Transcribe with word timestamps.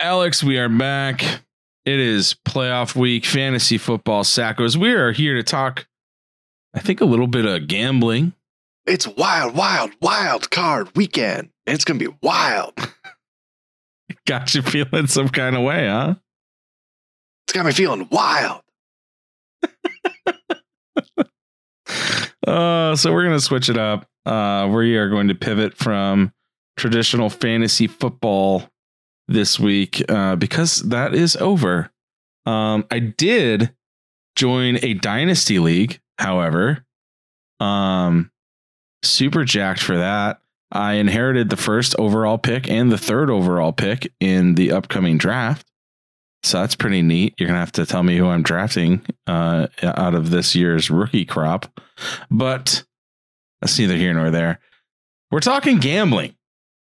Alex, 0.00 0.44
we 0.44 0.58
are 0.58 0.68
back. 0.68 1.22
It 1.86 1.98
is 1.98 2.36
playoff 2.46 2.94
week, 2.94 3.24
fantasy 3.24 3.78
football 3.78 4.24
sackos. 4.24 4.76
We 4.76 4.92
are 4.92 5.12
here 5.12 5.34
to 5.34 5.42
talk, 5.42 5.86
I 6.74 6.80
think, 6.80 7.00
a 7.00 7.06
little 7.06 7.26
bit 7.26 7.46
of 7.46 7.66
gambling. 7.66 8.34
It's 8.84 9.06
wild, 9.06 9.56
wild, 9.56 9.92
wild 10.02 10.50
card 10.50 10.94
weekend. 10.94 11.48
It's 11.66 11.84
gonna 11.84 11.98
be 11.98 12.14
wild. 12.22 12.74
Got 14.26 14.54
you 14.54 14.60
feeling 14.60 15.06
some 15.06 15.30
kind 15.30 15.56
of 15.56 15.62
way, 15.62 15.88
huh? 15.88 16.16
It's 17.46 17.54
got 17.54 17.64
me 17.64 17.72
feeling 17.72 18.08
wild. 18.10 18.62
Uh, 22.46 22.94
so 22.94 23.12
we're 23.12 23.24
gonna 23.24 23.40
switch 23.40 23.68
it 23.68 23.76
up. 23.76 24.06
Uh, 24.24 24.70
we 24.72 24.96
are 24.96 25.08
going 25.08 25.26
to 25.26 25.34
pivot 25.34 25.76
from 25.76 26.32
traditional 26.76 27.28
fantasy 27.28 27.88
football 27.88 28.70
this 29.28 29.58
week 29.58 30.02
uh, 30.08 30.36
because 30.36 30.82
that 30.82 31.14
is 31.14 31.36
over. 31.36 31.90
Um, 32.44 32.86
I 32.90 33.00
did 33.00 33.74
join 34.36 34.78
a 34.82 34.94
dynasty 34.94 35.58
league, 35.58 36.00
however. 36.18 36.84
Um, 37.58 38.30
super 39.02 39.44
jacked 39.44 39.82
for 39.82 39.96
that. 39.96 40.40
I 40.70 40.94
inherited 40.94 41.48
the 41.48 41.56
first 41.56 41.94
overall 41.98 42.38
pick 42.38 42.68
and 42.68 42.90
the 42.90 42.98
third 42.98 43.30
overall 43.30 43.72
pick 43.72 44.12
in 44.20 44.54
the 44.56 44.72
upcoming 44.72 45.16
draft. 45.16 45.66
So 46.42 46.60
that's 46.60 46.76
pretty 46.76 47.02
neat. 47.02 47.34
You're 47.38 47.48
gonna 47.48 47.60
have 47.60 47.72
to 47.72 47.86
tell 47.86 48.02
me 48.02 48.16
who 48.16 48.28
I'm 48.28 48.42
drafting 48.42 49.04
uh, 49.26 49.68
out 49.82 50.14
of 50.14 50.30
this 50.30 50.54
year's 50.54 50.90
rookie 50.90 51.24
crop, 51.24 51.80
but 52.30 52.84
that's 53.60 53.78
neither 53.78 53.96
here 53.96 54.12
nor 54.12 54.30
there. 54.30 54.60
We're 55.30 55.40
talking 55.40 55.78
gambling 55.78 56.36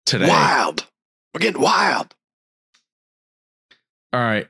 today. 0.06 0.28
Wild. 0.28 0.86
We're 1.34 1.40
getting 1.40 1.62
wild. 1.62 2.14
All 4.12 4.20
right. 4.20 4.48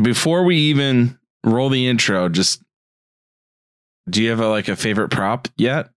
Before 0.00 0.44
we 0.44 0.56
even 0.56 1.18
roll 1.44 1.68
the 1.68 1.88
intro, 1.88 2.28
just 2.28 2.62
do 4.08 4.22
you 4.22 4.30
have 4.30 4.40
a, 4.40 4.48
like 4.48 4.68
a 4.68 4.76
favorite 4.76 5.10
prop 5.10 5.48
yet? 5.56 5.90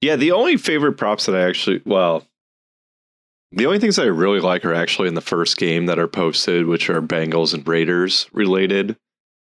Yeah, 0.00 0.16
the 0.16 0.32
only 0.32 0.56
favorite 0.56 0.94
props 0.94 1.26
that 1.26 1.34
I 1.34 1.48
actually, 1.48 1.80
well, 1.86 2.26
the 3.52 3.66
only 3.66 3.78
things 3.78 3.98
I 3.98 4.04
really 4.04 4.40
like 4.40 4.64
are 4.64 4.74
actually 4.74 5.08
in 5.08 5.14
the 5.14 5.20
first 5.20 5.56
game 5.56 5.86
that 5.86 5.98
are 5.98 6.08
posted, 6.08 6.66
which 6.66 6.90
are 6.90 7.00
Bengals 7.00 7.54
and 7.54 7.66
Raiders 7.66 8.28
related. 8.32 8.96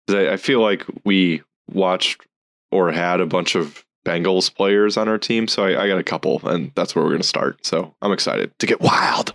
I, 0.09 0.31
I 0.31 0.37
feel 0.37 0.61
like 0.61 0.85
we 1.05 1.43
watched 1.71 2.27
or 2.71 2.93
had 2.93 3.21
a 3.21 3.27
bunch 3.27 3.55
of 3.55 3.85
Bengals 4.05 4.55
players 4.55 4.97
on 4.97 5.09
our 5.09 5.19
team, 5.19 5.47
so 5.47 5.65
I, 5.65 5.85
I 5.85 5.89
got 5.89 5.99
a 5.99 6.03
couple, 6.03 6.41
and 6.47 6.73
that's 6.75 6.95
where 6.95 7.05
we're 7.05 7.11
going 7.11 7.23
to 7.23 7.29
start. 7.29 7.65
So 7.65 7.95
I'm 8.03 8.13
excited 8.13 8.53
to 8.59 8.67
get 8.67 8.81
wild. 8.81 9.33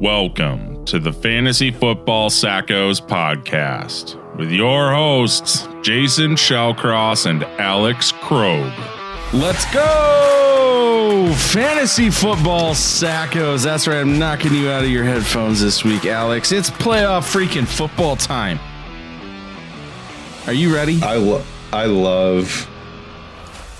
Welcome 0.00 0.86
to 0.86 0.98
the 0.98 1.12
Fantasy 1.12 1.70
Football 1.70 2.30
Sackos 2.30 3.06
podcast 3.06 4.16
with 4.38 4.50
your 4.50 4.90
hosts, 4.94 5.68
Jason 5.82 6.36
Shellcross 6.36 7.26
and 7.26 7.44
Alex 7.60 8.10
Krogh. 8.10 8.72
Let's 9.34 9.70
go! 9.74 11.30
Fantasy 11.36 12.08
Football 12.08 12.72
Sackos. 12.72 13.62
That's 13.62 13.86
right, 13.86 13.98
I'm 13.98 14.18
knocking 14.18 14.54
you 14.54 14.70
out 14.70 14.84
of 14.84 14.88
your 14.88 15.04
headphones 15.04 15.60
this 15.60 15.84
week, 15.84 16.06
Alex. 16.06 16.50
It's 16.50 16.70
playoff 16.70 17.30
freaking 17.30 17.66
football 17.66 18.16
time. 18.16 18.58
Are 20.46 20.54
you 20.54 20.74
ready? 20.74 20.98
I, 21.02 21.16
lo- 21.16 21.44
I 21.74 21.84
love 21.84 22.66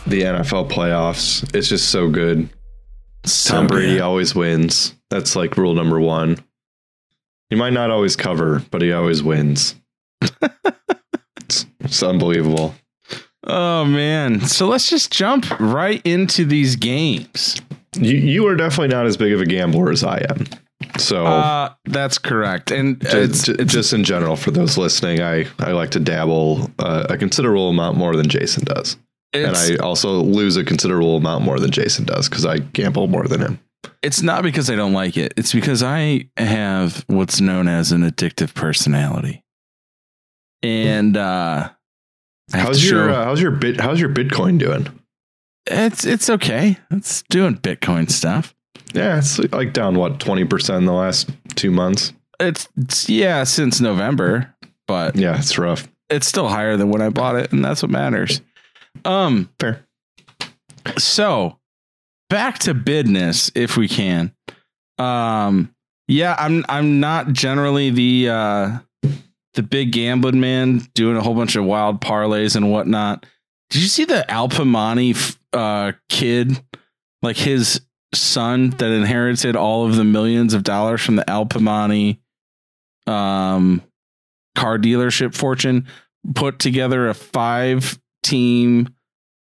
the 0.07 0.21
NFL 0.21 0.71
playoffs. 0.71 1.55
It's 1.55 1.71
just 1.71 1.89
so 1.89 2.11
good. 2.11 2.51
So 3.25 3.55
Tom 3.55 3.67
Brady 3.69 3.95
good. 3.95 4.03
always 4.03 4.35
wins. 4.35 4.95
That's 5.11 5.35
like 5.37 5.57
rule 5.57 5.75
number 5.75 6.01
one. 6.01 6.39
He 7.51 7.57
might 7.57 7.73
not 7.73 7.91
always 7.91 8.15
cover, 8.17 8.63
but 8.71 8.81
he 8.81 8.93
always 8.93 9.23
wins. 9.23 9.75
it's, 10.23 11.67
it's 11.81 12.03
unbelievable. 12.03 12.75
Oh 13.45 13.85
man. 13.85 14.41
So 14.43 14.67
let's 14.67 14.89
just 14.89 15.11
jump 15.11 15.47
right 15.59 16.01
into 16.05 16.45
these 16.45 16.77
games. 16.77 17.57
You 17.97 18.17
you 18.17 18.47
are 18.47 18.55
definitely 18.55 18.95
not 18.95 19.07
as 19.07 19.17
big 19.17 19.33
of 19.33 19.41
a 19.41 19.47
gambler 19.47 19.91
as 19.91 20.05
I 20.05 20.25
am. 20.31 20.47
So 20.99 21.27
Uh 21.27 21.73
that's 21.87 22.19
correct. 22.19 22.71
And 22.71 23.01
ju- 23.01 23.09
it's, 23.23 23.45
ju- 23.47 23.57
it's 23.59 23.73
just 23.73 23.93
in 23.93 24.05
general, 24.05 24.37
for 24.37 24.51
those 24.53 24.79
listening, 24.79 25.21
I, 25.21 25.47
I 25.59 25.73
like 25.73 25.91
to 25.93 26.01
dabble 26.01 26.71
uh, 26.79 27.07
a 27.09 27.17
considerable 27.17 27.69
amount 27.71 27.97
more 27.97 28.15
than 28.15 28.29
Jason 28.29 28.65
does. 28.65 28.97
And 29.33 29.57
I 29.57 29.77
also 29.77 30.21
lose 30.23 30.57
a 30.57 30.65
considerable 30.65 31.17
amount 31.17 31.45
more 31.45 31.59
than 31.59 31.71
Jason 31.71 32.05
does 32.05 32.29
because 32.29 32.45
I 32.47 32.59
gamble 32.59 33.07
more 33.09 33.27
than 33.27 33.41
him. 33.41 33.61
It's 34.03 34.23
not 34.23 34.43
because 34.43 34.69
I 34.71 34.77
don't 34.77 34.93
like 34.93 35.17
it. 35.17 35.35
It's 35.37 35.53
because 35.53 35.83
I 35.83 36.29
have 36.37 37.05
what's 37.07 37.41
known 37.41 37.69
as 37.69 37.93
an 37.93 38.03
addictive 38.03 38.55
personality. 38.55 39.45
And 40.63 41.17
uh 41.17 41.71
How's 42.53 42.83
your 42.89 43.09
show- 43.09 43.15
uh, 43.15 43.25
how's 43.25 43.41
your 43.41 43.53
bit 43.53 43.81
how's 43.81 44.01
your 44.01 44.11
Bitcoin 44.11 44.59
doing? 44.59 44.89
it's 45.67 46.05
it's 46.05 46.29
okay. 46.29 46.77
It's 46.91 47.23
doing 47.31 47.57
Bitcoin 47.57 48.11
stuff. 48.11 48.55
Yeah, 48.93 49.19
it's 49.19 49.39
like 49.53 49.73
down 49.73 49.95
what 49.95 50.19
twenty 50.19 50.45
percent 50.45 50.79
in 50.79 50.85
the 50.87 50.93
last 50.93 51.31
two 51.55 51.71
months. 51.71 52.13
It's, 52.41 52.69
it's 52.77 53.09
yeah, 53.09 53.45
since 53.45 53.81
November, 53.81 54.53
but 54.89 55.15
Yeah, 55.15 55.39
it's 55.39 55.57
rough. 55.59 55.87
it's 56.09 56.27
still 56.27 56.49
higher 56.49 56.77
than 56.77 56.91
when 56.91 57.03
I 57.03 57.11
bought 57.11 57.37
it, 57.37 57.53
and 57.53 57.65
that's 57.65 57.83
what 57.83 57.91
matters. 57.91 58.41
Um, 59.05 59.49
Fair. 59.61 59.87
So 60.99 61.59
back 62.31 62.61
to 62.61 62.73
business, 62.73 63.51
if 63.55 63.77
we 63.77 63.89
can. 63.89 64.33
Um, 64.97 65.75
yeah, 66.09 66.35
I'm 66.39 66.65
I'm 66.69 67.01
not 67.01 67.33
generally 67.33 67.91
the 67.91 68.31
uh 68.31 68.79
the 69.55 69.63
big 69.63 69.93
gambling 69.93 70.41
man 70.41 70.79
doing 70.95 71.17
a 71.17 71.21
whole 71.21 71.35
bunch 71.35 71.57
of 71.57 71.65
wild 71.65 72.01
parlays 72.01 72.57
and 72.57 72.73
whatnot. 72.73 73.27
Did 73.69 73.83
you 73.83 73.89
see 73.89 74.07
the 74.07 74.25
Alpamani 74.29 75.37
uh 75.53 75.93
kid, 76.09 76.63
like 77.21 77.37
his 77.37 77.83
son 78.15 78.71
that 78.71 78.91
inherited 78.91 79.55
all 79.55 79.87
of 79.87 79.97
the 79.97 80.05
millions 80.05 80.55
of 80.55 80.65
dollars 80.65 81.03
from 81.03 81.17
the 81.17 81.25
Alpamani 81.25 82.19
um 83.07 83.83
car 84.57 84.79
dealership 84.79 85.35
fortune 85.35 85.87
put 86.35 86.59
together 86.59 87.09
a 87.09 87.15
five 87.15 87.99
team 88.23 88.89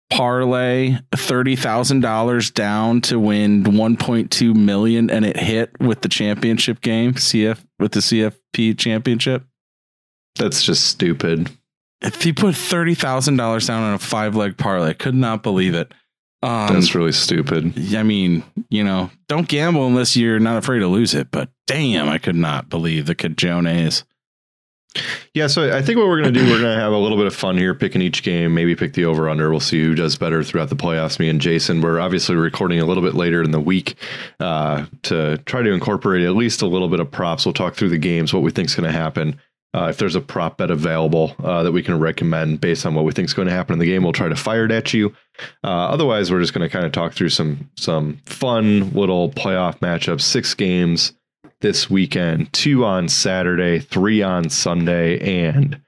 parlay 0.10 0.98
$30,000 1.12 2.54
down 2.54 3.02
to 3.02 3.20
win 3.20 3.64
1.2 3.64 4.56
million 4.56 5.10
and 5.10 5.26
it 5.26 5.38
hit 5.38 5.72
with 5.80 6.02
the 6.02 6.10
championship 6.10 6.82
game 6.82 7.14
CF 7.14 7.60
with 7.80 7.92
the 7.94 8.00
CFP 8.00 8.78
championship 8.78 9.44
That's 10.36 10.64
just 10.64 10.86
stupid. 10.86 11.50
if 12.02 12.22
he 12.22 12.34
put 12.34 12.56
$30,000 12.56 13.68
down 13.68 13.84
on 13.84 13.94
a 13.96 14.00
five 14.00 14.36
leg 14.36 14.58
parlay 14.58 14.94
could 14.94 15.16
not 15.16 15.42
believe 15.44 15.74
it 15.74 15.92
um 16.44 16.74
That's 16.74 16.94
really 16.94 17.12
stupid. 17.14 17.74
I 17.96 18.04
mean, 18.04 18.44
you 18.70 18.84
know, 18.84 19.10
don't 19.28 19.48
gamble 19.48 19.88
unless 19.88 20.16
you're 20.16 20.40
not 20.40 20.58
afraid 20.58 20.80
to 20.80 20.88
lose 20.88 21.16
it. 21.16 21.32
But 21.32 21.50
damn, 21.66 22.08
I 22.08 22.20
could 22.20 22.36
not 22.36 22.70
believe 22.70 23.08
the 23.08 23.16
cajones. 23.16 24.04
Yeah, 25.34 25.48
so 25.48 25.76
I 25.76 25.82
think 25.82 25.98
what 25.98 26.08
we're 26.08 26.22
going 26.22 26.34
to 26.34 26.40
do, 26.40 26.46
we're 26.46 26.62
going 26.62 26.76
to 26.76 26.82
have 26.82 26.94
a 26.94 26.98
little 26.98 27.18
bit 27.18 27.28
of 27.28 27.36
fun 27.36 27.58
here, 27.58 27.74
picking 27.74 28.02
each 28.02 28.24
game, 28.24 28.54
maybe 28.54 28.76
pick 28.76 28.94
the 28.94 29.06
over 29.06 29.30
under. 29.30 29.50
We'll 29.52 29.60
see 29.60 29.82
who 29.82 29.96
does 29.96 30.18
better 30.18 30.44
throughout 30.44 30.70
the 30.70 30.76
playoffs. 30.76 31.20
Me 31.20 31.28
and 31.28 31.42
Jason, 31.42 31.82
we're 31.82 32.00
obviously 32.00 32.36
recording 32.36 32.80
a 32.80 32.86
little 32.86 33.04
bit 33.04 33.16
later 33.16 33.44
in 33.44 33.52
the 33.52 33.60
week 33.60 33.96
uh, 34.40 34.86
to 35.04 35.38
try 35.40 35.62
to 35.62 35.72
incorporate 35.72 36.26
at 36.26 36.36
least 36.36 36.62
a 36.62 36.68
little 36.68 36.88
bit 36.88 37.00
of 37.00 37.12
props. 37.12 37.46
We'll 37.46 37.54
talk 37.54 37.76
through 37.76 37.90
the 37.90 37.98
games, 37.98 38.34
what 38.34 38.44
we 38.44 38.52
think 38.52 38.70
is 38.70 38.76
going 38.76 38.90
to 38.90 38.98
happen. 38.98 39.40
Uh, 39.76 39.88
if 39.90 39.98
there's 39.98 40.16
a 40.16 40.22
prop 40.22 40.58
bet 40.58 40.72
available 40.72 41.36
uh, 41.44 41.62
that 41.64 41.74
we 41.74 41.84
can 41.84 42.00
recommend 42.00 42.62
based 42.62 42.86
on 42.86 42.96
what 42.96 43.04
we 43.04 43.12
think 43.12 43.28
is 43.28 43.34
going 43.34 43.50
to 43.50 43.54
happen 43.54 43.74
in 43.74 43.80
the 43.80 43.86
game, 43.86 44.04
we'll 44.04 44.14
try 44.14 44.30
to 44.30 44.36
fire 44.36 44.64
it 44.64 44.72
at 44.72 44.94
you. 44.94 45.14
Uh, 45.66 45.68
otherwise, 45.68 46.32
we're 46.32 46.40
just 46.40 46.54
going 46.54 46.66
to 46.66 46.72
kind 46.72 46.86
of 46.86 46.94
talk 46.94 47.12
through 47.12 47.28
some 47.28 47.70
some 47.76 48.18
fun 48.26 48.92
little 48.94 49.30
playoff 49.32 49.80
matchups. 49.80 50.22
Six 50.22 50.54
games 50.54 51.12
this 51.66 51.90
weekend, 51.90 52.54
two 52.54 52.86
on 52.86 53.10
Saturday, 53.10 53.80
three 53.80 54.22
on 54.22 54.52
Sunday, 54.52 55.48
and 55.48 55.82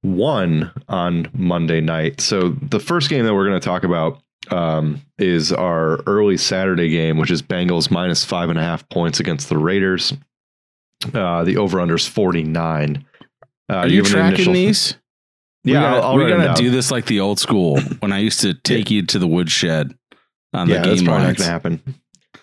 one 0.00 0.72
on 0.88 1.28
Monday 1.34 1.82
night. 1.82 2.22
So 2.22 2.48
the 2.62 2.80
first 2.80 3.10
game 3.10 3.26
that 3.26 3.34
we're 3.34 3.46
going 3.46 3.60
to 3.60 3.64
talk 3.64 3.84
about 3.84 4.22
um, 4.50 5.02
is 5.18 5.52
our 5.52 5.98
early 6.06 6.38
Saturday 6.38 6.88
game, 6.88 7.18
which 7.18 7.30
is 7.30 7.42
Bengals 7.42 7.90
minus 7.90 8.24
five 8.24 8.48
and 8.48 8.58
a 8.58 8.62
half 8.62 8.88
points 8.88 9.20
against 9.20 9.50
the 9.50 9.58
Raiders. 9.58 10.14
Uh, 11.12 11.44
the 11.44 11.58
over 11.58 11.78
under 11.78 11.96
is 11.96 12.08
49. 12.08 13.04
Uh, 13.68 13.74
Are 13.74 13.88
do 13.88 13.94
you 13.94 14.02
tracking 14.04 14.34
initial- 14.36 14.54
these? 14.54 14.96
Yeah, 15.62 15.74
we 15.74 15.74
gotta, 15.74 15.96
I'll, 15.96 16.02
I'll 16.02 16.16
we 16.16 16.22
write 16.24 16.32
'em 16.32 16.40
gotta 16.40 16.62
do 16.62 16.70
this 16.70 16.90
like 16.90 17.04
the 17.04 17.20
old 17.20 17.38
school 17.38 17.78
when 18.00 18.12
I 18.12 18.18
used 18.20 18.40
to 18.40 18.54
take 18.54 18.90
you 18.90 19.04
to 19.06 19.18
the 19.18 19.28
woodshed 19.28 19.94
on 20.54 20.68
yeah, 20.70 20.80
the 20.80 20.88
that's 20.88 21.00
game 21.00 21.06
probably 21.06 21.26
not 21.26 21.36
going 21.36 21.46
to 21.46 21.52
happen. 21.52 22.01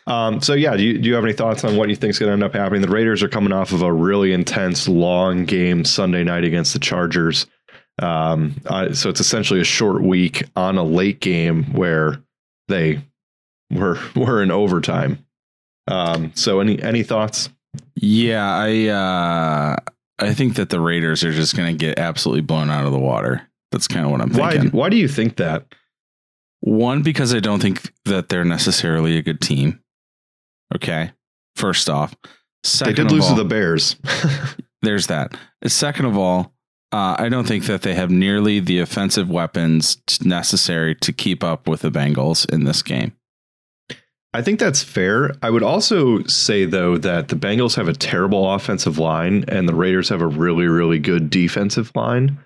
Um, 0.10 0.42
so 0.42 0.54
yeah, 0.54 0.76
do 0.76 0.84
you, 0.84 0.98
do 0.98 1.08
you 1.08 1.16
have 1.16 1.24
any 1.24 1.34
thoughts 1.34 1.64
on 1.64 1.78
what 1.78 1.90
you 1.90 1.96
think 1.96 2.10
is 2.10 2.20
going 2.20 2.30
to 2.30 2.34
end 2.34 2.44
up 2.44 2.54
happening? 2.54 2.82
The 2.82 2.90
Raiders 2.90 3.22
are 3.22 3.30
coming 3.30 3.54
off 3.54 3.72
of 3.72 3.84
a 3.84 3.94
really 3.94 4.34
intense, 4.34 4.88
long 4.88 5.46
game 5.46 5.86
Sunday 5.86 6.24
night 6.24 6.44
against 6.44 6.74
the 6.74 6.80
Chargers. 6.80 7.46
Um, 8.02 8.60
uh, 8.66 8.94
so 8.94 9.10
it's 9.10 9.20
essentially 9.20 9.62
a 9.62 9.66
short 9.66 10.02
week 10.02 10.44
on 10.56 10.78
a 10.78 10.84
late 10.84 11.20
game 11.20 11.74
where 11.74 12.24
they 12.68 13.04
were 13.72 14.00
were 14.16 14.42
in 14.42 14.52
overtime. 14.52 15.26
Um, 15.88 16.32
so 16.36 16.60
any 16.60 16.82
any 16.82 17.04
thoughts? 17.04 17.50
Yeah, 17.96 18.50
I 18.52 18.88
uh 18.88 19.76
I 20.20 20.34
think 20.34 20.56
that 20.56 20.70
the 20.70 20.80
Raiders 20.80 21.24
are 21.24 21.32
just 21.32 21.56
going 21.56 21.72
to 21.72 21.78
get 21.78 22.00
absolutely 22.00 22.42
blown 22.42 22.70
out 22.70 22.86
of 22.86 22.92
the 22.92 23.00
water. 23.00 23.48
That's 23.72 23.88
kind 23.88 24.06
of 24.06 24.12
what 24.12 24.22
I'm 24.22 24.30
thinking. 24.30 24.44
Why 24.44 24.52
thinking. 24.52 24.72
why 24.72 24.90
do 24.90 24.98
you 24.98 25.08
think 25.08 25.38
that? 25.38 25.66
One 26.62 27.04
because 27.04 27.34
I 27.34 27.40
don't 27.40 27.62
think 27.62 27.92
that 28.06 28.30
they're 28.30 28.44
necessarily 28.44 29.18
a 29.18 29.22
good 29.22 29.40
team. 29.40 29.82
Okay. 30.76 31.12
First 31.56 31.90
off, 31.90 32.16
second 32.64 32.96
they 32.96 33.04
did 33.04 33.06
of 33.08 33.12
lose 33.12 33.26
all, 33.26 33.36
to 33.36 33.44
the 33.44 33.50
Bears. 33.50 33.96
there's 34.82 35.08
that. 35.08 35.38
Second 35.66 36.06
of 36.06 36.18
all, 36.18 36.54
uh, 36.92 37.16
I 37.20 37.30
don't 37.30 37.48
think 37.48 37.66
that 37.66 37.82
they 37.82 37.94
have 37.94 38.10
nearly 38.10 38.60
the 38.60 38.80
offensive 38.80 39.30
weapons 39.30 39.98
t- 40.08 40.28
necessary 40.28 40.96
to 40.96 41.14
keep 41.14 41.44
up 41.44 41.68
with 41.68 41.82
the 41.82 41.92
Bengals 41.92 42.50
in 42.52 42.64
this 42.64 42.82
game. 42.82 43.14
I 44.34 44.42
think 44.44 44.60
that's 44.60 44.84
fair. 44.84 45.34
I 45.42 45.50
would 45.50 45.64
also 45.64 46.24
say 46.26 46.66
though 46.66 46.98
that 46.98 47.30
the 47.30 47.36
Bengals 47.36 47.76
have 47.76 47.88
a 47.88 47.94
terrible 47.94 48.52
offensive 48.52 49.00
line 49.00 49.44
and 49.48 49.68
the 49.68 49.74
Raiders 49.74 50.10
have 50.10 50.22
a 50.22 50.28
really 50.28 50.68
really 50.68 51.00
good 51.00 51.30
defensive 51.32 51.92
line. 51.96 52.38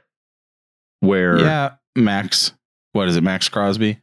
Where 1.01 1.39
Yeah, 1.39 1.73
Max. 1.95 2.53
What 2.93 3.09
is 3.09 3.17
it, 3.17 3.23
Maxx 3.23 3.49
Crosby? 3.49 3.99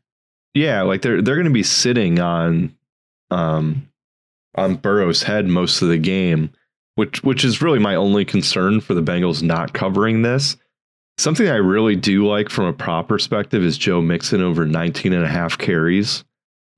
yeah, 0.53 0.83
like 0.83 1.01
they're 1.03 1.23
they're 1.23 1.37
going 1.37 1.45
to 1.45 1.51
be 1.51 1.63
sitting 1.63 2.19
on 2.19 2.77
um 3.31 3.89
on 4.55 4.77
Burrow's 4.77 5.23
head 5.23 5.47
most 5.47 5.83
of 5.83 5.89
the 5.89 5.99
game, 5.99 6.51
which 6.95 7.23
which 7.23 7.45
is 7.45 7.63
really 7.63 7.79
my 7.79 7.95
only 7.95 8.25
concern 8.25 8.81
for 8.81 8.95
the 8.95 9.03
Bengals 9.03 9.43
not 9.43 9.73
covering 9.73 10.23
this. 10.23 10.57
Something 11.19 11.49
I 11.49 11.57
really 11.57 11.97
do 11.97 12.27
like 12.27 12.49
from 12.49 12.65
a 12.65 12.73
prop 12.73 13.09
perspective 13.09 13.63
is 13.63 13.77
Joe 13.77 14.01
Mixon 14.01 14.43
over 14.43 14.65
19 14.65 15.13
and 15.13 15.25
a 15.25 15.29
half 15.29 15.59
carries. 15.59 16.25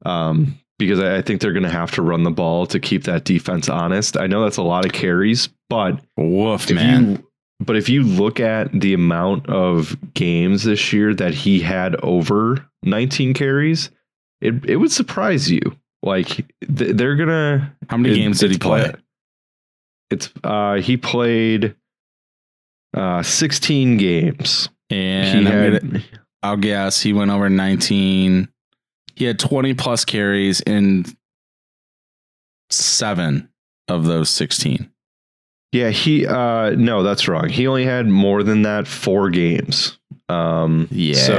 Um 0.05 0.59
because 0.79 0.99
I, 0.99 1.23
think 1.23 1.41
they're 1.41 1.53
going 1.53 1.63
to 1.63 1.69
have 1.69 1.93
to 1.93 2.03
run 2.03 2.25
the 2.25 2.31
ball 2.33 2.67
to 2.67 2.81
keep 2.81 3.05
that 3.05 3.23
defense 3.23 3.69
honest. 3.69 4.17
I 4.17 4.27
know 4.27 4.43
that's 4.43 4.57
a 4.57 4.63
lot 4.63 4.85
of 4.85 4.91
carries, 4.91 5.49
but 5.71 6.01
Woof, 6.17 6.69
if 6.69 6.75
man. 6.75 7.11
you 7.13 7.29
but 7.61 7.77
if 7.77 7.89
you 7.89 8.03
look 8.03 8.41
at 8.41 8.73
the 8.73 8.93
amount 8.93 9.49
of 9.49 9.97
games 10.15 10.65
this 10.65 10.93
year 10.93 11.15
that 11.15 11.35
he 11.35 11.61
had 11.61 11.95
over 12.03 12.69
19 12.83 13.35
carries, 13.35 13.91
it 14.41 14.55
it 14.69 14.77
would 14.77 14.91
surprise 14.91 15.51
you. 15.51 15.61
Like 16.03 16.29
th- 16.29 16.97
they're 16.97 17.17
gonna. 17.17 17.75
How 17.89 17.97
many 17.97 18.15
it- 18.15 18.19
games 18.19 18.41
did 18.41 18.51
he 18.51 18.59
play? 18.59 18.93
It's 20.11 20.31
uh 20.45 20.75
he 20.75 20.97
played 20.97 21.75
uh 22.95 23.23
16 23.23 23.97
games. 23.99 24.69
And 24.91 25.47
had 25.47 25.81
gonna- 25.83 26.03
I'll 26.43 26.57
guess 26.57 27.01
he 27.01 27.13
went 27.13 27.31
over 27.31 27.49
19. 27.49 28.49
He 29.15 29.25
had 29.25 29.39
20 29.39 29.75
plus 29.75 30.05
carries 30.05 30.61
in 30.61 31.05
seven 32.71 33.49
of 33.89 34.05
those 34.05 34.31
16. 34.31 34.89
yeah 35.73 35.91
he 35.91 36.27
uh 36.27 36.71
no 36.71 37.03
that's 37.03 37.29
wrong. 37.29 37.49
He 37.49 37.67
only 37.67 37.85
had 37.85 38.07
more 38.07 38.43
than 38.43 38.63
that 38.63 38.87
four 38.87 39.31
games. 39.31 39.99
Um 40.29 40.89
Yeah. 40.91 41.15
so 41.15 41.35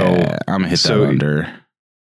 I'm 0.48 0.60
gonna 0.62 0.70
hit 0.70 0.80
so- 0.80 1.02
that 1.02 1.08
under. 1.10 1.54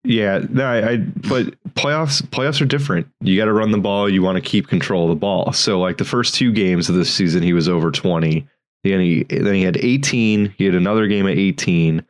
Yeah, 0.09 0.41
no, 0.49 0.65
I, 0.65 0.93
I 0.93 0.97
but 0.97 1.55
playoffs 1.75 2.23
playoffs 2.23 2.63
are 2.63 2.67
different. 2.67 3.07
You 3.21 3.37
got 3.37 3.45
to 3.45 3.53
run 3.53 3.73
the 3.73 3.79
ball. 3.79 4.09
You 4.09 4.23
want 4.23 4.37
to 4.37 4.41
keep 4.43 4.67
control 4.67 5.05
of 5.05 5.11
the 5.11 5.21
ball. 5.21 5.53
So 5.53 5.79
like 5.79 5.99
the 5.99 6.05
first 6.07 6.35
two 6.35 6.51
games 6.51 6.89
of 6.89 6.95
this 6.95 7.13
season, 7.13 7.43
he 7.43 7.53
was 7.53 7.69
over 7.69 7.91
twenty. 7.91 8.49
Then 8.85 9.01
he 9.01 9.25
then 9.25 9.55
he 9.55 9.63
had 9.63 9.77
eighteen. 9.77 10.55
He 10.57 10.65
had 10.65 10.75
another 10.75 11.07
game 11.09 11.27
at 11.27 11.37
eighteen. 11.37 12.07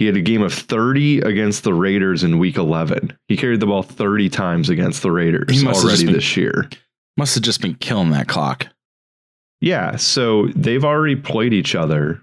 He 0.00 0.06
had 0.06 0.16
a 0.16 0.20
game 0.22 0.42
of 0.42 0.52
thirty 0.52 1.20
against 1.20 1.62
the 1.62 1.72
Raiders 1.72 2.24
in 2.24 2.38
Week 2.40 2.56
eleven. 2.56 3.16
He 3.28 3.36
carried 3.36 3.60
the 3.60 3.66
ball 3.66 3.84
thirty 3.84 4.28
times 4.28 4.68
against 4.68 5.02
the 5.02 5.12
Raiders 5.12 5.46
He 5.56 5.64
must 5.64 5.84
already 5.84 6.04
been- 6.06 6.14
this 6.14 6.36
year. 6.36 6.68
Must 7.16 7.36
have 7.36 7.44
just 7.44 7.62
been 7.62 7.76
killing 7.76 8.10
that 8.10 8.26
clock. 8.28 8.66
Yeah, 9.60 9.96
so 9.96 10.48
they've 10.48 10.84
already 10.84 11.16
played 11.16 11.54
each 11.54 11.74
other 11.76 12.20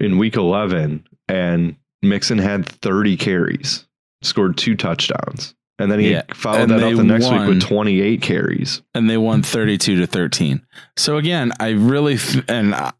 in 0.00 0.18
Week 0.18 0.34
eleven, 0.36 1.06
and 1.28 1.76
Mixon 2.02 2.38
had 2.38 2.66
thirty 2.66 3.16
carries, 3.16 3.86
scored 4.22 4.56
two 4.56 4.74
touchdowns. 4.76 5.54
And 5.80 5.92
then 5.92 6.00
he 6.00 6.10
Yeah, 6.10 6.22
followed 6.34 6.62
and 6.62 6.70
that 6.72 6.82
up 6.82 6.96
the 6.96 7.04
next 7.04 7.26
won. 7.26 7.40
week 7.40 7.48
with 7.48 7.62
28 7.62 8.20
carries. 8.20 8.82
and 8.94 9.08
they 9.08 9.16
won 9.16 9.42
32 9.42 9.96
to 10.00 10.06
13. 10.08 10.60
So 10.96 11.16
again, 11.18 11.52
I 11.60 11.68
really 11.70 12.16
th- 12.18 12.44
and 12.48 12.74
uh, 12.74 12.90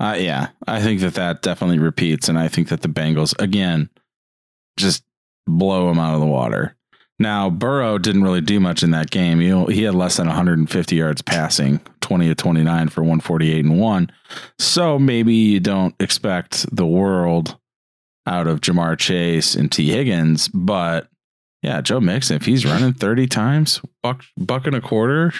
uh, 0.00 0.16
yeah, 0.18 0.48
I 0.66 0.80
think 0.80 1.00
that 1.00 1.14
that 1.14 1.42
definitely 1.42 1.78
repeats, 1.78 2.28
and 2.28 2.38
I 2.38 2.48
think 2.48 2.68
that 2.68 2.80
the 2.82 2.88
Bengals 2.88 3.34
again 3.40 3.90
just 4.78 5.04
blow 5.46 5.88
them 5.88 5.98
out 5.98 6.14
of 6.14 6.20
the 6.20 6.26
water. 6.26 6.74
Now 7.18 7.48
Burrow 7.48 7.96
didn't 7.98 8.22
really 8.24 8.42
do 8.42 8.60
much 8.60 8.82
in 8.82 8.90
that 8.90 9.10
game. 9.10 9.40
He 9.40 9.74
he 9.74 9.82
had 9.84 9.94
less 9.94 10.16
than 10.16 10.26
150 10.26 10.96
yards 10.96 11.22
passing, 11.22 11.80
20 12.02 12.28
to 12.28 12.34
29 12.34 12.88
for 12.88 13.02
148 13.02 13.64
and 13.64 13.78
one. 13.80 14.10
So 14.58 14.98
maybe 14.98 15.34
you 15.34 15.60
don't 15.60 15.94
expect 16.00 16.66
the 16.74 16.86
world 16.86 17.56
out 18.26 18.46
of 18.46 18.60
Ja'Marr 18.60 18.98
Chase 18.98 19.54
and 19.54 19.70
Tee 19.70 19.90
Higgins, 19.90 20.48
but 20.48 21.08
yeah, 21.62 21.80
Joe 21.80 22.00
Mixon, 22.00 22.36
if 22.36 22.44
he's 22.44 22.64
running 22.66 22.92
30 22.92 23.26
times, 23.26 23.80
buck, 24.02 24.24
buck 24.36 24.66
and 24.66 24.76
a 24.76 24.80
quarter. 24.80 25.32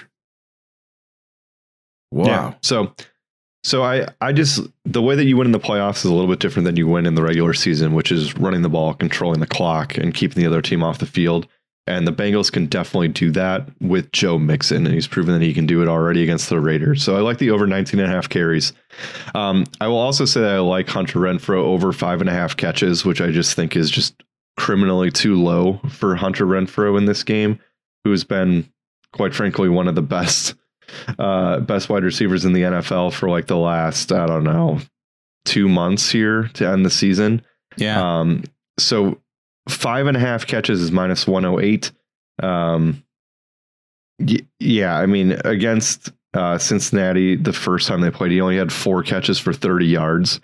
Wow. 2.11 2.25
Yeah. 2.27 2.55
So 2.63 2.95
so 3.67 3.83
I 3.83 4.07
I 4.21 4.33
just 4.33 4.61
the 4.85 5.03
way 5.03 5.17
that 5.17 5.25
you 5.25 5.37
win 5.37 5.47
in 5.47 5.53
the 5.53 5.59
playoffs 5.59 5.99
is 5.99 6.05
a 6.05 6.15
little 6.15 6.31
bit 6.31 6.39
different 6.39 6.67
than 6.67 6.77
you 6.77 6.87
win 6.87 7.05
in 7.05 7.17
the 7.17 7.23
regular 7.23 7.53
season, 7.53 7.95
which 7.95 8.13
is 8.13 8.37
running 8.37 8.63
the 8.63 8.69
ball, 8.69 8.95
controlling 8.95 9.41
the 9.41 9.47
clock, 9.47 9.99
and 9.99 10.15
keeping 10.15 10.41
the 10.41 10.47
other 10.47 10.63
team 10.63 10.85
off 10.85 10.99
the 10.99 11.07
field. 11.07 11.49
And 11.89 12.07
the 12.07 12.13
Bengals 12.13 12.51
can 12.51 12.67
definitely 12.67 13.09
do 13.09 13.31
that 13.33 13.69
with 13.81 14.11
Joe 14.11 14.39
Mixon, 14.39 14.87
and 14.87 14.95
he's 14.95 15.07
proven 15.07 15.35
that 15.35 15.45
he 15.45 15.55
can 15.55 15.67
do 15.67 15.83
it 15.83 15.89
already 15.89 16.25
against 16.25 16.49
the 16.49 16.59
Raiders. 16.59 17.03
So 17.03 17.17
I 17.17 17.21
like 17.21 17.39
the 17.39 17.51
over 17.51 17.65
19 17.67 18.01
and 18.01 18.11
a 18.11 18.13
half 18.13 18.29
carries. 18.29 18.73
Um, 19.37 19.65
I 19.81 19.87
will 19.87 19.99
also 19.99 20.25
say 20.25 20.41
that 20.41 20.57
I 20.57 20.59
like 20.59 20.89
Hunter 20.89 21.21
Renfrow 21.21 21.59
over 21.59 21.93
five 21.93 22.21
and 22.21 22.29
a 22.29 22.33
half 22.33 22.57
catches, 22.57 23.05
which 23.05 23.21
I 23.21 23.31
just 23.31 23.55
think 23.55 23.77
is 23.77 23.89
just 23.89 24.21
criminally 24.57 25.13
too 25.13 25.41
low 25.41 25.81
for 25.89 26.17
Hunter 26.17 26.45
Renfrow 26.45 26.99
in 26.99 27.05
this 27.05 27.23
game, 27.23 27.61
who 28.03 28.11
has 28.11 28.25
been, 28.25 28.69
quite 29.13 29.35
frankly, 29.35 29.69
one 29.69 29.87
of 29.87 29.95
the 29.95 30.03
best 30.03 30.55
uh, 31.19 31.61
best 31.61 31.89
wide 31.89 32.05
receivers 32.05 32.45
in 32.45 32.53
the 32.53 32.63
NFL 32.63 33.13
for 33.13 33.29
like 33.29 33.47
the 33.47 33.57
last, 33.57 34.13
I 34.13 34.27
don't 34.27 34.45
know, 34.45 34.81
two 35.45 35.69
months 35.69 36.11
here 36.11 36.49
to 36.55 36.69
end 36.69 36.85
the 36.85 36.91
season. 36.91 37.43
Yeah. 37.77 38.21
Um, 38.21 38.45
so 38.79 39.21
five 39.69 40.07
and 40.07 40.17
a 40.17 40.21
half 40.21 40.47
catches 40.47 40.81
is 40.81 40.93
minus 40.93 41.27
108. 41.27 41.93
Um, 42.43 43.03
yeah, 44.59 44.97
I 44.97 45.07
mean, 45.07 45.39
against 45.45 46.13
uh, 46.35 46.59
Cincinnati, 46.59 47.37
the 47.37 47.53
first 47.53 47.89
time 47.89 48.01
they 48.01 48.11
played, 48.11 48.33
he 48.33 48.41
only 48.41 48.57
had 48.57 48.73
four 48.73 49.03
catches 49.03 49.39
for 49.39 49.53
30 49.53 49.87
yards. 49.87 50.41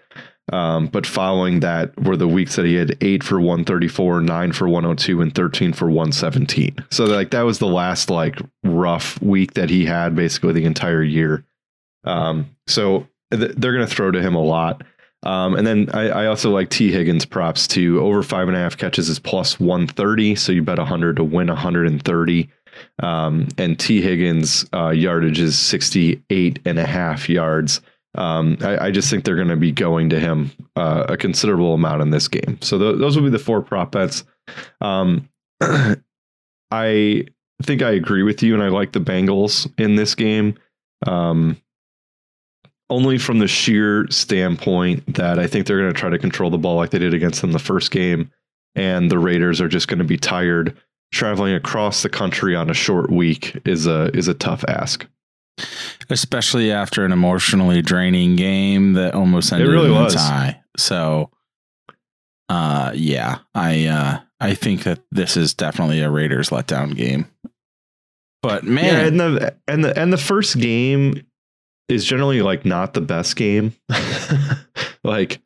Um, 0.52 0.88
but 0.88 1.06
following 1.06 1.60
that 1.60 1.98
were 2.02 2.16
the 2.16 2.26
weeks 2.26 2.56
that 2.56 2.66
he 2.66 2.74
had 2.74 2.96
eight 3.00 3.22
for 3.22 3.38
134, 3.38 4.20
nine 4.22 4.52
for 4.52 4.68
102, 4.68 5.20
and 5.20 5.34
13 5.34 5.72
for 5.72 5.86
117. 5.86 6.76
So 6.90 7.04
like 7.04 7.30
that 7.30 7.42
was 7.42 7.58
the 7.58 7.68
last 7.68 8.10
like 8.10 8.38
rough 8.64 9.20
week 9.22 9.54
that 9.54 9.70
he 9.70 9.86
had 9.86 10.16
basically 10.16 10.52
the 10.52 10.64
entire 10.64 11.02
year. 11.02 11.44
Um, 12.04 12.56
so 12.66 13.06
th- 13.30 13.52
they're 13.56 13.72
going 13.72 13.86
to 13.86 13.94
throw 13.94 14.10
to 14.10 14.20
him 14.20 14.34
a 14.34 14.42
lot. 14.42 14.82
Um, 15.24 15.54
and 15.54 15.66
then 15.66 15.88
I, 15.92 16.08
I 16.08 16.26
also 16.26 16.50
like 16.50 16.70
Tee 16.70 16.90
Higgins 16.90 17.24
props 17.24 17.68
to 17.68 18.00
Over 18.00 18.22
five 18.22 18.48
and 18.48 18.56
a 18.56 18.60
half 18.60 18.76
catches 18.76 19.08
is 19.08 19.18
plus 19.18 19.60
130. 19.60 20.34
So 20.34 20.52
you 20.52 20.62
bet 20.62 20.78
100 20.78 21.16
to 21.16 21.24
win 21.24 21.48
130. 21.48 22.50
Um, 23.02 23.48
and 23.58 23.78
Tee 23.78 24.00
Higgins 24.00 24.66
uh, 24.74 24.90
yardage 24.90 25.40
is 25.40 25.58
68 25.58 26.58
and 26.64 26.78
a 26.78 26.86
half 26.86 27.28
yards. 27.28 27.80
Um, 28.14 28.58
I, 28.60 28.86
I 28.86 28.90
just 28.90 29.08
think 29.10 29.24
they're 29.24 29.36
going 29.36 29.48
to 29.48 29.56
be 29.56 29.72
going 29.72 30.10
to 30.10 30.20
him 30.20 30.50
uh, 30.76 31.06
a 31.08 31.16
considerable 31.16 31.74
amount 31.74 32.02
in 32.02 32.10
this 32.10 32.28
game. 32.28 32.58
So 32.60 32.78
th- 32.78 32.98
those 32.98 33.16
will 33.16 33.24
be 33.24 33.30
the 33.30 33.38
four 33.38 33.62
prop 33.62 33.92
bets. 33.92 34.24
Um, 34.80 35.28
I 36.70 37.26
think 37.62 37.82
I 37.82 37.90
agree 37.90 38.22
with 38.22 38.42
you, 38.42 38.54
and 38.54 38.62
I 38.62 38.68
like 38.68 38.92
the 38.92 39.00
Bengals 39.00 39.72
in 39.78 39.94
this 39.94 40.14
game. 40.14 40.58
Um, 41.06 41.56
only 42.90 43.18
from 43.18 43.38
the 43.38 43.48
sheer 43.48 44.06
standpoint 44.10 45.14
that 45.14 45.38
I 45.38 45.46
think 45.46 45.66
they're 45.66 45.78
going 45.78 45.92
to 45.92 45.98
try 45.98 46.10
to 46.10 46.18
control 46.18 46.50
the 46.50 46.58
ball 46.58 46.76
like 46.76 46.90
they 46.90 46.98
did 46.98 47.14
against 47.14 47.40
them 47.40 47.52
the 47.52 47.58
first 47.58 47.90
game, 47.90 48.30
and 48.74 49.10
the 49.10 49.18
Raiders 49.18 49.60
are 49.60 49.68
just 49.68 49.88
going 49.88 49.98
to 49.98 50.04
be 50.04 50.16
tired. 50.18 50.76
Traveling 51.12 51.54
across 51.54 52.02
the 52.02 52.08
country 52.08 52.56
on 52.56 52.70
a 52.70 52.74
short 52.74 53.10
week 53.10 53.60
is 53.66 53.86
a 53.86 54.04
is 54.16 54.28
a 54.28 54.34
tough 54.34 54.64
ask. 54.66 55.06
Especially 56.08 56.72
after 56.72 57.04
an 57.04 57.12
emotionally 57.12 57.82
draining 57.82 58.36
game 58.36 58.94
that 58.94 59.14
almost 59.14 59.52
ended 59.52 59.68
really 59.68 59.90
in 59.90 59.96
a 59.96 60.04
was. 60.04 60.14
tie. 60.14 60.62
So 60.78 61.30
uh 62.48 62.92
yeah, 62.94 63.40
I 63.54 63.86
uh 63.86 64.20
I 64.40 64.54
think 64.54 64.84
that 64.84 65.00
this 65.10 65.36
is 65.36 65.52
definitely 65.52 66.00
a 66.00 66.10
Raiders 66.10 66.48
letdown 66.48 66.96
game. 66.96 67.28
But 68.42 68.64
Yeah, 68.64 68.70
man, 68.70 69.06
and 69.06 69.20
the 69.20 69.56
and 69.68 69.84
the 69.84 69.98
and 69.98 70.12
the 70.12 70.18
first 70.18 70.58
game 70.58 71.26
is 71.88 72.04
generally 72.04 72.42
like 72.42 72.64
not 72.64 72.94
the 72.94 73.00
best 73.00 73.36
game. 73.36 73.74
like 75.04 75.40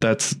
that's 0.00 0.36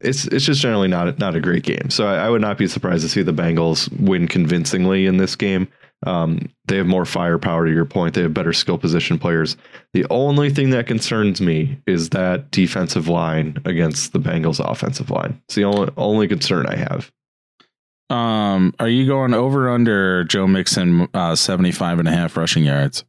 it's 0.00 0.26
it's 0.26 0.44
just 0.44 0.60
generally 0.60 0.88
not 0.88 1.18
not 1.18 1.36
a 1.36 1.40
great 1.40 1.62
game. 1.62 1.90
So 1.90 2.06
I, 2.06 2.26
I 2.26 2.30
would 2.30 2.40
not 2.40 2.58
be 2.58 2.66
surprised 2.66 3.02
to 3.02 3.08
see 3.08 3.22
the 3.22 3.32
Bengals 3.32 3.90
win 4.00 4.28
convincingly 4.28 5.06
in 5.06 5.16
this 5.16 5.36
game. 5.36 5.68
Um, 6.04 6.48
they 6.64 6.78
have 6.78 6.86
more 6.86 7.04
firepower. 7.04 7.66
To 7.66 7.72
your 7.72 7.84
point, 7.84 8.14
they 8.14 8.22
have 8.22 8.34
better 8.34 8.52
skill 8.52 8.76
position 8.76 9.18
players. 9.18 9.56
The 9.92 10.04
only 10.10 10.50
thing 10.50 10.70
that 10.70 10.88
concerns 10.88 11.40
me 11.40 11.78
is 11.86 12.10
that 12.10 12.50
defensive 12.50 13.06
line 13.06 13.58
against 13.64 14.12
the 14.12 14.18
Bengals 14.18 14.58
offensive 14.58 15.10
line. 15.10 15.40
It's 15.44 15.54
the 15.54 15.64
only 15.64 15.92
only 15.96 16.28
concern 16.28 16.66
I 16.66 16.76
have. 16.76 17.12
Um, 18.10 18.74
are 18.78 18.88
you 18.88 19.06
going 19.06 19.32
over 19.32 19.70
under 19.70 20.24
Joe 20.24 20.46
Mixon 20.46 21.08
uh, 21.14 21.34
75 21.34 22.00
and 22.00 22.08
a 22.08 22.12
half 22.12 22.36
rushing 22.36 22.64
yards? 22.64 23.04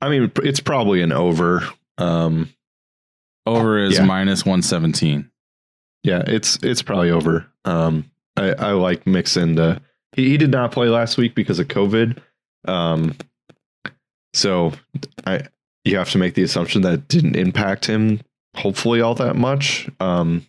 I 0.00 0.08
mean, 0.08 0.30
it's 0.42 0.60
probably 0.60 1.02
an 1.02 1.12
over. 1.12 1.62
Um, 1.98 2.50
Over 3.46 3.78
is 3.78 3.94
Yeah. 3.94 4.04
minus 4.04 4.44
117. 4.44 5.30
yeah, 6.02 6.22
it's 6.26 6.58
it's 6.62 6.82
probably 6.82 7.10
over. 7.10 7.46
Um, 7.64 8.10
I, 8.36 8.50
I 8.52 8.72
like 8.72 9.06
Mixon. 9.06 9.56
To, 9.56 9.80
he 10.12 10.30
he 10.30 10.36
did 10.36 10.50
not 10.50 10.72
play 10.72 10.88
last 10.88 11.16
week 11.16 11.34
because 11.34 11.58
of 11.58 11.68
COVID. 11.68 12.18
Um, 12.66 13.16
so 14.34 14.72
I 15.26 15.42
you 15.84 15.96
have 15.96 16.10
to 16.10 16.18
make 16.18 16.34
the 16.34 16.42
assumption 16.42 16.82
that 16.82 17.08
didn't 17.08 17.36
impact 17.36 17.86
him. 17.86 18.20
Hopefully, 18.56 19.00
all 19.00 19.14
that 19.16 19.36
much. 19.36 19.88
Um, 20.00 20.46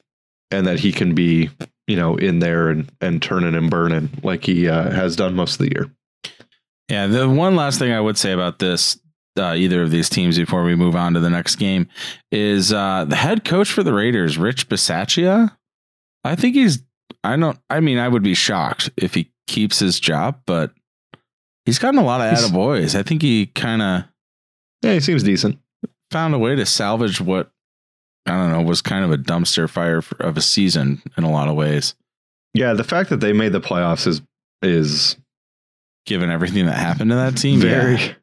and 0.51 0.65
that 0.67 0.79
he 0.79 0.91
can 0.91 1.13
be 1.15 1.49
you 1.87 1.95
know 1.95 2.15
in 2.17 2.39
there 2.39 2.69
and 2.69 2.91
and 3.01 3.21
turning 3.21 3.53
and 3.55 3.69
burning 3.69 4.09
like 4.23 4.43
he 4.45 4.67
uh, 4.67 4.89
has 4.91 5.15
done 5.15 5.35
most 5.35 5.53
of 5.59 5.65
the 5.67 5.71
year. 5.75 5.91
Yeah, 6.89 7.07
the 7.07 7.29
one 7.29 7.55
last 7.55 7.79
thing 7.79 7.91
I 7.91 7.99
would 8.01 8.17
say 8.17 8.31
about 8.31 8.59
this, 8.59 8.97
uh, 9.37 9.53
either 9.55 9.81
of 9.83 9.91
these 9.91 10.09
teams, 10.09 10.37
before 10.37 10.63
we 10.63 10.75
move 10.75 10.95
on 10.95 11.13
to 11.13 11.19
the 11.19 11.29
next 11.29 11.55
game, 11.57 11.87
is 12.31 12.73
uh, 12.73 13.05
the 13.07 13.15
head 13.15 13.43
coach 13.45 13.71
for 13.71 13.83
the 13.83 13.93
Raiders, 13.93 14.37
Rich 14.37 14.69
Bisaccia. 14.69 15.55
I 16.23 16.35
think 16.35 16.55
he's. 16.55 16.83
I 17.23 17.35
don't. 17.35 17.57
I 17.69 17.79
mean, 17.79 17.97
I 17.97 18.07
would 18.07 18.23
be 18.23 18.33
shocked 18.33 18.89
if 18.97 19.13
he 19.13 19.31
keeps 19.47 19.79
his 19.79 19.99
job, 19.99 20.39
but 20.45 20.71
he's 21.65 21.79
gotten 21.79 21.99
a 21.99 22.03
lot 22.05 22.21
of 22.21 22.29
He's- 22.37 22.49
attaboys. 22.51 22.97
I 22.97 23.03
think 23.03 23.21
he 23.21 23.45
kind 23.47 23.81
of 23.81 24.03
Yeah, 24.81 24.93
he 24.93 24.99
seems 24.99 25.23
decent. 25.23 25.57
found 26.11 26.33
a 26.33 26.37
way 26.39 26.55
to 26.55 26.65
salvage 26.65 27.19
what 27.21 27.51
I 28.25 28.31
don't 28.31 28.51
know 28.51 28.61
was 28.61 28.81
kind 28.81 29.03
of 29.05 29.11
a 29.11 29.17
dumpster 29.17 29.69
fire 29.69 30.01
for, 30.01 30.15
of 30.21 30.35
a 30.37 30.41
season 30.41 31.01
in 31.17 31.23
a 31.23 31.31
lot 31.31 31.47
of 31.47 31.55
ways, 31.55 31.95
Yeah, 32.53 32.73
the 32.73 32.83
fact 32.83 33.09
that 33.09 33.21
they 33.21 33.31
made 33.33 33.51
the 33.53 33.61
playoffs 33.61 34.05
is 34.07 34.21
is 34.61 35.15
given 36.05 36.29
everything 36.29 36.65
that 36.65 36.77
happened 36.77 37.11
to 37.11 37.15
that 37.15 37.37
team. 37.37 37.59
very 37.61 37.95
Yeah. 37.95 38.13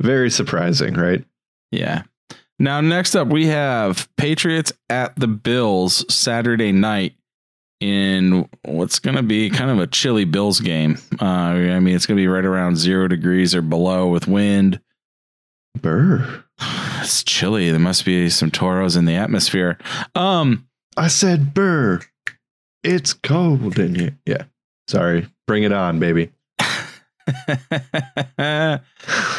Very 0.00 0.30
surprising, 0.30 0.94
right? 0.94 1.24
Yeah. 1.70 2.02
Now, 2.58 2.80
next 2.80 3.14
up, 3.14 3.28
we 3.28 3.46
have 3.46 4.08
Patriots 4.16 4.72
at 4.88 5.14
the 5.16 5.28
Bills 5.28 6.04
Saturday 6.12 6.72
night 6.72 7.14
in 7.80 8.48
what's 8.64 8.98
going 8.98 9.16
to 9.16 9.22
be 9.22 9.50
kind 9.50 9.70
of 9.70 9.78
a 9.78 9.86
chilly 9.86 10.24
Bills 10.24 10.60
game. 10.60 10.96
Uh, 11.20 11.24
I 11.24 11.80
mean, 11.80 11.94
it's 11.94 12.06
going 12.06 12.16
to 12.16 12.22
be 12.22 12.28
right 12.28 12.44
around 12.44 12.76
zero 12.76 13.08
degrees 13.08 13.54
or 13.54 13.60
below 13.62 14.08
with 14.08 14.26
wind. 14.26 14.80
Burr. 15.80 16.44
It's 16.98 17.22
chilly. 17.22 17.70
There 17.70 17.78
must 17.78 18.04
be 18.04 18.28
some 18.30 18.50
toros 18.50 18.96
in 18.96 19.04
the 19.04 19.14
atmosphere. 19.14 19.78
Um, 20.16 20.66
I 20.96 21.06
said 21.06 21.54
burr. 21.54 22.00
It's 22.82 23.12
cold 23.12 23.78
in 23.78 23.94
here. 23.94 24.18
Yeah. 24.26 24.44
Sorry. 24.88 25.28
Bring 25.46 25.62
it 25.62 25.72
on, 25.72 26.00
baby. 26.00 26.32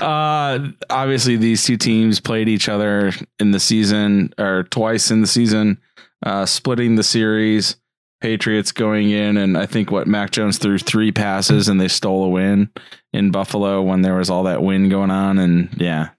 uh, 0.01 0.59
obviously, 0.89 1.37
these 1.37 1.63
two 1.63 1.77
teams 1.77 2.19
played 2.19 2.49
each 2.49 2.69
other 2.69 3.11
in 3.39 3.51
the 3.51 3.59
season 3.59 4.33
or 4.37 4.63
twice 4.63 5.11
in 5.11 5.21
the 5.21 5.27
season, 5.27 5.79
uh, 6.25 6.45
splitting 6.45 6.95
the 6.95 7.03
series. 7.03 7.77
Patriots 8.19 8.71
going 8.71 9.11
in, 9.11 9.37
and 9.37 9.55
I 9.55 9.67
think 9.67 9.91
what 9.91 10.07
Mac 10.07 10.31
Jones 10.31 10.57
threw 10.57 10.79
three 10.79 11.11
passes 11.11 11.67
and 11.67 11.79
they 11.79 11.87
stole 11.87 12.23
a 12.23 12.29
win 12.29 12.71
in 13.13 13.29
Buffalo 13.29 13.83
when 13.83 14.01
there 14.01 14.15
was 14.15 14.31
all 14.31 14.43
that 14.45 14.63
wind 14.63 14.89
going 14.89 15.11
on. 15.11 15.37
And 15.37 15.69
yeah, 15.77 16.09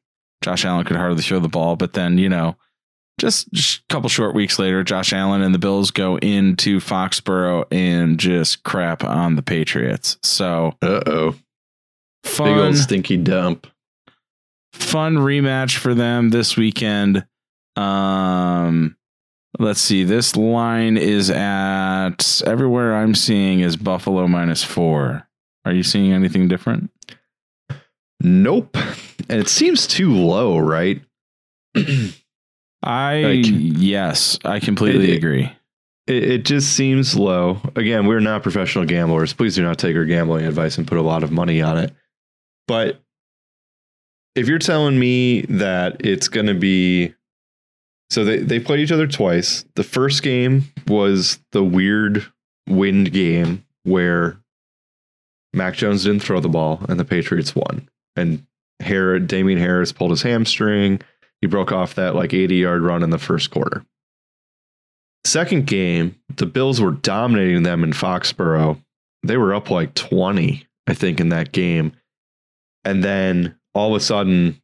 Josh 0.41 0.65
Allen 0.65 0.85
could 0.85 0.97
hardly 0.97 1.23
throw 1.23 1.41
the 1.41 1.49
ball. 1.49 1.75
But 1.75 1.95
then, 1.95 2.17
you 2.17 2.29
know, 2.29 2.57
just, 3.19 3.53
just 3.53 3.81
a 3.81 3.93
couple 3.93 4.09
short 4.09 4.35
weeks 4.35 4.61
later, 4.61 4.85
Josh 4.85 5.13
Allen 5.13 5.43
and 5.43 5.53
the 5.53 5.59
Bills 5.59 5.91
go 5.91 6.19
into 6.19 6.79
Foxborough 6.79 7.65
and 7.73 8.19
just 8.19 8.63
crap 8.63 9.03
on 9.03 9.35
the 9.35 9.43
Patriots. 9.43 10.19
So 10.23 10.75
Uh 10.81 11.01
oh. 11.07 11.35
Big 12.25 12.33
fun, 12.33 12.59
old 12.59 12.77
stinky 12.77 13.17
dump. 13.17 13.67
fun 14.73 15.17
rematch 15.17 15.77
for 15.77 15.95
them 15.95 16.31
this 16.31 16.57
weekend. 16.57 17.27
Um, 17.77 18.97
let's 19.59 19.81
see. 19.81 20.05
This 20.05 20.37
line 20.37 20.97
is 20.97 21.31
at 21.31 22.43
everywhere 22.47 22.97
I'm 22.97 23.15
seeing 23.15 23.61
is 23.61 23.77
Buffalo 23.77 24.27
minus 24.29 24.63
four. 24.65 25.27
Are 25.65 25.73
you 25.73 25.83
seeing 25.83 26.13
anything 26.13 26.49
different? 26.49 26.91
Nope. 28.21 28.77
And 29.29 29.41
it 29.41 29.49
seems 29.49 29.87
too 29.87 30.13
low, 30.15 30.59
right? 30.59 31.01
I 32.83 33.23
Like- 33.23 33.45
yes, 33.47 34.39
I 34.45 34.61
completely 34.61 35.13
It- 35.13 35.17
agree. 35.17 35.53
It, 36.07 36.25
it 36.25 36.45
just 36.47 36.73
seems 36.75 37.17
low. 37.17 37.61
Again, 37.77 38.07
we're 38.07 38.21
not 38.21 38.43
professional 38.43 38.87
gamblers. 38.87 39.35
Please 39.35 39.55
do 39.57 39.63
not 39.63 39.79
take 39.79 39.95
our 39.95 40.07
gambling 40.07 40.47
advice 40.47 40.79
and 40.79 40.87
put 40.87 40.97
a 40.99 41.03
lot 41.03 41.23
of 41.23 41.31
money 41.31 41.61
on 41.61 41.77
it. 41.79 41.93
But 42.69 43.01
if 44.37 44.47
you're 44.47 44.61
telling 44.61 44.99
me 44.99 45.43
that 45.43 45.97
it's 46.07 46.29
going 46.29 46.47
to 46.47 46.55
be. 46.55 47.15
So 48.11 48.25
they, 48.25 48.39
they 48.39 48.59
played 48.59 48.81
each 48.81 48.93
other 48.93 49.07
twice. 49.07 49.67
The 49.75 49.83
first 49.83 50.23
game 50.23 50.65
was 50.87 51.41
the 51.53 51.63
weird 51.63 52.25
wind 52.67 53.13
game 53.13 53.67
where 53.83 54.39
Mac 55.53 55.75
Jones 55.75 56.05
didn't 56.05 56.23
throw 56.23 56.41
the 56.41 56.49
ball 56.49 56.81
and 56.89 56.99
the 56.99 57.05
Patriots 57.05 57.55
won. 57.55 57.87
And 58.17 58.47
Harris, 58.81 59.25
Damien 59.27 59.59
Harris 59.59 59.93
pulled 59.93 60.13
his 60.13 60.23
hamstring. 60.23 61.03
He 61.43 61.47
broke 61.47 61.71
off 61.71 61.97
that 61.97 62.15
like 62.15 62.33
80 62.33 62.57
yard 62.57 62.83
run 62.83 63.03
in 63.03 63.11
the 63.11 63.19
first 63.19 63.51
quarter. 63.51 63.85
Second 65.25 65.67
game, 65.67 66.17
the 66.37 66.47
Bills 66.47 66.81
were 66.81 66.93
dominating 66.93 67.63
them 67.63 67.85
in 67.85 67.93
Foxborough. 67.93 68.83
They 69.23 69.37
were 69.37 69.53
up 69.53 69.69
like 69.69 69.95
20, 69.95 70.67
I 70.87 70.95
think, 70.95 71.21
in 71.21 71.29
that 71.29 71.53
game. 71.53 71.93
And 72.85 73.03
then 73.03 73.59
all 73.75 73.95
of 73.95 74.01
a 74.01 74.05
sudden, 74.05 74.61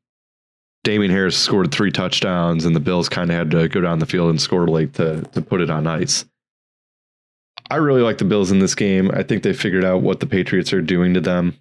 Damien 0.83 1.11
Harris 1.11 1.37
scored 1.37 1.73
three 1.73 1.91
touchdowns, 1.91 2.65
and 2.65 2.77
the 2.77 2.81
Bills 2.81 3.09
kind 3.09 3.31
of 3.31 3.37
had 3.37 3.51
to 3.53 3.69
go 3.69 3.81
down 3.81 3.99
the 3.99 4.07
field 4.07 4.31
and 4.31 4.41
score 4.41 4.67
late 4.67 4.95
to, 4.95 5.23
to 5.33 5.41
put 5.41 5.61
it 5.61 5.71
on 5.71 5.87
ice. 5.87 6.25
I 7.71 7.77
really 7.77 8.03
like 8.03 8.19
the 8.19 8.27
Bills 8.27 8.51
in 8.51 8.59
this 8.59 8.75
game. 8.75 9.11
I 9.13 9.23
think 9.23 9.43
they 9.43 9.55
figured 9.55 9.85
out 9.85 10.03
what 10.03 10.21
the 10.21 10.27
Patriots 10.27 10.73
are 10.73 10.83
doing 10.83 11.15
to 11.15 11.21
them. 11.21 11.57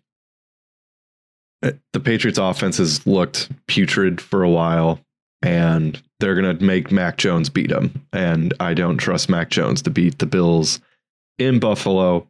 Uh, 1.63 1.71
The 1.93 2.01
Patriots' 2.01 2.37
offense 2.37 2.77
has 2.77 3.07
looked 3.07 3.49
putrid 3.67 4.19
for 4.19 4.43
a 4.43 4.49
while 4.49 4.99
and 5.41 6.01
they're 6.19 6.35
going 6.35 6.57
to 6.57 6.63
make 6.63 6.91
Mac 6.91 7.17
Jones 7.17 7.49
beat 7.49 7.69
them. 7.69 8.05
And 8.13 8.53
I 8.59 8.73
don't 8.73 8.97
trust 8.97 9.29
Mac 9.29 9.49
Jones 9.49 9.81
to 9.83 9.89
beat 9.89 10.19
the 10.19 10.25
Bills 10.25 10.79
in 11.37 11.59
Buffalo, 11.59 12.27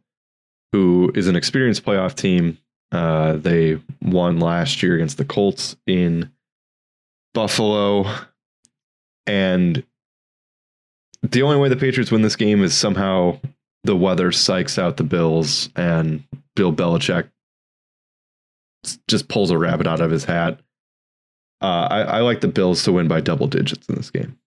who 0.72 1.12
is 1.14 1.28
an 1.28 1.36
experienced 1.36 1.84
playoff 1.84 2.14
team. 2.14 2.58
Uh, 2.94 3.36
they 3.36 3.80
won 4.02 4.38
last 4.38 4.80
year 4.80 4.94
against 4.94 5.18
the 5.18 5.24
Colts 5.24 5.74
in 5.84 6.30
Buffalo. 7.34 8.06
And 9.26 9.82
the 11.22 11.42
only 11.42 11.56
way 11.56 11.68
the 11.68 11.76
Patriots 11.76 12.12
win 12.12 12.22
this 12.22 12.36
game 12.36 12.62
is 12.62 12.72
somehow 12.72 13.40
the 13.82 13.96
weather 13.96 14.30
psychs 14.30 14.78
out 14.78 14.96
the 14.96 15.02
Bills 15.02 15.70
and 15.74 16.22
Bill 16.54 16.72
Belichick 16.72 17.28
just 19.08 19.28
pulls 19.28 19.50
a 19.50 19.58
rabbit 19.58 19.88
out 19.88 20.00
of 20.00 20.12
his 20.12 20.24
hat. 20.24 20.60
Uh, 21.60 21.88
I, 21.90 22.00
I 22.02 22.20
like 22.20 22.42
the 22.42 22.48
Bills 22.48 22.84
to 22.84 22.92
win 22.92 23.08
by 23.08 23.20
double 23.20 23.48
digits 23.48 23.88
in 23.88 23.96
this 23.96 24.10
game. 24.10 24.38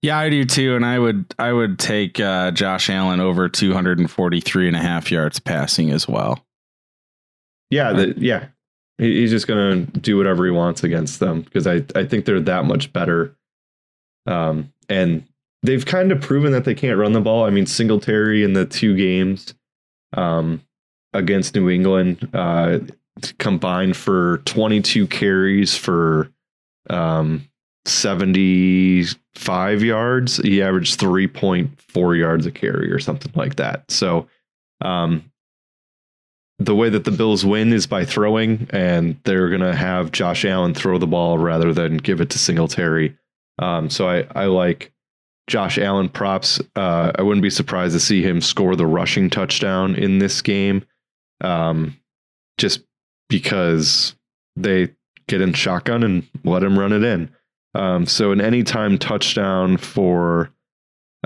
Yeah, 0.00 0.18
I 0.18 0.30
do 0.30 0.44
too. 0.44 0.76
And 0.76 0.86
I 0.86 0.98
would 0.98 1.34
I 1.38 1.52
would 1.52 1.78
take 1.78 2.20
uh, 2.20 2.52
Josh 2.52 2.88
Allen 2.88 3.20
over 3.20 3.48
243 3.48 4.68
and 4.68 4.76
a 4.76 4.80
half 4.80 5.10
yards 5.10 5.40
passing 5.40 5.90
as 5.90 6.08
well. 6.08 6.45
Yeah, 7.70 7.92
the, 7.92 8.14
yeah. 8.16 8.46
He, 8.98 9.20
he's 9.20 9.30
just 9.30 9.46
gonna 9.46 9.80
do 9.80 10.16
whatever 10.16 10.44
he 10.44 10.50
wants 10.50 10.84
against 10.84 11.20
them 11.20 11.42
because 11.42 11.66
I 11.66 11.84
I 11.94 12.04
think 12.04 12.24
they're 12.24 12.40
that 12.40 12.64
much 12.64 12.92
better. 12.92 13.36
Um, 14.26 14.72
and 14.88 15.24
they've 15.62 15.84
kind 15.84 16.12
of 16.12 16.20
proven 16.20 16.52
that 16.52 16.64
they 16.64 16.74
can't 16.74 16.98
run 16.98 17.12
the 17.12 17.20
ball. 17.20 17.44
I 17.44 17.50
mean, 17.50 17.66
Singletary 17.66 18.42
in 18.42 18.54
the 18.54 18.64
two 18.64 18.96
games, 18.96 19.54
um, 20.14 20.62
against 21.12 21.54
New 21.54 21.70
England, 21.70 22.28
uh, 22.34 22.80
combined 23.38 23.96
for 23.96 24.38
22 24.44 25.06
carries 25.06 25.76
for 25.76 26.30
um 26.90 27.48
75 27.86 29.82
yards. 29.82 30.36
He 30.38 30.62
averaged 30.62 30.98
3.4 30.98 32.18
yards 32.18 32.46
a 32.46 32.50
carry 32.50 32.90
or 32.90 32.98
something 32.98 33.32
like 33.34 33.56
that. 33.56 33.90
So, 33.90 34.28
um, 34.80 35.30
the 36.58 36.74
way 36.74 36.88
that 36.88 37.04
the 37.04 37.10
Bills 37.10 37.44
win 37.44 37.72
is 37.72 37.86
by 37.86 38.04
throwing, 38.04 38.66
and 38.70 39.20
they're 39.24 39.48
going 39.48 39.60
to 39.60 39.74
have 39.74 40.12
Josh 40.12 40.44
Allen 40.44 40.74
throw 40.74 40.98
the 40.98 41.06
ball 41.06 41.38
rather 41.38 41.72
than 41.74 41.98
give 41.98 42.20
it 42.20 42.30
to 42.30 42.38
Singletary. 42.38 43.16
Um, 43.58 43.90
so 43.90 44.08
I, 44.08 44.26
I 44.34 44.46
like 44.46 44.92
Josh 45.48 45.78
Allen 45.78 46.08
props. 46.08 46.60
Uh, 46.74 47.12
I 47.14 47.22
wouldn't 47.22 47.42
be 47.42 47.50
surprised 47.50 47.94
to 47.94 48.00
see 48.00 48.22
him 48.22 48.40
score 48.40 48.76
the 48.76 48.86
rushing 48.86 49.30
touchdown 49.30 49.94
in 49.94 50.18
this 50.18 50.42
game. 50.42 50.84
um, 51.42 51.96
just 52.58 52.82
because 53.28 54.14
they 54.56 54.88
get 55.28 55.40
in 55.40 55.52
shotgun 55.52 56.02
and 56.02 56.26
let 56.44 56.62
him 56.62 56.78
run 56.78 56.92
it 56.92 57.04
in. 57.04 57.30
Um, 57.74 58.06
so 58.06 58.32
an 58.32 58.40
anytime 58.40 58.98
touchdown 58.98 59.76
for 59.76 60.50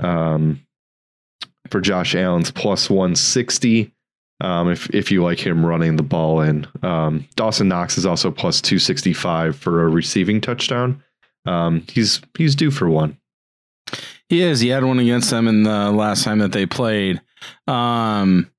um, 0.01 0.61
for 1.69 1.79
Josh 1.79 2.15
Allen's 2.15 2.51
plus 2.51 2.89
160. 2.89 3.93
Um, 4.41 4.71
if 4.71 4.89
if 4.89 5.11
you 5.11 5.23
like 5.23 5.39
him 5.39 5.65
running 5.65 5.95
the 5.95 6.03
ball 6.03 6.41
in, 6.41 6.67
um, 6.81 7.27
Dawson 7.35 7.67
Knox 7.67 7.97
is 7.97 8.05
also 8.05 8.31
plus 8.31 8.59
265 8.59 9.55
for 9.55 9.83
a 9.83 9.87
receiving 9.89 10.41
touchdown. 10.41 11.03
Um, 11.45 11.85
he's 11.87 12.21
he's 12.37 12.55
due 12.55 12.71
for 12.71 12.89
one. 12.89 13.17
He 14.29 14.41
is. 14.41 14.59
He 14.59 14.69
had 14.69 14.83
one 14.83 14.99
against 14.99 15.29
them 15.29 15.47
in 15.47 15.63
the 15.63 15.91
last 15.91 16.23
time 16.23 16.39
that 16.39 16.53
they 16.53 16.65
played. 16.65 17.21
Um, 17.67 18.49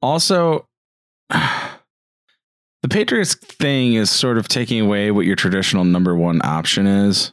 also, 0.00 0.66
the 1.30 2.88
Patriots 2.88 3.34
thing 3.34 3.94
is 3.94 4.10
sort 4.10 4.38
of 4.38 4.48
taking 4.48 4.80
away 4.80 5.10
what 5.10 5.26
your 5.26 5.36
traditional 5.36 5.84
number 5.84 6.16
one 6.16 6.40
option 6.44 6.86
is. 6.86 7.32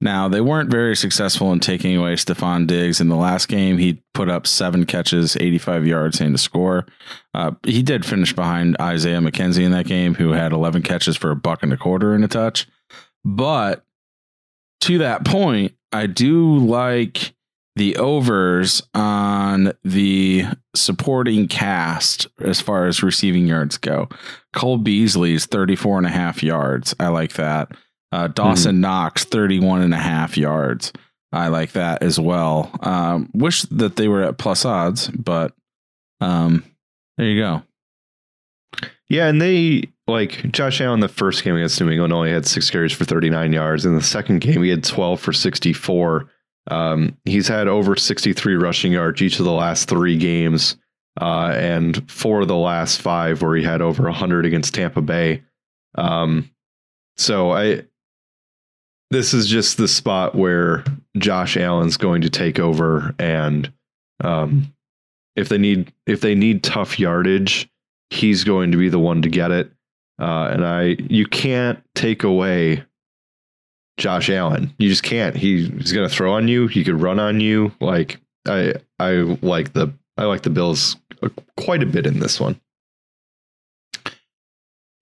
Now, 0.00 0.28
they 0.28 0.42
weren't 0.42 0.70
very 0.70 0.94
successful 0.94 1.52
in 1.52 1.60
taking 1.60 1.96
away 1.96 2.14
Stefon 2.14 2.66
Diggs 2.66 3.00
in 3.00 3.08
the 3.08 3.16
last 3.16 3.48
game. 3.48 3.78
He 3.78 4.02
put 4.12 4.28
up 4.28 4.46
seven 4.46 4.84
catches, 4.84 5.36
85 5.36 5.86
yards, 5.86 6.20
and 6.20 6.34
a 6.34 6.38
score. 6.38 6.86
Uh, 7.32 7.52
he 7.64 7.82
did 7.82 8.04
finish 8.04 8.34
behind 8.34 8.76
Isaiah 8.78 9.20
McKenzie 9.20 9.64
in 9.64 9.72
that 9.72 9.86
game, 9.86 10.14
who 10.14 10.32
had 10.32 10.52
11 10.52 10.82
catches 10.82 11.16
for 11.16 11.30
a 11.30 11.36
buck 11.36 11.62
and 11.62 11.72
a 11.72 11.78
quarter 11.78 12.12
and 12.14 12.24
a 12.24 12.28
touch. 12.28 12.66
But 13.24 13.84
to 14.82 14.98
that 14.98 15.24
point, 15.24 15.72
I 15.92 16.06
do 16.06 16.58
like 16.58 17.34
the 17.74 17.96
overs 17.96 18.82
on 18.94 19.72
the 19.82 20.44
supporting 20.74 21.48
cast 21.48 22.26
as 22.40 22.60
far 22.60 22.86
as 22.86 23.02
receiving 23.02 23.46
yards 23.46 23.78
go. 23.78 24.08
Cole 24.52 24.78
Beasley's 24.78 25.46
34 25.46 25.98
and 25.98 26.06
a 26.06 26.10
half 26.10 26.42
yards. 26.42 26.94
I 26.98 27.08
like 27.08 27.34
that. 27.34 27.72
Uh, 28.12 28.28
Dawson 28.28 28.76
mm-hmm. 28.76 28.82
Knox, 28.82 29.24
31 29.24 29.82
and 29.82 29.94
a 29.94 29.98
half 29.98 30.36
yards. 30.36 30.92
I 31.32 31.48
like 31.48 31.72
that 31.72 32.02
as 32.02 32.18
well. 32.18 32.70
Um, 32.80 33.30
wish 33.34 33.62
that 33.62 33.96
they 33.96 34.08
were 34.08 34.22
at 34.22 34.38
plus 34.38 34.64
odds, 34.64 35.08
but 35.08 35.52
um, 36.20 36.64
there 37.18 37.26
you 37.26 37.40
go. 37.40 37.62
Yeah, 39.08 39.28
and 39.28 39.40
they 39.40 39.84
like 40.06 40.50
Josh 40.52 40.80
Allen 40.80 41.00
the 41.00 41.08
first 41.08 41.44
game 41.44 41.56
against 41.56 41.80
New 41.80 41.90
England 41.90 42.12
only 42.12 42.30
had 42.30 42.46
six 42.46 42.70
carries 42.70 42.92
for 42.92 43.04
39 43.04 43.52
yards. 43.52 43.84
In 43.84 43.94
the 43.94 44.02
second 44.02 44.40
game, 44.40 44.62
he 44.62 44.70
had 44.70 44.84
12 44.84 45.20
for 45.20 45.32
64. 45.32 46.30
Um, 46.68 47.16
he's 47.24 47.48
had 47.48 47.68
over 47.68 47.96
63 47.96 48.56
rushing 48.56 48.92
yards 48.92 49.22
each 49.22 49.38
of 49.38 49.44
the 49.44 49.52
last 49.52 49.88
three 49.88 50.16
games, 50.16 50.76
uh, 51.20 51.52
and 51.54 52.10
four 52.10 52.42
of 52.42 52.48
the 52.48 52.56
last 52.56 53.00
five 53.00 53.42
where 53.42 53.56
he 53.56 53.64
had 53.64 53.80
over 53.80 54.04
100 54.04 54.46
against 54.46 54.74
Tampa 54.74 55.02
Bay. 55.02 55.42
Um, 55.96 56.50
so 57.16 57.52
I 57.52 57.84
this 59.10 59.32
is 59.32 59.46
just 59.46 59.76
the 59.76 59.88
spot 59.88 60.34
where 60.34 60.84
Josh 61.16 61.56
Allen's 61.56 61.96
going 61.96 62.22
to 62.22 62.30
take 62.30 62.58
over 62.58 63.14
and 63.18 63.72
um, 64.22 64.72
if 65.36 65.48
they 65.48 65.58
need 65.58 65.92
if 66.06 66.20
they 66.20 66.34
need 66.34 66.62
tough 66.62 66.98
yardage, 66.98 67.68
he's 68.10 68.44
going 68.44 68.72
to 68.72 68.78
be 68.78 68.88
the 68.88 68.98
one 68.98 69.22
to 69.22 69.28
get 69.28 69.50
it. 69.50 69.70
Uh, 70.18 70.48
and 70.50 70.64
I 70.64 70.96
you 70.98 71.26
can't 71.26 71.82
take 71.94 72.24
away 72.24 72.84
Josh 73.98 74.30
Allen. 74.30 74.72
You 74.78 74.88
just 74.88 75.02
can't. 75.02 75.36
He, 75.36 75.68
he's 75.68 75.92
going 75.92 76.08
to 76.08 76.14
throw 76.14 76.32
on 76.32 76.48
you. 76.48 76.66
He 76.66 76.84
could 76.84 77.00
run 77.00 77.18
on 77.18 77.40
you. 77.40 77.72
Like 77.80 78.18
I 78.46 78.74
I 78.98 79.12
like 79.42 79.74
the 79.74 79.92
I 80.16 80.24
like 80.24 80.42
the 80.42 80.50
Bills 80.50 80.96
quite 81.56 81.82
a 81.82 81.86
bit 81.86 82.06
in 82.06 82.18
this 82.18 82.40
one. 82.40 82.58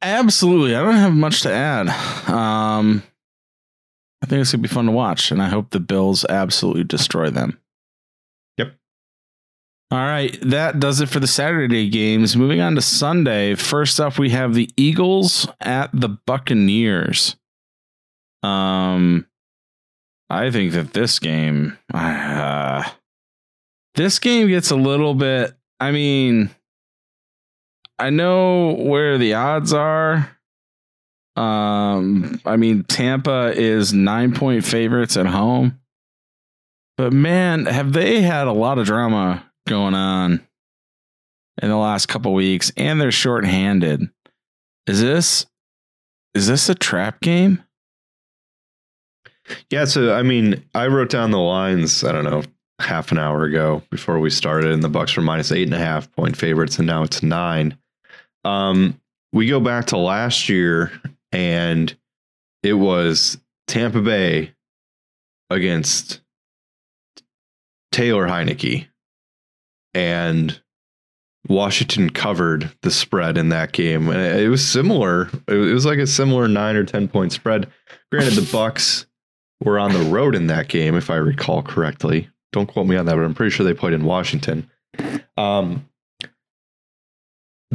Absolutely. 0.02 0.74
I 0.74 0.82
don't 0.82 0.96
have 0.96 1.14
much 1.14 1.42
to 1.42 1.52
add. 1.52 1.88
Um, 2.28 3.02
I 4.24 4.26
think 4.26 4.40
it's 4.40 4.52
gonna 4.52 4.62
be 4.62 4.68
fun 4.68 4.86
to 4.86 4.90
watch, 4.90 5.30
and 5.30 5.42
I 5.42 5.50
hope 5.50 5.68
the 5.68 5.78
Bills 5.78 6.24
absolutely 6.30 6.84
destroy 6.84 7.28
them. 7.28 7.60
Yep. 8.56 8.72
All 9.90 9.98
right, 9.98 10.34
that 10.40 10.80
does 10.80 11.02
it 11.02 11.10
for 11.10 11.20
the 11.20 11.26
Saturday 11.26 11.90
games. 11.90 12.34
Moving 12.34 12.62
on 12.62 12.74
to 12.76 12.80
Sunday. 12.80 13.54
First 13.54 14.00
up, 14.00 14.18
we 14.18 14.30
have 14.30 14.54
the 14.54 14.70
Eagles 14.78 15.46
at 15.60 15.90
the 15.92 16.08
Buccaneers. 16.08 17.36
Um, 18.42 19.26
I 20.30 20.50
think 20.50 20.72
that 20.72 20.94
this 20.94 21.18
game, 21.18 21.76
uh, 21.92 22.82
this 23.94 24.18
game 24.18 24.48
gets 24.48 24.70
a 24.70 24.76
little 24.76 25.14
bit. 25.14 25.52
I 25.80 25.90
mean, 25.90 26.48
I 27.98 28.08
know 28.08 28.72
where 28.72 29.18
the 29.18 29.34
odds 29.34 29.74
are. 29.74 30.33
Um, 31.36 32.40
I 32.44 32.56
mean, 32.56 32.84
Tampa 32.84 33.52
is 33.56 33.92
nine 33.92 34.34
point 34.34 34.64
favorites 34.64 35.16
at 35.16 35.26
home. 35.26 35.80
But 36.96 37.12
man, 37.12 37.66
have 37.66 37.92
they 37.92 38.22
had 38.22 38.46
a 38.46 38.52
lot 38.52 38.78
of 38.78 38.86
drama 38.86 39.44
going 39.66 39.94
on 39.94 40.46
in 41.60 41.68
the 41.68 41.76
last 41.76 42.06
couple 42.06 42.32
weeks, 42.32 42.72
and 42.76 43.00
they're 43.00 43.10
shorthanded. 43.10 44.08
Is 44.86 45.00
this 45.00 45.46
is 46.34 46.46
this 46.46 46.68
a 46.68 46.74
trap 46.74 47.20
game? 47.20 47.62
Yeah, 49.70 49.84
so 49.84 50.14
I 50.14 50.22
mean, 50.22 50.64
I 50.74 50.86
wrote 50.86 51.10
down 51.10 51.30
the 51.30 51.38
lines, 51.38 52.04
I 52.04 52.12
don't 52.12 52.24
know, 52.24 52.42
half 52.80 53.12
an 53.12 53.18
hour 53.18 53.44
ago 53.44 53.82
before 53.90 54.18
we 54.18 54.30
started, 54.30 54.72
and 54.72 54.82
the 54.82 54.88
Bucs 54.88 55.16
were 55.16 55.22
minus 55.22 55.52
eight 55.52 55.66
and 55.66 55.74
a 55.74 55.78
half 55.78 56.10
point 56.12 56.36
favorites, 56.36 56.78
and 56.78 56.86
now 56.86 57.02
it's 57.02 57.22
nine. 57.22 57.76
Um, 58.44 59.00
we 59.32 59.48
go 59.48 59.60
back 59.60 59.86
to 59.86 59.96
last 59.96 60.48
year 60.48 60.92
and 61.34 61.94
it 62.62 62.74
was 62.74 63.38
Tampa 63.66 64.00
Bay 64.00 64.54
against 65.50 66.20
Taylor 67.92 68.26
Heinicke, 68.26 68.86
and 69.92 70.60
Washington 71.48 72.08
covered 72.08 72.72
the 72.82 72.90
spread 72.90 73.36
in 73.36 73.50
that 73.50 73.72
game. 73.72 74.08
And 74.08 74.40
it 74.40 74.48
was 74.48 74.66
similar. 74.66 75.28
It 75.46 75.74
was 75.74 75.84
like 75.84 75.98
a 75.98 76.06
similar 76.06 76.48
nine 76.48 76.76
or 76.76 76.84
ten 76.84 77.08
point 77.08 77.32
spread. 77.32 77.70
Granted, 78.10 78.34
the 78.34 78.42
Bucs 78.42 79.06
were 79.62 79.78
on 79.78 79.92
the 79.92 80.10
road 80.10 80.34
in 80.34 80.46
that 80.46 80.68
game, 80.68 80.94
if 80.94 81.10
I 81.10 81.16
recall 81.16 81.62
correctly. 81.62 82.30
Don't 82.52 82.66
quote 82.66 82.86
me 82.86 82.96
on 82.96 83.06
that, 83.06 83.16
but 83.16 83.24
I'm 83.24 83.34
pretty 83.34 83.50
sure 83.50 83.66
they 83.66 83.74
played 83.74 83.92
in 83.92 84.04
Washington. 84.04 84.70
Um, 85.36 85.88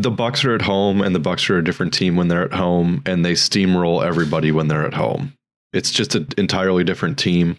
the 0.01 0.11
Bucs 0.11 0.45
are 0.45 0.55
at 0.55 0.61
home, 0.61 1.01
and 1.01 1.13
the 1.13 1.19
Bucs 1.19 1.49
are 1.49 1.57
a 1.57 1.63
different 1.63 1.93
team 1.93 2.15
when 2.15 2.27
they're 2.27 2.45
at 2.45 2.53
home, 2.53 3.01
and 3.05 3.25
they 3.25 3.33
steamroll 3.33 4.05
everybody 4.05 4.51
when 4.51 4.67
they're 4.67 4.85
at 4.85 4.93
home. 4.93 5.33
It's 5.73 5.91
just 5.91 6.15
an 6.15 6.27
entirely 6.37 6.83
different 6.83 7.19
team. 7.19 7.57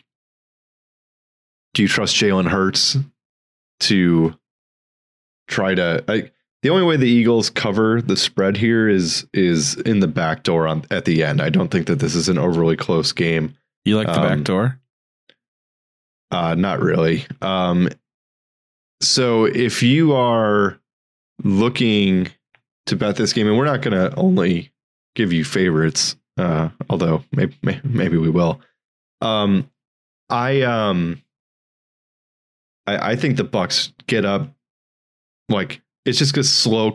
Do 1.75 1.83
you 1.83 1.89
trust 1.89 2.17
Jalen 2.17 2.49
Hurts 2.49 2.97
to 3.81 4.35
try 5.49 5.75
to? 5.75 6.05
I, 6.09 6.31
the 6.63 6.71
only 6.71 6.85
way 6.85 6.97
the 6.97 7.09
Eagles 7.09 7.51
cover 7.51 8.03
the 8.03 8.17
spread 8.17 8.57
here 8.57 8.89
is 8.89 9.27
is 9.33 9.77
in 9.77 10.01
the 10.01 10.09
back 10.09 10.43
door 10.43 10.67
on 10.67 10.85
at 10.91 11.05
the 11.05 11.23
end. 11.23 11.41
I 11.41 11.51
don't 11.51 11.71
think 11.71 11.87
that 11.87 12.01
this 12.01 12.15
is 12.15 12.29
an 12.29 12.39
overly 12.39 12.77
close 12.77 13.13
game. 13.13 13.57
You 13.85 13.97
like 13.97 14.09
the 14.09 14.21
um, 14.21 14.29
back 14.29 14.45
door? 14.45 14.81
Uh, 16.31 16.55
not 16.55 16.81
really. 16.81 17.27
Um, 17.41 17.89
so 19.01 19.45
if 19.45 19.83
you 19.83 20.13
are 20.13 20.80
looking 21.45 22.29
to 22.87 22.97
bet 22.97 23.17
this 23.17 23.33
game, 23.33 23.47
and 23.47 23.57
we're 23.57 23.65
not 23.65 23.83
going 23.83 23.97
to 23.97 24.15
only 24.17 24.73
give 25.15 25.33
you 25.33 25.45
favorites, 25.45 26.17
uh, 26.39 26.71
although 26.89 27.25
maybe, 27.33 27.57
maybe 27.85 28.17
we 28.17 28.31
will. 28.31 28.61
Um, 29.21 29.71
I 30.29 30.63
um, 30.63 31.23
I, 32.87 33.13
I 33.13 33.17
think 33.17 33.37
the 33.37 33.45
Bucs 33.45 33.93
get 34.07 34.25
up 34.25 34.49
like 35.49 35.83
it's 36.05 36.19
just 36.19 36.37
a 36.37 36.45
slow 36.45 36.93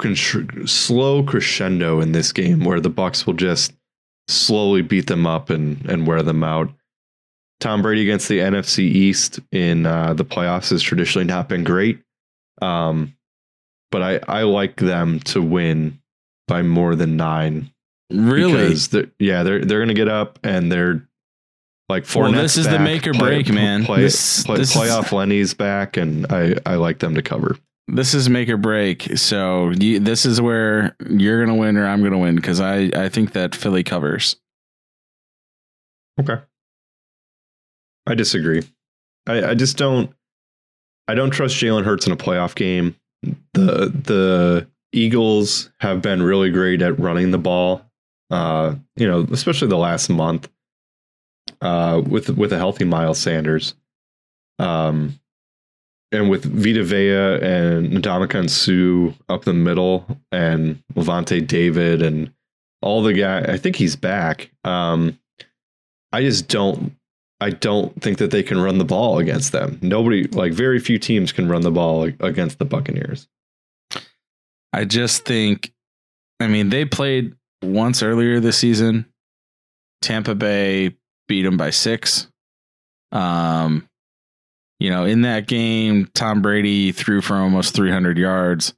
slow 0.65 1.23
crescendo 1.23 1.99
in 2.01 2.12
this 2.12 2.31
game 2.31 2.63
where 2.63 2.79
the 2.79 2.89
Bucs 2.89 3.25
will 3.25 3.34
just 3.34 3.73
slowly 4.27 4.81
beat 4.81 5.08
them 5.08 5.27
up 5.27 5.49
and 5.49 5.86
and 5.89 6.08
wear 6.08 6.23
them 6.23 6.43
out. 6.43 6.71
Tom 7.60 7.81
Brady 7.81 8.01
against 8.01 8.27
the 8.27 8.39
NFC 8.39 8.79
East 8.79 9.39
in 9.51 9.86
uh, 9.86 10.13
the 10.13 10.25
playoffs 10.25 10.71
has 10.71 10.81
traditionally 10.81 11.25
not 11.25 11.47
been 11.47 11.63
great. 11.63 12.01
Um, 12.62 13.14
but 13.95 14.01
I, 14.27 14.39
I 14.39 14.43
like 14.43 14.75
them 14.75 15.21
to 15.21 15.41
win 15.41 16.01
by 16.49 16.63
more 16.63 16.97
than 16.97 17.15
nine. 17.15 17.71
Really? 18.12 18.51
Because 18.51 18.89
they're, 18.89 19.10
yeah, 19.19 19.43
they're 19.43 19.63
they're 19.63 19.79
gonna 19.79 19.93
get 19.93 20.10
up 20.10 20.38
and 20.43 20.69
they're 20.69 21.08
like 21.88 22.05
four. 22.05 22.23
Well, 22.23 22.34
this 22.34 22.58
is 22.58 22.65
back, 22.65 22.77
the 22.77 22.84
make 22.84 23.08
or 23.08 23.13
play, 23.13 23.41
break, 23.41 23.53
man. 23.53 23.86
Play, 23.86 24.01
this, 24.01 24.43
play, 24.43 24.58
this 24.58 24.75
playoff 24.75 25.05
is, 25.05 25.12
Lenny's 25.13 25.53
back, 25.53 25.95
and 25.95 26.25
I 26.29 26.55
I 26.65 26.75
like 26.75 26.99
them 26.99 27.15
to 27.15 27.21
cover. 27.21 27.58
This 27.88 28.13
is 28.13 28.27
make 28.27 28.49
or 28.49 28.58
break. 28.58 29.17
So 29.17 29.69
you, 29.69 30.01
this 30.01 30.25
is 30.25 30.41
where 30.41 30.93
you're 31.10 31.45
gonna 31.45 31.58
win 31.58 31.77
or 31.77 31.88
I'm 31.88 32.03
gonna 32.03 32.19
win 32.19 32.36
because 32.36 32.60
I 32.60 32.89
I 32.93 33.08
think 33.08 33.31
that 33.31 33.55
Philly 33.55 33.84
covers. 33.84 34.36
Okay. 36.19 36.41
I 38.05 38.13
disagree. 38.13 38.63
I, 39.25 39.51
I 39.51 39.53
just 39.53 39.77
don't. 39.77 40.12
I 41.08 41.15
don't 41.15 41.31
trust 41.31 41.55
Jalen 41.55 41.86
Hurts 41.86 42.05
in 42.05 42.12
a 42.12 42.17
playoff 42.17 42.55
game 42.55 42.97
the 43.53 43.91
the 44.03 44.67
Eagles 44.91 45.71
have 45.79 46.01
been 46.01 46.21
really 46.21 46.49
great 46.51 46.81
at 46.81 46.99
running 46.99 47.31
the 47.31 47.38
ball. 47.38 47.81
Uh, 48.31 48.75
you 48.95 49.07
know, 49.07 49.27
especially 49.31 49.67
the 49.67 49.77
last 49.77 50.09
month. 50.09 50.49
Uh, 51.61 52.01
with 52.05 52.29
with 52.29 52.51
a 52.53 52.57
healthy 52.57 52.85
Miles 52.85 53.19
Sanders. 53.19 53.75
Um, 54.59 55.19
and 56.11 56.29
with 56.29 56.45
Vita 56.45 56.83
Vea 56.83 57.45
and 57.45 57.91
Ndamukong 57.91 58.49
Suh 58.49 59.13
up 59.27 59.43
the 59.43 59.53
middle 59.53 60.05
and 60.31 60.81
Lavonte 60.95 61.45
David 61.45 62.01
and 62.01 62.31
all 62.81 63.03
the 63.03 63.13
guy, 63.13 63.41
I 63.41 63.57
think 63.57 63.75
he's 63.75 63.95
back. 63.95 64.51
Um, 64.63 65.19
I 66.11 66.21
just 66.21 66.47
don't, 66.47 66.95
I 67.45 67.51
don't 67.51 68.01
think 68.01 68.17
that 68.17 68.31
they 68.31 68.41
can 68.41 68.60
run 68.60 68.79
the 68.79 68.86
ball 68.86 69.19
against 69.19 69.51
them. 69.51 69.77
Nobody, 69.84 70.23
like 70.23 70.51
very 70.51 70.79
few 70.79 70.97
teams 70.97 71.31
can 71.31 71.47
run 71.47 71.62
the 71.62 71.69
ball 71.69 72.01
against 72.19 72.58
the 72.58 72.65
Buccaneers. 72.65 73.27
I 74.73 74.86
just 74.86 75.25
think, 75.25 75.71
I 76.39 76.47
mean, 76.47 76.69
they 76.69 76.86
played 76.86 77.36
once 77.62 78.01
earlier 78.01 78.39
this 78.39 78.58
season. 78.58 79.05
Tampa 80.01 80.34
Bay 80.34 80.97
beat 81.27 81.43
them 81.43 81.55
by 81.55 81.69
six. 81.69 82.27
Um, 83.12 83.88
you 84.79 84.89
know, 84.89 85.05
in 85.05 85.21
that 85.21 85.45
game, 85.45 86.10
Tom 86.15 86.41
Brady 86.41 86.91
threw 86.93 87.21
for 87.21 87.36
almost 87.36 87.75
300 87.75 88.17
yards. 88.17 88.73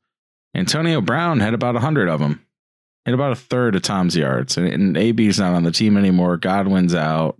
Antonio 0.53 0.99
Brown 0.99 1.39
had 1.39 1.53
about 1.53 1.75
100 1.75 2.09
of 2.09 2.19
them, 2.19 2.45
had 3.05 3.13
about 3.13 3.31
a 3.31 3.35
third 3.35 3.77
of 3.77 3.81
Tom's 3.81 4.17
yards. 4.17 4.57
And, 4.57 4.67
and 4.67 4.97
AB's 4.97 5.39
not 5.39 5.53
on 5.53 5.63
the 5.63 5.71
team 5.71 5.95
anymore. 5.95 6.35
Godwin's 6.35 6.93
out. 6.93 7.37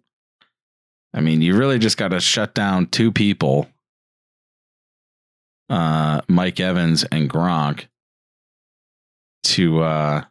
I 1.13 1.21
mean, 1.21 1.41
you 1.41 1.55
really 1.55 1.79
just 1.79 1.97
got 1.97 2.09
to 2.09 2.19
shut 2.19 2.53
down 2.53 2.87
two 2.87 3.11
people 3.11 3.67
uh, 5.69 6.21
Mike 6.27 6.59
Evans 6.59 7.03
and 7.11 7.29
Gronk 7.29 7.87
to 9.43 9.81
uh, 9.81 10.23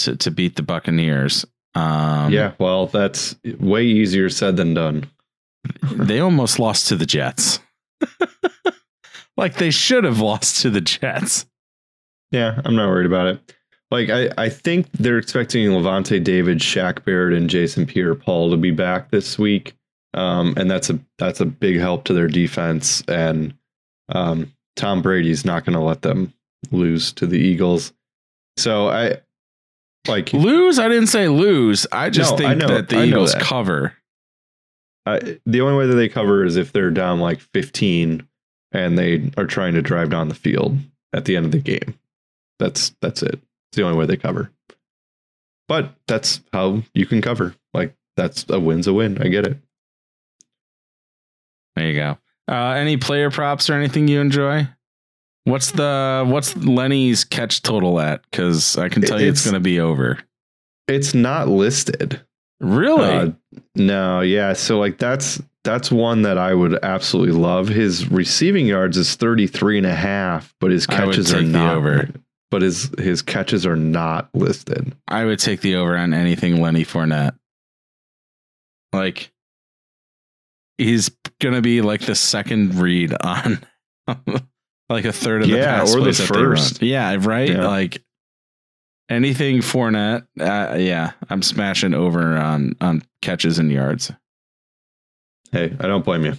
to 0.00 0.16
to 0.16 0.30
beat 0.30 0.56
the 0.56 0.62
Buccaneers. 0.62 1.44
Um, 1.74 2.32
yeah, 2.32 2.52
well, 2.58 2.86
that's 2.86 3.36
way 3.44 3.84
easier 3.84 4.28
said 4.28 4.56
than 4.56 4.74
done. 4.74 5.10
they 5.92 6.20
almost 6.20 6.58
lost 6.58 6.88
to 6.88 6.96
the 6.96 7.06
Jets. 7.06 7.60
like 9.36 9.54
they 9.54 9.70
should 9.70 10.04
have 10.04 10.20
lost 10.20 10.62
to 10.62 10.70
the 10.70 10.80
Jets. 10.80 11.46
Yeah, 12.30 12.60
I'm 12.64 12.76
not 12.76 12.88
worried 12.88 13.06
about 13.06 13.26
it. 13.28 13.54
Like 13.92 14.08
I, 14.10 14.30
I 14.38 14.48
think 14.48 14.90
they're 14.92 15.18
expecting 15.18 15.68
Lavonte 15.68 16.24
David, 16.24 16.58
Shaq 16.58 17.04
Barrett, 17.04 17.36
and 17.36 17.48
Jason 17.50 17.86
Pierre 17.86 18.14
Paul 18.14 18.50
to 18.50 18.56
be 18.56 18.70
back 18.70 19.10
this 19.10 19.38
week. 19.38 19.74
Um, 20.14 20.54
and 20.56 20.70
that's 20.70 20.90
a 20.90 20.98
that's 21.18 21.40
a 21.40 21.44
big 21.46 21.78
help 21.78 22.04
to 22.04 22.12
their 22.14 22.26
defense. 22.26 23.02
And 23.06 23.54
um, 24.08 24.52
Tom 24.76 25.02
Brady's 25.02 25.44
not 25.44 25.64
going 25.66 25.76
to 25.78 25.84
let 25.84 26.02
them 26.02 26.32
lose 26.70 27.12
to 27.14 27.26
the 27.26 27.38
Eagles. 27.38 27.92
So 28.56 28.88
I 28.88 29.18
like 30.08 30.32
lose. 30.32 30.78
I 30.78 30.88
didn't 30.88 31.06
say 31.08 31.28
lose. 31.28 31.86
I 31.92 32.08
just 32.10 32.32
No, 32.32 32.36
think 32.38 32.50
I 32.50 32.54
know- 32.54 32.68
that 32.68 32.88
the 32.88 32.98
I 32.98 33.04
Eagles 33.04 33.34
that. 33.34 33.42
cover. 33.42 33.94
I, 35.04 35.38
the 35.46 35.60
only 35.60 35.76
way 35.76 35.86
that 35.86 35.96
they 35.96 36.08
cover 36.08 36.44
is 36.44 36.56
if 36.56 36.72
they're 36.72 36.90
down 36.92 37.18
like 37.20 37.40
15 37.52 38.26
and 38.70 38.96
they 38.98 39.30
are 39.36 39.46
trying 39.46 39.74
to 39.74 39.82
drive 39.82 40.10
down 40.10 40.28
the 40.28 40.34
field 40.34 40.78
at 41.12 41.24
the 41.24 41.36
end 41.36 41.44
of 41.44 41.52
the 41.52 41.58
game. 41.58 41.98
That's 42.58 42.94
that's 43.02 43.22
it. 43.22 43.40
It's 43.72 43.78
the 43.78 43.84
only 43.84 43.96
way 43.96 44.04
they 44.04 44.18
cover. 44.18 44.50
But 45.66 45.94
that's 46.06 46.42
how 46.52 46.82
you 46.92 47.06
can 47.06 47.22
cover. 47.22 47.54
Like 47.72 47.96
that's 48.18 48.44
a 48.50 48.60
win's 48.60 48.86
a 48.86 48.92
win. 48.92 49.16
I 49.22 49.28
get 49.28 49.46
it. 49.46 49.56
There 51.74 51.86
you 51.86 51.94
go. 51.98 52.18
Uh, 52.46 52.72
any 52.72 52.98
player 52.98 53.30
props 53.30 53.70
or 53.70 53.74
anything 53.74 54.08
you 54.08 54.20
enjoy? 54.20 54.68
What's 55.44 55.70
the 55.70 56.24
what's 56.28 56.54
Lenny's 56.54 57.24
catch 57.24 57.62
total 57.62 57.98
at? 57.98 58.20
Because 58.30 58.76
I 58.76 58.90
can 58.90 59.00
tell 59.00 59.18
you 59.18 59.28
it's, 59.30 59.40
It's- 59.40 59.50
going 59.50 59.54
to 59.54 59.64
be 59.64 59.80
over. 59.80 60.18
It's 60.86 61.14
not 61.14 61.48
listed. 61.48 62.20
Really? 62.60 63.08
Uh, 63.08 63.30
no, 63.74 64.20
yeah. 64.20 64.52
So 64.52 64.78
like 64.78 64.98
that's 64.98 65.40
that's 65.64 65.90
one 65.90 66.22
that 66.22 66.36
I 66.36 66.52
would 66.52 66.78
absolutely 66.84 67.34
love. 67.40 67.68
His 67.68 68.10
receiving 68.10 68.66
yards 68.66 68.98
is 68.98 69.14
33 69.14 69.78
and 69.78 69.86
a 69.86 69.94
half, 69.94 70.54
but 70.60 70.70
his 70.70 70.86
catches 70.86 71.32
are 71.32 71.40
not 71.40 71.76
over. 71.76 72.08
But 72.52 72.60
his 72.60 72.90
his 72.98 73.22
catches 73.22 73.64
are 73.64 73.76
not 73.76 74.28
listed. 74.34 74.94
I 75.08 75.24
would 75.24 75.38
take 75.38 75.62
the 75.62 75.76
over 75.76 75.96
on 75.96 76.12
anything 76.12 76.60
Lenny 76.60 76.84
Fournette. 76.84 77.34
Like 78.92 79.32
he's 80.76 81.08
gonna 81.40 81.62
be 81.62 81.80
like 81.80 82.02
the 82.02 82.14
second 82.14 82.74
read 82.74 83.14
on 83.18 83.58
like 84.90 85.06
a 85.06 85.12
third 85.12 85.40
of 85.40 85.48
the 85.48 85.56
Yeah, 85.56 85.78
pass 85.78 85.94
or 85.94 86.02
the 86.02 86.12
first. 86.12 86.82
Yeah, 86.82 87.16
right. 87.20 87.48
Yeah. 87.48 87.66
Like 87.66 88.04
anything 89.08 89.60
Fournette. 89.60 90.26
Uh, 90.38 90.76
yeah, 90.76 91.12
I'm 91.30 91.40
smashing 91.40 91.94
over 91.94 92.36
on 92.36 92.76
on 92.82 93.02
catches 93.22 93.58
and 93.58 93.72
yards. 93.72 94.12
Hey, 95.52 95.74
I 95.80 95.86
don't 95.86 96.04
blame 96.04 96.26
you. 96.26 96.34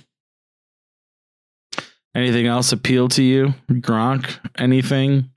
Anything 2.14 2.46
else 2.46 2.72
appeal 2.72 3.10
to 3.10 3.24
you, 3.24 3.56
Gronk? 3.72 4.38
Anything 4.60 5.32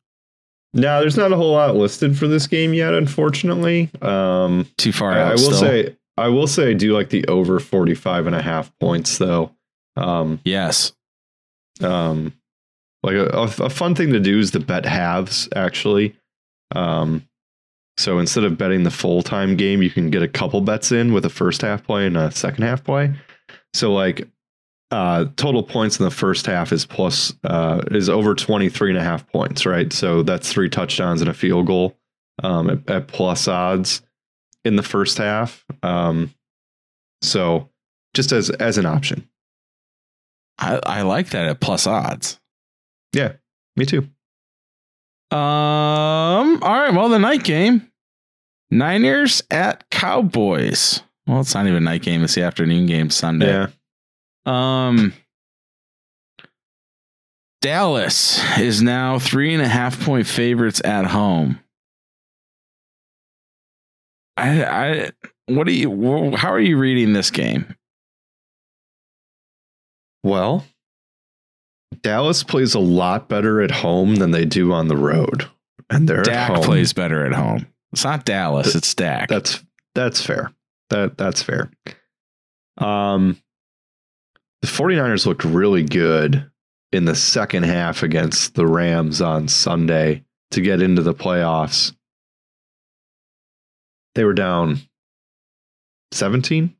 No, 0.76 1.00
there's 1.00 1.16
not 1.16 1.32
a 1.32 1.36
whole 1.36 1.52
lot 1.52 1.74
listed 1.74 2.18
for 2.18 2.28
this 2.28 2.46
game 2.46 2.74
yet, 2.74 2.92
unfortunately. 2.92 3.90
Um, 4.02 4.68
too 4.76 4.92
far 4.92 5.12
I, 5.12 5.22
out? 5.22 5.26
I 5.26 5.30
will 5.32 5.38
still? 5.38 5.54
say, 5.54 5.96
I 6.18 6.28
will 6.28 6.46
say, 6.46 6.70
I 6.70 6.74
do 6.74 6.92
like 6.92 7.08
the 7.08 7.26
over 7.26 7.58
45 7.58 8.26
and 8.26 8.36
a 8.36 8.42
half 8.42 8.70
points, 8.78 9.16
though. 9.16 9.52
Um, 9.96 10.38
yes. 10.44 10.92
um, 11.82 12.34
like 13.02 13.14
a, 13.14 13.28
a, 13.28 13.44
a 13.64 13.70
fun 13.70 13.94
thing 13.94 14.12
to 14.12 14.20
do 14.20 14.38
is 14.38 14.50
to 14.50 14.60
bet 14.60 14.84
halves, 14.84 15.48
actually. 15.56 16.14
Um, 16.74 17.26
so 17.96 18.18
instead 18.18 18.44
of 18.44 18.58
betting 18.58 18.82
the 18.82 18.90
full 18.90 19.22
time 19.22 19.56
game, 19.56 19.80
you 19.80 19.90
can 19.90 20.10
get 20.10 20.22
a 20.22 20.28
couple 20.28 20.60
bets 20.60 20.92
in 20.92 21.14
with 21.14 21.24
a 21.24 21.30
first 21.30 21.62
half 21.62 21.84
play 21.84 22.06
and 22.06 22.16
a 22.16 22.30
second 22.30 22.64
half 22.64 22.84
play. 22.84 23.14
So 23.72 23.92
like 23.92 24.28
uh 24.90 25.26
total 25.36 25.62
points 25.62 25.98
in 25.98 26.04
the 26.04 26.10
first 26.10 26.46
half 26.46 26.72
is 26.72 26.86
plus 26.86 27.34
uh 27.44 27.82
is 27.90 28.08
over 28.08 28.34
23 28.34 28.90
and 28.90 28.98
a 28.98 29.02
half 29.02 29.26
points, 29.32 29.66
right? 29.66 29.92
So 29.92 30.22
that's 30.22 30.52
three 30.52 30.68
touchdowns 30.68 31.20
and 31.20 31.30
a 31.30 31.34
field 31.34 31.66
goal 31.66 31.96
um 32.42 32.70
at, 32.70 32.88
at 32.88 33.08
plus 33.08 33.48
odds 33.48 34.02
in 34.64 34.76
the 34.76 34.82
first 34.82 35.18
half. 35.18 35.64
Um 35.82 36.32
so 37.22 37.70
just 38.14 38.32
as 38.32 38.50
as 38.50 38.78
an 38.78 38.86
option. 38.86 39.28
I, 40.58 40.80
I 40.84 41.02
like 41.02 41.30
that 41.30 41.48
at 41.48 41.60
plus 41.60 41.86
odds. 41.86 42.40
Yeah 43.12 43.32
me 43.76 43.84
too. 43.84 44.08
Um. 45.30 46.62
All 46.62 46.80
right. 46.80 46.94
Well, 46.94 47.08
the 47.08 47.18
night 47.18 47.44
game, 47.44 47.90
Niners 48.70 49.42
at 49.50 49.88
Cowboys. 49.90 51.02
Well, 51.26 51.40
it's 51.40 51.54
not 51.54 51.66
even 51.66 51.84
night 51.84 52.02
game. 52.02 52.22
It's 52.24 52.34
the 52.34 52.42
afternoon 52.42 52.86
game 52.86 53.10
Sunday. 53.10 53.46
Yeah. 53.48 53.66
Um. 54.46 55.12
Dallas 57.62 58.40
is 58.58 58.80
now 58.80 59.18
three 59.18 59.52
and 59.52 59.62
a 59.62 59.66
half 59.66 60.00
point 60.00 60.26
favorites 60.26 60.80
at 60.84 61.06
home. 61.06 61.58
I, 64.36 64.64
I, 64.64 65.10
what 65.46 65.66
do 65.66 65.72
you, 65.72 66.36
how 66.36 66.52
are 66.52 66.60
you 66.60 66.76
reading 66.78 67.12
this 67.12 67.30
game? 67.30 67.74
Well, 70.22 70.64
Dallas 72.02 72.42
plays 72.44 72.74
a 72.74 72.78
lot 72.78 73.28
better 73.28 73.60
at 73.62 73.70
home 73.70 74.16
than 74.16 74.30
they 74.30 74.44
do 74.44 74.72
on 74.72 74.88
the 74.88 74.96
road. 74.96 75.48
And 75.88 76.08
they're 76.08 76.20
at 76.20 76.26
Dak 76.26 76.50
home. 76.50 76.64
plays 76.64 76.92
better 76.92 77.24
at 77.24 77.32
home. 77.32 77.66
It's 77.92 78.04
not 78.04 78.24
Dallas. 78.24 78.74
It's 78.74 78.94
Dak. 78.94 79.28
That's 79.28 79.64
that's 79.94 80.20
fair. 80.20 80.52
That 80.90 81.16
that's 81.16 81.42
fair. 81.42 81.70
Um 82.78 83.40
the 84.66 84.72
49ers 84.72 85.26
looked 85.26 85.44
really 85.44 85.84
good 85.84 86.50
in 86.90 87.04
the 87.04 87.14
second 87.14 87.62
half 87.62 88.02
against 88.02 88.54
the 88.56 88.66
Rams 88.66 89.20
on 89.20 89.46
Sunday 89.46 90.24
to 90.50 90.60
get 90.60 90.82
into 90.82 91.02
the 91.02 91.14
playoffs. 91.14 91.94
They 94.16 94.24
were 94.24 94.34
down 94.34 94.80
17. 96.12 96.74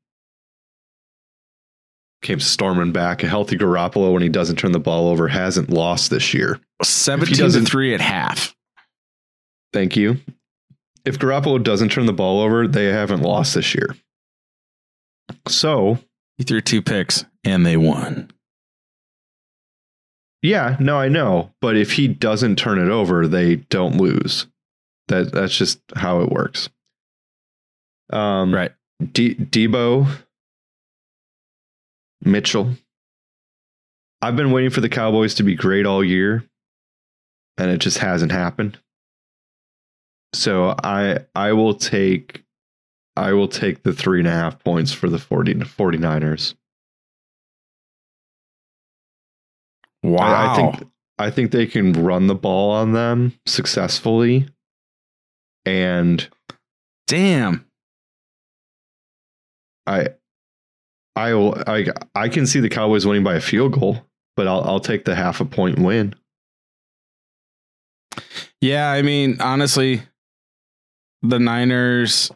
Came 2.23 2.41
storming 2.41 2.91
back. 2.91 3.23
A 3.23 3.29
healthy 3.29 3.57
Garoppolo 3.57 4.13
when 4.13 4.23
he 4.23 4.29
doesn't 4.29 4.57
turn 4.57 4.73
the 4.73 4.81
ball 4.81 5.09
over 5.09 5.29
hasn't 5.29 5.71
lost 5.71 6.11
this 6.11 6.35
year. 6.35 6.59
17 6.83 7.37
to 7.37 7.41
doesn't- 7.41 7.67
3 7.67 7.95
at 7.95 8.01
half. 8.01 8.57
Thank 9.73 9.97
you. 9.97 10.17
If 11.05 11.21
Garoppolo 11.21 11.63
doesn't 11.63 11.91
turn 11.93 12.07
the 12.07 12.13
ball 12.13 12.41
over, 12.41 12.67
they 12.67 12.87
haven't 12.87 13.23
lost 13.23 13.55
this 13.55 13.77
year. 13.77 13.95
So, 15.47 16.01
He 16.39 16.45
threw 16.45 16.61
two 16.61 16.83
picks 16.83 17.25
and 17.45 17.65
they 17.65 17.77
won. 17.77 18.31
yeah, 20.43 20.77
no, 20.79 20.99
I 20.99 21.09
know. 21.09 21.53
But 21.61 21.77
if 21.77 21.93
he 21.93 22.07
doesn't 22.09 22.57
turn 22.57 22.79
it 22.79 22.91
over, 22.91 23.27
they 23.27 23.57
don't 23.57 23.97
lose. 23.97 24.47
That 25.09 25.33
that's 25.33 25.57
just 25.57 25.81
how 25.95 26.21
it 26.21 26.31
works. 26.31 26.69
Um, 28.13 28.53
Right. 28.55 28.73
D- 29.13 29.35
Deebo, 29.35 30.09
Mitchell. 32.23 32.71
I've 34.23 34.37
been 34.37 34.53
waiting 34.53 34.71
for 34.71 34.81
the 34.81 34.89
Cowboys 34.89 35.35
to 35.35 35.43
be 35.43 35.55
great 35.55 35.87
all 35.87 36.03
year. 36.05 36.45
and 37.59 37.71
it 37.71 37.79
just 37.79 37.99
hasn't 37.99 38.33
happened. 38.33 38.79
So 40.35 40.75
I 40.85 41.21
I 41.35 41.53
will 41.55 41.75
take 41.75 42.45
I 43.17 43.33
will 43.33 43.49
take 43.49 43.83
the 43.83 43.93
three 43.93 44.19
and 44.19 44.29
a 44.29 44.33
half 44.33 44.63
points 44.63 44.93
for 44.93 45.09
the 45.09 45.19
40, 45.19 45.55
49ers. 45.55 46.55
Wow. 50.03 50.19
I, 50.19 50.53
I 50.53 50.57
think 50.57 50.91
I 51.19 51.31
think 51.31 51.51
they 51.51 51.67
can 51.67 51.93
run 51.93 52.27
the 52.27 52.35
ball 52.35 52.71
on 52.71 52.93
them 52.93 53.33
successfully. 53.47 54.47
And 55.65 56.29
Damn. 57.07 57.67
I 59.87 60.09
I 61.15 61.35
will 61.35 61.63
I 61.67 61.87
I 62.15 62.29
can 62.29 62.47
see 62.47 62.61
the 62.61 62.69
Cowboys 62.69 63.07
winning 63.07 63.25
by 63.25 63.37
a 63.37 63.41
field 63.41 63.73
goal, 63.73 64.05
but 64.37 64.47
I'll 64.47 64.63
I'll 64.65 64.81
take 64.81 65.05
the 65.05 65.15
half 65.15 65.41
a 65.41 65.45
point 65.45 65.79
win. 65.79 66.15
Yeah, 68.61 68.91
I 68.91 69.03
mean, 69.03 69.41
honestly, 69.41 70.03
the 71.23 71.39
Niners, 71.39 72.31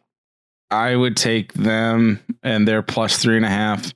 I 0.70 0.94
would 0.94 1.16
take 1.16 1.52
them 1.54 2.20
and 2.42 2.66
they're 2.66 2.82
plus 2.82 3.18
three 3.18 3.36
and 3.36 3.44
a 3.44 3.50
half. 3.50 3.92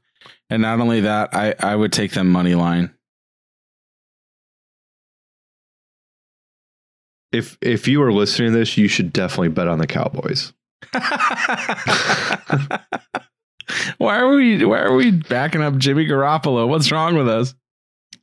And 0.50 0.62
not 0.62 0.80
only 0.80 1.00
that, 1.02 1.34
I, 1.34 1.54
I 1.58 1.76
would 1.76 1.92
take 1.92 2.12
them 2.12 2.30
money 2.30 2.54
line. 2.54 2.94
If 7.32 7.58
if 7.60 7.88
you 7.88 8.00
are 8.02 8.12
listening 8.12 8.52
to 8.52 8.58
this, 8.58 8.76
you 8.76 8.87
should 8.87 9.12
definitely 9.12 9.48
bet 9.48 9.66
on 9.66 9.78
the 9.78 9.88
Cowboys. 9.88 10.52
why 13.98 14.18
are 14.18 14.34
we 14.34 14.64
why 14.64 14.78
are 14.78 14.94
we 14.94 15.10
backing 15.10 15.60
up 15.62 15.76
Jimmy 15.76 16.06
Garoppolo? 16.06 16.68
What's 16.68 16.92
wrong 16.92 17.16
with 17.16 17.28
us? 17.28 17.54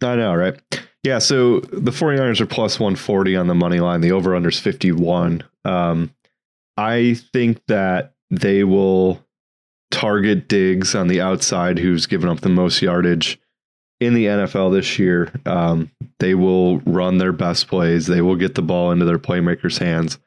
I 0.01 0.15
know, 0.15 0.33
right? 0.33 0.57
Yeah, 1.03 1.19
so 1.19 1.59
the 1.61 1.91
49ers 1.91 2.39
are 2.41 2.45
plus 2.45 2.79
140 2.79 3.35
on 3.35 3.47
the 3.47 3.55
money 3.55 3.79
line. 3.79 4.01
The 4.01 4.11
over 4.11 4.35
under 4.35 4.49
is 4.49 4.59
51. 4.59 5.43
Um, 5.65 6.13
I 6.77 7.15
think 7.33 7.59
that 7.67 8.13
they 8.31 8.63
will 8.63 9.23
target 9.91 10.47
Diggs 10.47 10.95
on 10.95 11.07
the 11.07 11.21
outside, 11.21 11.77
who's 11.77 12.07
given 12.07 12.29
up 12.29 12.39
the 12.39 12.49
most 12.49 12.81
yardage 12.81 13.39
in 13.99 14.13
the 14.13 14.25
NFL 14.25 14.73
this 14.73 14.97
year. 14.97 15.31
Um, 15.45 15.91
they 16.19 16.33
will 16.33 16.79
run 16.79 17.17
their 17.17 17.33
best 17.33 17.67
plays, 17.67 18.07
they 18.07 18.21
will 18.21 18.37
get 18.37 18.55
the 18.55 18.61
ball 18.61 18.91
into 18.91 19.05
their 19.05 19.19
playmakers' 19.19 19.77
hands. 19.77 20.17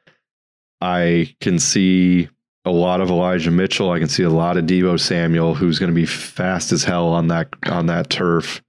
I 0.79 1.35
can 1.41 1.59
see 1.59 2.29
a 2.63 2.71
lot 2.71 3.01
of 3.01 3.09
Elijah 3.09 3.51
Mitchell. 3.51 3.91
I 3.91 3.99
can 3.99 4.09
see 4.09 4.23
a 4.23 4.29
lot 4.29 4.57
of 4.57 4.65
Deebo 4.65 4.99
Samuel, 4.99 5.55
who's 5.55 5.79
going 5.79 5.91
to 5.91 5.95
be 5.95 6.05
fast 6.05 6.71
as 6.71 6.83
hell 6.83 7.09
on 7.09 7.27
that 7.29 7.49
on 7.67 7.87
that 7.87 8.09
turf 8.09 8.61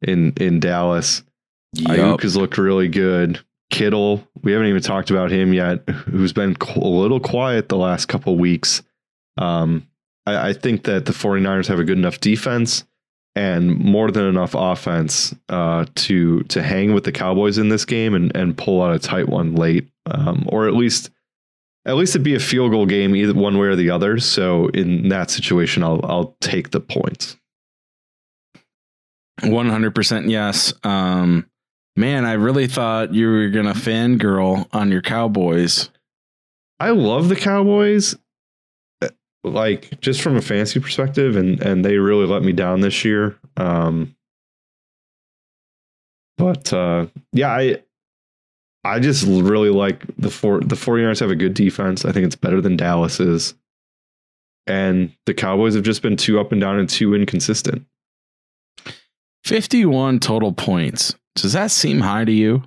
in 0.00 0.32
in 0.36 0.60
Dallas. 0.60 1.22
Aiyuk 1.76 2.22
has 2.22 2.36
looked 2.36 2.58
really 2.58 2.88
good. 2.88 3.40
Kittle, 3.72 4.22
we 4.42 4.52
haven't 4.52 4.68
even 4.68 4.82
talked 4.82 5.10
about 5.10 5.32
him 5.32 5.54
yet, 5.54 5.88
who's 5.88 6.32
been 6.34 6.54
a 6.76 6.78
little 6.78 7.18
quiet 7.18 7.70
the 7.70 7.76
last 7.76 8.06
couple 8.06 8.36
weeks. 8.36 8.82
Um, 9.38 9.88
I, 10.26 10.50
I, 10.50 10.52
think 10.52 10.84
that 10.84 11.06
the 11.06 11.12
49ers 11.12 11.68
have 11.68 11.78
a 11.78 11.84
good 11.84 11.96
enough 11.96 12.20
defense 12.20 12.84
and 13.34 13.74
more 13.74 14.10
than 14.10 14.26
enough 14.26 14.54
offense 14.54 15.34
uh, 15.48 15.86
to 15.94 16.42
to 16.44 16.62
hang 16.62 16.92
with 16.92 17.04
the 17.04 17.12
Cowboys 17.12 17.56
in 17.56 17.70
this 17.70 17.86
game 17.86 18.14
and, 18.14 18.30
and 18.36 18.58
pull 18.58 18.82
out 18.82 18.94
a 18.94 18.98
tight 18.98 19.30
one 19.30 19.54
late, 19.54 19.88
um, 20.04 20.44
or 20.48 20.68
at 20.68 20.74
least 20.74 21.08
at 21.86 21.96
least 21.96 22.14
it'd 22.14 22.22
be 22.22 22.34
a 22.34 22.40
field 22.40 22.72
goal 22.72 22.84
game 22.84 23.16
either 23.16 23.32
one 23.32 23.56
way 23.56 23.68
or 23.68 23.74
the 23.74 23.88
other. 23.88 24.18
So 24.18 24.68
in 24.68 25.08
that 25.08 25.30
situation, 25.30 25.82
I'll 25.82 26.04
I'll 26.04 26.36
take 26.42 26.72
the 26.72 26.80
points. 26.80 27.38
One 29.42 29.70
hundred 29.70 29.94
percent 29.94 30.28
yes. 30.28 30.74
Um, 30.84 31.46
man, 31.96 32.24
I 32.24 32.32
really 32.32 32.66
thought 32.66 33.14
you 33.14 33.28
were 33.28 33.48
gonna 33.48 33.74
fangirl 33.74 34.66
on 34.72 34.90
your 34.90 35.02
Cowboys. 35.02 35.90
I 36.80 36.90
love 36.90 37.28
the 37.28 37.36
Cowboys, 37.36 38.16
uh, 39.02 39.08
like 39.44 40.00
just 40.00 40.20
from 40.22 40.36
a 40.36 40.42
fantasy 40.42 40.80
perspective, 40.80 41.36
and 41.36 41.60
and 41.60 41.84
they 41.84 41.98
really 41.98 42.26
let 42.26 42.42
me 42.42 42.52
down 42.52 42.80
this 42.80 43.04
year. 43.04 43.38
Um, 43.56 44.14
but 46.38 46.72
uh, 46.72 47.06
yeah, 47.32 47.50
I 47.50 47.82
I 48.84 48.98
just 48.98 49.24
really 49.26 49.70
like 49.70 50.04
the 50.16 50.30
four 50.30 50.60
the 50.60 50.74
49ers 50.74 51.20
have 51.20 51.30
a 51.30 51.36
good 51.36 51.54
defense. 51.54 52.04
I 52.04 52.12
think 52.12 52.26
it's 52.26 52.36
better 52.36 52.60
than 52.60 52.76
Dallas's. 52.76 53.54
And 54.66 55.12
the 55.26 55.34
Cowboys 55.34 55.74
have 55.74 55.82
just 55.82 56.02
been 56.02 56.16
too 56.16 56.38
up 56.38 56.52
and 56.52 56.60
down 56.60 56.78
and 56.78 56.88
too 56.88 57.14
inconsistent. 57.14 57.84
51 59.44 60.20
total 60.20 60.52
points. 60.52 61.16
Does 61.34 61.52
that 61.54 61.70
seem 61.70 62.00
high 62.00 62.24
to 62.24 62.32
you? 62.32 62.62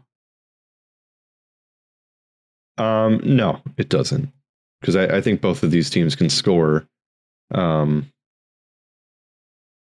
Um, 2.78 3.21
no, 3.23 3.62
it 3.78 3.89
doesn't. 3.89 4.32
Because 4.82 4.95
I, 4.95 5.17
I, 5.17 5.21
think 5.21 5.41
both 5.41 5.63
of 5.63 5.71
these 5.71 5.89
teams 5.89 6.15
can 6.15 6.30
score. 6.30 6.88
Um, 7.54 8.12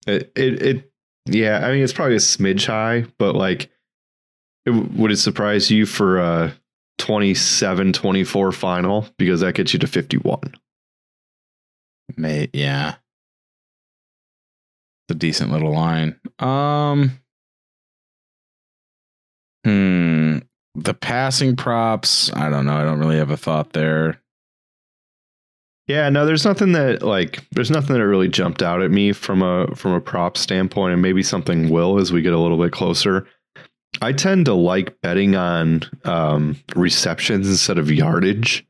it, 0.06 0.30
it, 0.36 0.62
it, 0.62 0.92
yeah, 1.26 1.66
I 1.66 1.72
mean, 1.72 1.82
it's 1.82 1.92
probably 1.92 2.16
a 2.16 2.18
smidge 2.20 2.66
high, 2.66 3.06
but 3.18 3.34
like, 3.34 3.70
it, 4.66 4.70
would 4.70 5.10
it 5.10 5.16
surprise 5.16 5.70
you 5.70 5.86
for 5.86 6.18
a 6.18 6.54
27 6.98 7.92
24 7.92 8.52
final? 8.52 9.08
Because 9.16 9.40
that 9.40 9.54
gets 9.54 9.72
you 9.72 9.78
to 9.78 9.86
51. 9.86 10.54
May, 12.16 12.48
yeah. 12.52 12.96
It's 15.08 15.14
a 15.16 15.18
decent 15.18 15.50
little 15.50 15.72
line. 15.72 16.20
Um, 16.38 17.18
hmm. 19.66 20.38
The 20.76 20.94
passing 20.94 21.56
props, 21.56 22.30
I 22.34 22.50
don't 22.50 22.66
know. 22.66 22.76
I 22.76 22.84
don't 22.84 22.98
really 22.98 23.16
have 23.16 23.30
a 23.30 23.36
thought 23.36 23.72
there. 23.72 24.20
Yeah, 25.86 26.08
no, 26.10 26.26
there's 26.26 26.44
nothing 26.44 26.72
that 26.72 27.02
like 27.02 27.48
there's 27.52 27.70
nothing 27.70 27.96
that 27.96 28.06
really 28.06 28.28
jumped 28.28 28.62
out 28.62 28.82
at 28.82 28.90
me 28.90 29.12
from 29.12 29.42
a 29.42 29.74
from 29.74 29.92
a 29.92 30.00
prop 30.00 30.36
standpoint, 30.36 30.92
and 30.92 31.02
maybe 31.02 31.22
something 31.22 31.70
will 31.70 31.98
as 31.98 32.12
we 32.12 32.22
get 32.22 32.32
a 32.32 32.38
little 32.38 32.58
bit 32.58 32.72
closer. 32.72 33.26
I 34.02 34.12
tend 34.12 34.46
to 34.46 34.54
like 34.54 35.00
betting 35.00 35.36
on 35.36 35.82
um, 36.04 36.56
receptions 36.74 37.48
instead 37.48 37.78
of 37.78 37.90
yardage, 37.90 38.66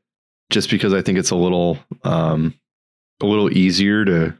just 0.49 0.69
because 0.69 0.93
I 0.93 1.01
think 1.01 1.17
it's 1.17 1.31
a 1.31 1.35
little 1.35 1.77
um, 2.03 2.53
a 3.21 3.25
little 3.25 3.55
easier 3.55 4.05
to 4.05 4.37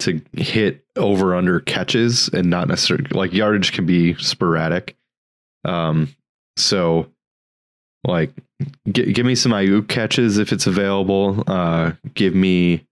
to 0.00 0.20
hit 0.34 0.84
over 0.96 1.34
under 1.34 1.60
catches 1.60 2.28
and 2.28 2.50
not 2.50 2.68
necessarily 2.68 3.06
like 3.10 3.32
yardage 3.32 3.72
can 3.72 3.86
be 3.86 4.14
sporadic. 4.16 4.96
Um, 5.66 6.14
so 6.56 7.10
like 8.04 8.30
g- 8.90 9.12
give 9.12 9.26
me 9.26 9.34
some 9.34 9.52
Aiyuk 9.52 9.88
catches 9.88 10.38
if 10.38 10.52
it's 10.52 10.66
available. 10.66 11.42
Uh, 11.46 11.92
give 12.14 12.34
me 12.34 12.86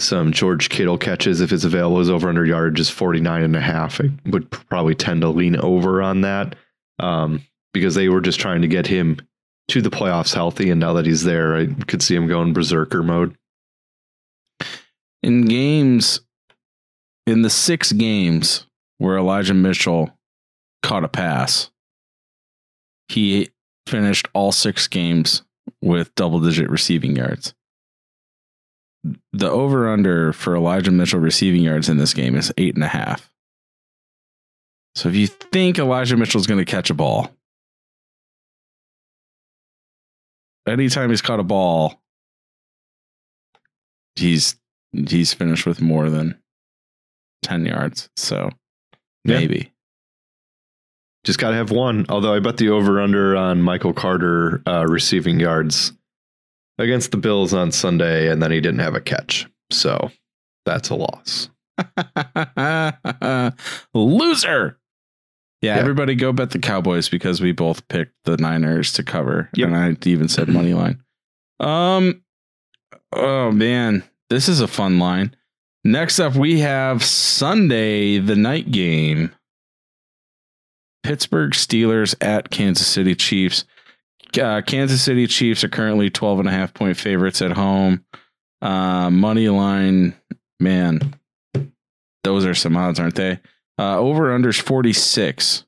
some 0.00 0.32
George 0.32 0.70
Kittle 0.70 0.98
catches 0.98 1.40
if 1.40 1.52
it's 1.52 1.64
available. 1.64 1.98
His 1.98 2.10
over 2.10 2.28
under 2.28 2.44
yardage 2.44 2.80
is 2.80 2.90
49 2.90 3.42
and 3.42 3.56
a 3.56 3.60
half. 3.60 4.00
I 4.00 4.10
would 4.26 4.50
probably 4.50 4.94
tend 4.94 5.20
to 5.20 5.28
lean 5.28 5.56
over 5.56 6.02
on 6.02 6.22
that 6.22 6.56
um, 6.98 7.42
because 7.72 7.94
they 7.94 8.08
were 8.08 8.20
just 8.20 8.40
trying 8.40 8.62
to 8.62 8.68
get 8.68 8.86
him 8.86 9.18
to 9.68 9.80
the 9.80 9.90
playoffs 9.90 10.34
healthy. 10.34 10.70
And 10.70 10.80
now 10.80 10.94
that 10.94 11.06
he's 11.06 11.24
there, 11.24 11.56
I 11.56 11.66
could 11.66 12.02
see 12.02 12.16
him 12.16 12.26
going 12.26 12.52
berserker 12.52 13.02
mode. 13.02 13.36
In 15.22 15.46
games, 15.46 16.20
in 17.26 17.42
the 17.42 17.50
six 17.50 17.92
games 17.92 18.66
where 18.98 19.16
Elijah 19.16 19.54
Mitchell 19.54 20.10
caught 20.82 21.04
a 21.04 21.08
pass, 21.08 21.70
he 23.08 23.50
finished 23.86 24.28
all 24.32 24.52
six 24.52 24.88
games 24.88 25.42
with 25.80 26.14
double 26.14 26.40
digit 26.40 26.70
receiving 26.70 27.16
yards. 27.16 27.54
The 29.32 29.50
over 29.50 29.88
under 29.88 30.32
for 30.32 30.56
Elijah 30.56 30.90
Mitchell 30.90 31.20
receiving 31.20 31.62
yards 31.62 31.88
in 31.88 31.98
this 31.98 32.14
game 32.14 32.36
is 32.36 32.52
eight 32.56 32.74
and 32.74 32.84
a 32.84 32.88
half. 32.88 33.30
So 34.94 35.08
if 35.08 35.14
you 35.14 35.26
think 35.26 35.78
Elijah 35.78 36.16
Mitchell's 36.16 36.46
going 36.46 36.64
to 36.64 36.70
catch 36.70 36.88
a 36.88 36.94
ball, 36.94 37.30
anytime 40.66 41.10
he's 41.10 41.20
caught 41.20 41.40
a 41.40 41.44
ball, 41.44 42.00
he's 44.16 44.56
he's 44.92 45.34
finished 45.34 45.66
with 45.66 45.82
more 45.82 46.08
than 46.08 46.38
10 47.42 47.66
yards. 47.66 48.08
So 48.16 48.50
maybe. 49.24 49.73
Just 51.24 51.38
got 51.38 51.50
to 51.50 51.56
have 51.56 51.70
one. 51.70 52.06
Although 52.08 52.34
I 52.34 52.40
bet 52.40 52.58
the 52.58 52.68
over 52.68 53.00
under 53.00 53.34
on 53.34 53.62
Michael 53.62 53.92
Carter 53.92 54.62
uh, 54.66 54.86
receiving 54.86 55.40
yards 55.40 55.92
against 56.78 57.10
the 57.10 57.16
Bills 57.16 57.54
on 57.54 57.72
Sunday, 57.72 58.28
and 58.28 58.42
then 58.42 58.50
he 58.50 58.60
didn't 58.60 58.80
have 58.80 58.94
a 58.94 59.00
catch. 59.00 59.48
So 59.70 60.10
that's 60.64 60.90
a 60.90 60.94
loss. 60.94 61.50
Loser. 63.94 64.78
Yeah, 65.60 65.76
yeah, 65.76 65.80
everybody 65.80 66.14
go 66.14 66.32
bet 66.32 66.50
the 66.50 66.58
Cowboys 66.58 67.08
because 67.08 67.40
we 67.40 67.52
both 67.52 67.88
picked 67.88 68.14
the 68.24 68.36
Niners 68.36 68.92
to 68.94 69.02
cover. 69.02 69.48
Yep. 69.54 69.68
And 69.68 69.76
I 69.76 69.96
even 70.06 70.28
said 70.28 70.48
money 70.48 70.74
line. 70.74 71.02
Um 71.58 72.22
oh 73.12 73.50
man, 73.50 74.04
this 74.28 74.48
is 74.48 74.60
a 74.60 74.68
fun 74.68 74.98
line. 74.98 75.34
Next 75.82 76.20
up 76.20 76.34
we 76.34 76.60
have 76.60 77.02
Sunday, 77.02 78.18
the 78.18 78.36
night 78.36 78.70
game. 78.70 79.34
Pittsburgh 81.04 81.52
Steelers 81.52 82.14
at 82.20 82.50
Kansas 82.50 82.86
City 82.86 83.14
Chiefs. 83.14 83.64
Uh, 84.40 84.62
Kansas 84.62 85.02
City 85.02 85.28
Chiefs 85.28 85.62
are 85.62 85.68
currently 85.68 86.10
12 86.10 86.40
and 86.40 86.48
a 86.48 86.52
half 86.52 86.74
point 86.74 86.96
favorites 86.96 87.40
at 87.40 87.52
home. 87.52 88.04
Uh, 88.60 89.10
money 89.10 89.48
line, 89.48 90.16
man, 90.58 91.14
those 92.24 92.46
are 92.46 92.54
some 92.54 92.76
odds, 92.76 92.98
aren't 92.98 93.14
they? 93.14 93.38
Uh, 93.78 93.98
over 93.98 94.36
unders 94.36 94.60
46. 94.60 95.64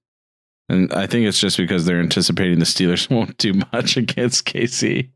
And 0.68 0.92
I 0.92 1.06
think 1.06 1.26
it's 1.26 1.38
just 1.38 1.58
because 1.58 1.84
they're 1.84 2.00
anticipating 2.00 2.58
the 2.58 2.64
Steelers 2.64 3.10
won't 3.14 3.36
do 3.36 3.52
much 3.72 3.96
against 3.96 4.46
KC. 4.46 5.10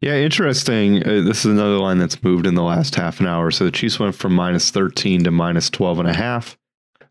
Yeah, 0.00 0.16
interesting. 0.16 1.02
Uh, 1.02 1.22
this 1.22 1.44
is 1.44 1.46
another 1.46 1.78
line 1.78 1.98
that's 1.98 2.22
moved 2.22 2.46
in 2.46 2.54
the 2.54 2.62
last 2.62 2.96
half 2.96 3.20
an 3.20 3.26
hour. 3.26 3.50
So 3.50 3.64
the 3.64 3.70
Chiefs 3.70 4.00
went 4.00 4.14
from 4.14 4.34
minus 4.34 4.70
13 4.70 5.24
to 5.24 5.30
minus 5.30 5.70
12 5.70 6.00
and 6.00 6.08
a 6.08 6.14
half. 6.14 6.58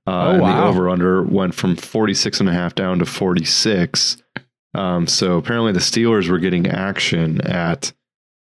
Uh, 0.07 0.11
Oh, 0.11 0.31
and 0.31 0.41
the 0.41 0.63
over 0.63 0.89
under 0.89 1.21
went 1.23 1.53
from 1.53 1.75
46 1.75 2.39
and 2.39 2.49
a 2.49 2.53
half 2.53 2.73
down 2.75 2.99
to 2.99 3.05
46. 3.05 4.17
Um, 4.73 5.07
so 5.07 5.37
apparently 5.37 5.71
the 5.71 5.79
Steelers 5.79 6.29
were 6.29 6.39
getting 6.39 6.67
action 6.67 7.41
at 7.41 7.91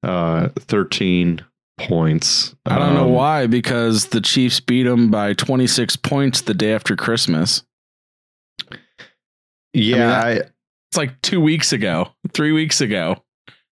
uh, 0.03 0.49
13 0.59 1.45
points. 1.79 2.55
I 2.65 2.79
don't 2.79 2.95
know 2.95 3.05
Um, 3.07 3.13
why, 3.13 3.47
because 3.47 4.07
the 4.07 4.21
Chiefs 4.21 4.61
beat 4.61 4.85
them 4.85 5.11
by 5.11 5.35
26 5.35 5.97
points 5.97 6.41
the 6.43 6.55
day 6.55 6.73
after 6.73 6.97
Christmas. 6.97 7.63
Yeah, 9.73 9.97
that- 10.09 10.25
I, 10.25 10.31
It's 10.91 10.97
like 10.97 11.21
two 11.23 11.41
weeks 11.41 11.73
ago, 11.73 12.09
three 12.33 12.53
weeks 12.53 12.81
ago. 12.81 13.23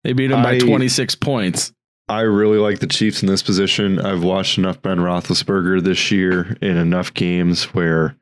They 0.03 0.13
beat 0.13 0.27
them 0.27 0.43
by 0.43 0.53
I- 0.55 0.59
26 0.59 1.15
points. 1.15 1.73
I 2.09 2.21
really 2.21 2.57
like 2.57 2.79
the 2.79 2.87
Chiefs 2.87 3.21
in 3.21 3.27
this 3.27 3.43
position. 3.43 3.99
I've 3.99 4.23
watched 4.23 4.57
enough 4.57 4.81
Ben 4.81 4.97
Roethlisberger 4.99 5.83
this 5.83 6.09
year 6.11 6.55
in 6.61 6.77
enough 6.77 7.13
games 7.13 7.65
where 7.73 8.15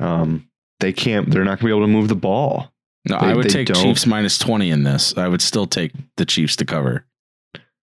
um, 0.00 0.48
they 0.80 0.92
can't. 0.92 1.30
They're 1.30 1.44
not 1.44 1.58
going 1.58 1.58
to 1.58 1.64
be 1.66 1.70
able 1.70 1.82
to 1.86 1.92
move 1.92 2.08
the 2.08 2.14
ball. 2.14 2.72
No, 3.08 3.18
They- 3.20 3.26
I 3.26 3.34
would 3.34 3.48
take 3.50 3.68
don't- 3.68 3.82
Chiefs 3.82 4.06
minus 4.06 4.38
20 4.38 4.70
in 4.70 4.84
this. 4.84 5.16
I 5.18 5.28
would 5.28 5.42
still 5.42 5.66
take 5.66 5.92
the 6.16 6.24
Chiefs 6.24 6.56
to 6.56 6.64
cover. 6.64 7.04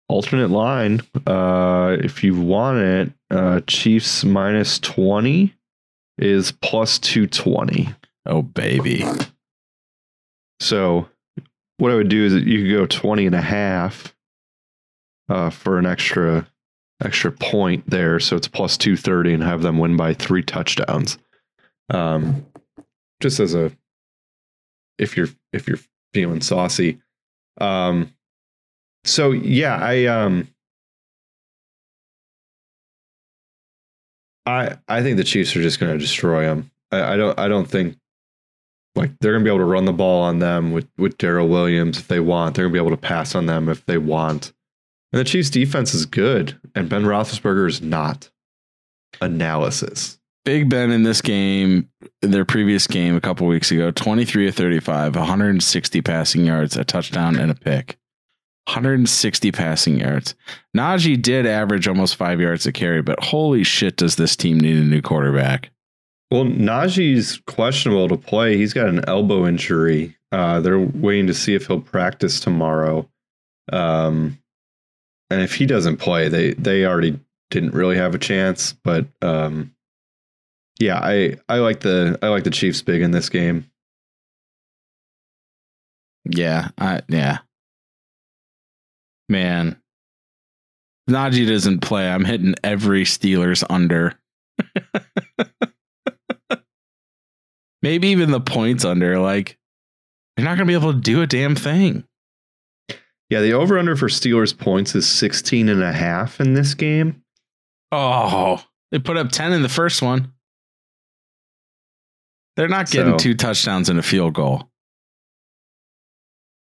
Alternate 0.07 0.49
line, 0.51 1.01
uh, 1.25 1.95
if 2.01 2.23
you 2.23 2.35
want 2.39 2.79
it, 2.79 3.11
uh, 3.29 3.61
Chiefs 3.65 4.25
minus 4.25 4.77
twenty 4.77 5.55
is 6.17 6.51
plus 6.51 6.99
two 6.99 7.27
twenty. 7.27 7.87
Oh, 8.25 8.41
baby. 8.41 9.05
So 10.59 11.07
what 11.77 11.91
I 11.91 11.95
would 11.95 12.09
do 12.09 12.25
is 12.25 12.33
you 12.33 12.63
could 12.63 12.71
go 12.77 12.85
20 12.85 13.25
and 13.25 13.35
a 13.35 13.41
half 13.41 14.13
uh, 15.31 15.49
for 15.49 15.79
an 15.79 15.85
extra 15.85 16.45
extra 17.01 17.31
point 17.31 17.89
there. 17.89 18.19
So 18.19 18.35
it's 18.35 18.47
plus 18.47 18.77
230 18.77 19.33
and 19.33 19.43
have 19.43 19.61
them 19.61 19.79
win 19.79 19.97
by 19.97 20.13
three 20.13 20.43
touchdowns. 20.43 21.17
Um, 21.89 22.45
just 23.21 23.39
as 23.39 23.55
a 23.55 23.71
if 24.97 25.15
you're 25.15 25.29
if 25.53 25.67
you're 25.67 25.79
feeling 26.13 26.41
saucy. 26.41 26.99
Um, 27.59 28.13
so 29.05 29.31
yeah, 29.31 29.77
I 29.81 30.05
um 30.05 30.47
I 34.45 34.77
I 34.87 35.01
think 35.01 35.17
the 35.17 35.23
Chiefs 35.23 35.55
are 35.55 35.61
just 35.61 35.79
going 35.79 35.93
to 35.93 35.97
destroy 35.97 36.43
them. 36.43 36.71
I, 36.91 37.13
I 37.13 37.17
don't 37.17 37.39
I 37.39 37.47
don't 37.47 37.67
think 37.67 37.97
like 38.95 39.11
they're 39.21 39.31
gonna 39.31 39.43
be 39.45 39.49
able 39.49 39.59
to 39.59 39.65
run 39.65 39.85
the 39.85 39.93
ball 39.93 40.23
on 40.23 40.39
them 40.39 40.71
with 40.71 40.87
with 40.97 41.17
Darrel 41.17 41.47
Williams 41.47 41.97
if 41.99 42.07
they 42.09 42.19
want. 42.19 42.55
They're 42.55 42.65
gonna 42.65 42.73
be 42.73 42.79
able 42.79 42.91
to 42.91 42.97
pass 42.97 43.33
on 43.33 43.45
them 43.45 43.69
if 43.69 43.85
they 43.85 43.97
want. 43.97 44.51
And 45.11 45.19
the 45.19 45.25
Chiefs 45.25 45.49
defense 45.49 45.93
is 45.93 46.05
good, 46.05 46.59
and 46.73 46.89
Ben 46.89 47.03
Roethlisberger 47.03 47.67
is 47.67 47.81
not. 47.81 48.29
Analysis. 49.19 50.17
Big 50.43 50.69
Ben 50.69 50.91
in 50.91 51.03
this 51.03 51.21
game, 51.21 51.89
their 52.21 52.45
previous 52.45 52.87
game 52.87 53.15
a 53.15 53.21
couple 53.21 53.45
weeks 53.45 53.71
ago, 53.71 53.91
23 53.91 54.47
of 54.47 54.55
35, 54.55 55.15
160 55.15 56.01
passing 56.01 56.45
yards, 56.45 56.77
a 56.77 56.83
touchdown, 56.83 57.35
and 57.37 57.51
a 57.51 57.55
pick. 57.55 57.99
160 58.67 59.51
passing 59.51 59.99
yards. 59.99 60.35
Najee 60.75 61.21
did 61.21 61.45
average 61.45 61.87
almost 61.87 62.15
five 62.15 62.39
yards 62.39 62.65
a 62.65 62.71
carry, 62.71 63.01
but 63.01 63.21
holy 63.23 63.63
shit, 63.63 63.97
does 63.97 64.15
this 64.15 64.35
team 64.35 64.59
need 64.59 64.77
a 64.77 64.83
new 64.83 65.01
quarterback? 65.01 65.71
Well, 66.29 66.45
Najee's 66.45 67.41
questionable 67.45 68.07
to 68.07 68.17
play. 68.17 68.57
He's 68.57 68.73
got 68.73 68.87
an 68.87 69.03
elbow 69.07 69.45
injury. 69.45 70.15
Uh, 70.31 70.61
they're 70.61 70.79
waiting 70.79 71.27
to 71.27 71.33
see 71.33 71.53
if 71.53 71.67
he'll 71.67 71.81
practice 71.81 72.39
tomorrow. 72.39 73.09
Um, 73.73 74.39
and 75.31 75.41
if 75.41 75.55
he 75.55 75.65
doesn't 75.65 75.97
play, 75.97 76.27
they 76.27 76.53
they 76.53 76.85
already 76.85 77.17
didn't 77.49 77.73
really 77.73 77.95
have 77.95 78.13
a 78.13 78.19
chance. 78.19 78.73
But 78.73 79.05
um, 79.21 79.73
yeah, 80.77 80.99
I 81.01 81.37
I 81.47 81.59
like 81.59 81.79
the 81.79 82.19
I 82.21 82.27
like 82.27 82.43
the 82.43 82.49
Chiefs 82.49 82.81
big 82.81 83.01
in 83.01 83.11
this 83.11 83.29
game. 83.29 83.71
Yeah, 86.25 86.69
I 86.77 87.01
yeah. 87.07 87.39
Man. 89.29 89.77
Najee 91.09 91.47
doesn't 91.47 91.79
play. 91.79 92.09
I'm 92.09 92.25
hitting 92.25 92.55
every 92.63 93.03
Steelers 93.03 93.63
under. 93.69 94.19
Maybe 97.81 98.09
even 98.09 98.31
the 98.31 98.39
points 98.39 98.85
under. 98.85 99.17
Like, 99.19 99.57
you're 100.37 100.45
not 100.45 100.57
gonna 100.57 100.67
be 100.67 100.73
able 100.73 100.93
to 100.93 100.99
do 100.99 101.21
a 101.21 101.27
damn 101.27 101.55
thing. 101.55 102.05
Yeah, 103.31 103.39
the 103.39 103.53
over 103.53 103.79
under 103.79 103.95
for 103.95 104.09
Steelers 104.09 104.55
points 104.55 104.93
is 104.93 105.07
16 105.07 105.69
and 105.69 105.81
a 105.81 105.93
half 105.93 106.41
in 106.41 106.53
this 106.53 106.73
game. 106.73 107.23
Oh, 107.91 108.61
they 108.91 108.99
put 108.99 109.15
up 109.15 109.31
10 109.31 109.53
in 109.53 109.61
the 109.61 109.69
first 109.69 110.01
one. 110.01 110.33
They're 112.57 112.67
not 112.67 112.91
getting 112.91 113.13
So- 113.13 113.17
two 113.17 113.33
touchdowns 113.33 113.87
and 113.87 113.97
a 113.97 114.03
field 114.03 114.33
goal. 114.33 114.69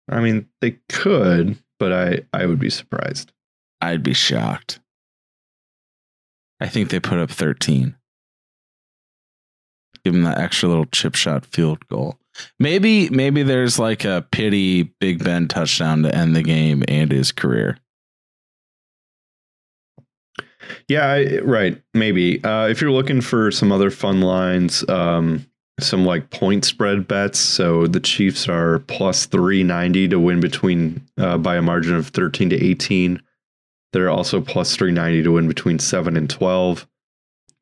I 0.09 0.21
mean, 0.21 0.49
they 0.61 0.79
could, 0.89 1.59
but 1.81 1.93
I 1.93 2.21
I 2.33 2.47
would 2.47 2.61
be 2.61 2.71
surprised. 2.71 3.33
I'd 3.81 4.03
be 4.05 4.15
shocked. 4.15 4.79
I 6.61 6.69
think 6.69 6.91
they 6.91 7.01
put 7.01 7.19
up 7.19 7.31
13. 7.31 7.97
Give 10.05 10.13
them 10.13 10.23
that 10.23 10.39
extra 10.39 10.69
little 10.69 10.85
chip 10.87 11.15
shot 11.17 11.47
field 11.47 11.87
goal. 11.89 12.19
Maybe 12.59 13.09
maybe 13.11 13.43
there's 13.43 13.79
like 13.79 14.05
a 14.05 14.27
pity 14.31 14.83
Big 14.83 15.23
Ben 15.23 15.49
touchdown 15.49 16.03
to 16.03 16.15
end 16.15 16.35
the 16.35 16.43
game 16.43 16.83
and 16.89 17.11
his 17.11 17.33
career. 17.33 17.79
Yeah, 20.89 21.07
I, 21.07 21.39
right. 21.41 21.81
Maybe. 21.93 22.43
Uh, 22.43 22.69
if 22.69 22.81
you're 22.81 22.91
looking 22.91 23.21
for 23.21 23.51
some 23.51 23.71
other 23.71 23.91
fun 23.91 24.21
lines, 24.21 24.89
um, 24.89 25.47
some 25.81 26.05
like 26.05 26.31
point 26.31 26.65
spread 26.65 27.09
bets. 27.09 27.39
So 27.39 27.87
the 27.87 28.01
Chiefs 28.01 28.49
are 28.49 28.79
plus 28.81 29.27
390 29.27 30.09
to 30.09 30.21
win 30.21 30.41
between 30.41 31.07
uh, 31.19 31.39
by 31.39 31.57
a 31.57 31.63
margin 31.63 31.97
of 31.97 32.09
13 32.09 32.51
to 32.51 32.65
18. 32.65 33.21
They're 33.93 34.11
also 34.11 34.41
plus 34.41 34.77
390 34.77 35.23
to 35.25 35.33
win 35.33 35.49
between 35.49 35.79
7 35.79 36.17
and 36.17 36.29
12. 36.29 36.87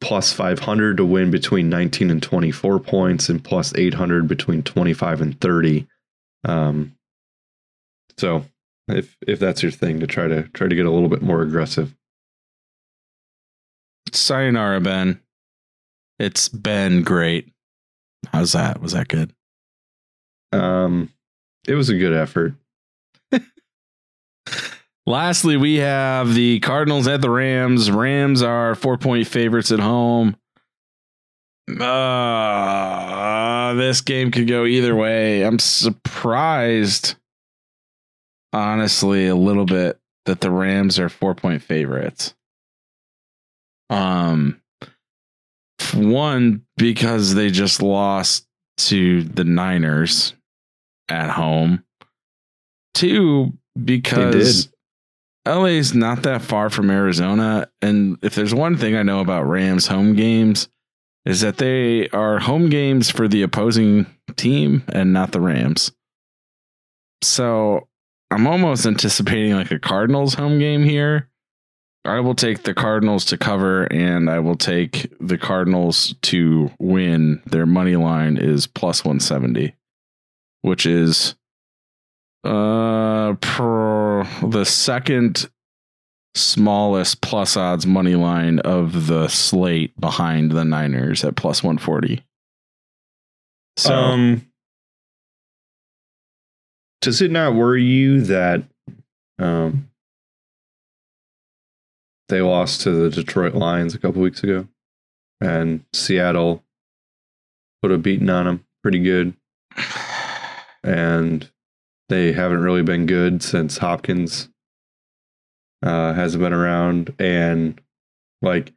Plus 0.02 0.32
500 0.32 0.96
to 0.96 1.04
win 1.04 1.30
between 1.30 1.70
19 1.70 2.10
and 2.10 2.22
24 2.22 2.80
points, 2.80 3.28
and 3.28 3.42
plus 3.42 3.72
800 3.74 4.26
between 4.26 4.62
25 4.62 5.20
and 5.20 5.40
30. 5.40 5.86
Um, 6.44 6.96
so 8.18 8.44
if 8.88 9.16
if 9.26 9.38
that's 9.38 9.62
your 9.62 9.72
thing, 9.72 10.00
to 10.00 10.06
try 10.06 10.28
to 10.28 10.42
try 10.48 10.66
to 10.66 10.74
get 10.74 10.86
a 10.86 10.90
little 10.90 11.08
bit 11.08 11.22
more 11.22 11.42
aggressive. 11.42 11.94
Sayonara, 14.12 14.80
Ben. 14.80 15.20
It's 16.18 16.48
been 16.48 17.02
great. 17.02 17.52
How's 18.32 18.52
that? 18.52 18.80
Was 18.80 18.92
that 18.92 19.08
good? 19.08 19.32
Um, 20.52 21.10
it 21.66 21.74
was 21.74 21.88
a 21.88 21.96
good 21.96 22.12
effort. 22.12 22.54
Lastly, 25.06 25.56
we 25.56 25.76
have 25.76 26.34
the 26.34 26.60
Cardinals 26.60 27.08
at 27.08 27.20
the 27.20 27.30
Rams. 27.30 27.90
Rams 27.90 28.42
are 28.42 28.74
four 28.74 28.98
point 28.98 29.26
favorites 29.26 29.72
at 29.72 29.80
home. 29.80 30.36
Uh, 31.68 33.74
this 33.74 34.00
game 34.00 34.30
could 34.30 34.46
go 34.46 34.64
either 34.64 34.94
way. 34.94 35.42
I'm 35.42 35.58
surprised, 35.58 37.16
honestly, 38.52 39.26
a 39.26 39.34
little 39.34 39.66
bit 39.66 39.98
that 40.26 40.40
the 40.40 40.50
Rams 40.50 40.98
are 40.98 41.08
four 41.08 41.34
point 41.34 41.62
favorites. 41.62 42.34
Um, 43.90 44.60
one 45.94 46.64
because 46.76 47.34
they 47.34 47.50
just 47.50 47.82
lost 47.82 48.46
to 48.78 49.24
the 49.24 49.44
Niners 49.44 50.34
at 51.08 51.30
home. 51.30 51.84
Two 52.94 53.52
because 53.82 54.68
LA's 55.46 55.94
not 55.94 56.22
that 56.22 56.42
far 56.42 56.70
from 56.70 56.90
Arizona. 56.90 57.68
And 57.80 58.18
if 58.22 58.34
there's 58.34 58.54
one 58.54 58.76
thing 58.76 58.96
I 58.96 59.02
know 59.02 59.20
about 59.20 59.48
Rams 59.48 59.88
home 59.88 60.14
games, 60.14 60.68
is 61.24 61.40
that 61.40 61.58
they 61.58 62.08
are 62.08 62.40
home 62.40 62.68
games 62.68 63.10
for 63.10 63.28
the 63.28 63.42
opposing 63.42 64.06
team 64.36 64.82
and 64.88 65.12
not 65.12 65.32
the 65.32 65.40
Rams. 65.40 65.92
So 67.22 67.88
I'm 68.30 68.46
almost 68.46 68.86
anticipating 68.86 69.52
like 69.52 69.70
a 69.70 69.78
Cardinals 69.78 70.34
home 70.34 70.58
game 70.58 70.82
here. 70.82 71.28
I 72.04 72.18
will 72.18 72.34
take 72.34 72.64
the 72.64 72.74
Cardinals 72.74 73.24
to 73.26 73.38
cover, 73.38 73.84
and 73.84 74.28
I 74.28 74.40
will 74.40 74.56
take 74.56 75.12
the 75.20 75.38
Cardinals 75.38 76.16
to 76.22 76.72
win. 76.80 77.40
Their 77.46 77.66
money 77.66 77.94
line 77.94 78.36
is 78.36 78.66
plus 78.66 79.04
one 79.04 79.20
seventy, 79.20 79.76
which 80.62 80.84
is 80.84 81.36
uh 82.44 83.34
per 83.34 84.24
the 84.42 84.64
second 84.64 85.48
smallest 86.34 87.20
plus 87.20 87.56
odds 87.56 87.86
money 87.86 88.14
line 88.14 88.58
of 88.60 89.06
the 89.06 89.28
slate 89.28 89.98
behind 90.00 90.50
the 90.50 90.64
Niners 90.64 91.24
at 91.24 91.36
plus 91.36 91.62
one 91.62 91.78
forty. 91.78 92.24
So 93.76 93.94
um, 93.94 94.46
does 97.00 97.20
it 97.20 97.30
not 97.30 97.54
worry 97.54 97.84
you 97.84 98.22
that 98.22 98.64
um, 99.38 99.90
they 102.28 102.40
lost 102.40 102.80
to 102.82 102.90
the 102.90 103.10
Detroit 103.10 103.54
Lions 103.54 103.94
a 103.94 103.98
couple 103.98 104.22
weeks 104.22 104.42
ago, 104.42 104.66
and 105.40 105.84
Seattle 105.92 106.62
put 107.82 107.92
a 107.92 107.98
beating 107.98 108.30
on 108.30 108.46
them 108.46 108.64
pretty 108.82 109.00
good, 109.00 109.34
and 110.82 111.50
they 112.12 112.30
haven't 112.32 112.60
really 112.60 112.82
been 112.82 113.06
good 113.06 113.42
since 113.42 113.78
Hopkins 113.78 114.50
uh, 115.82 116.12
hasn't 116.12 116.42
been 116.42 116.52
around, 116.52 117.14
and 117.18 117.80
like 118.42 118.72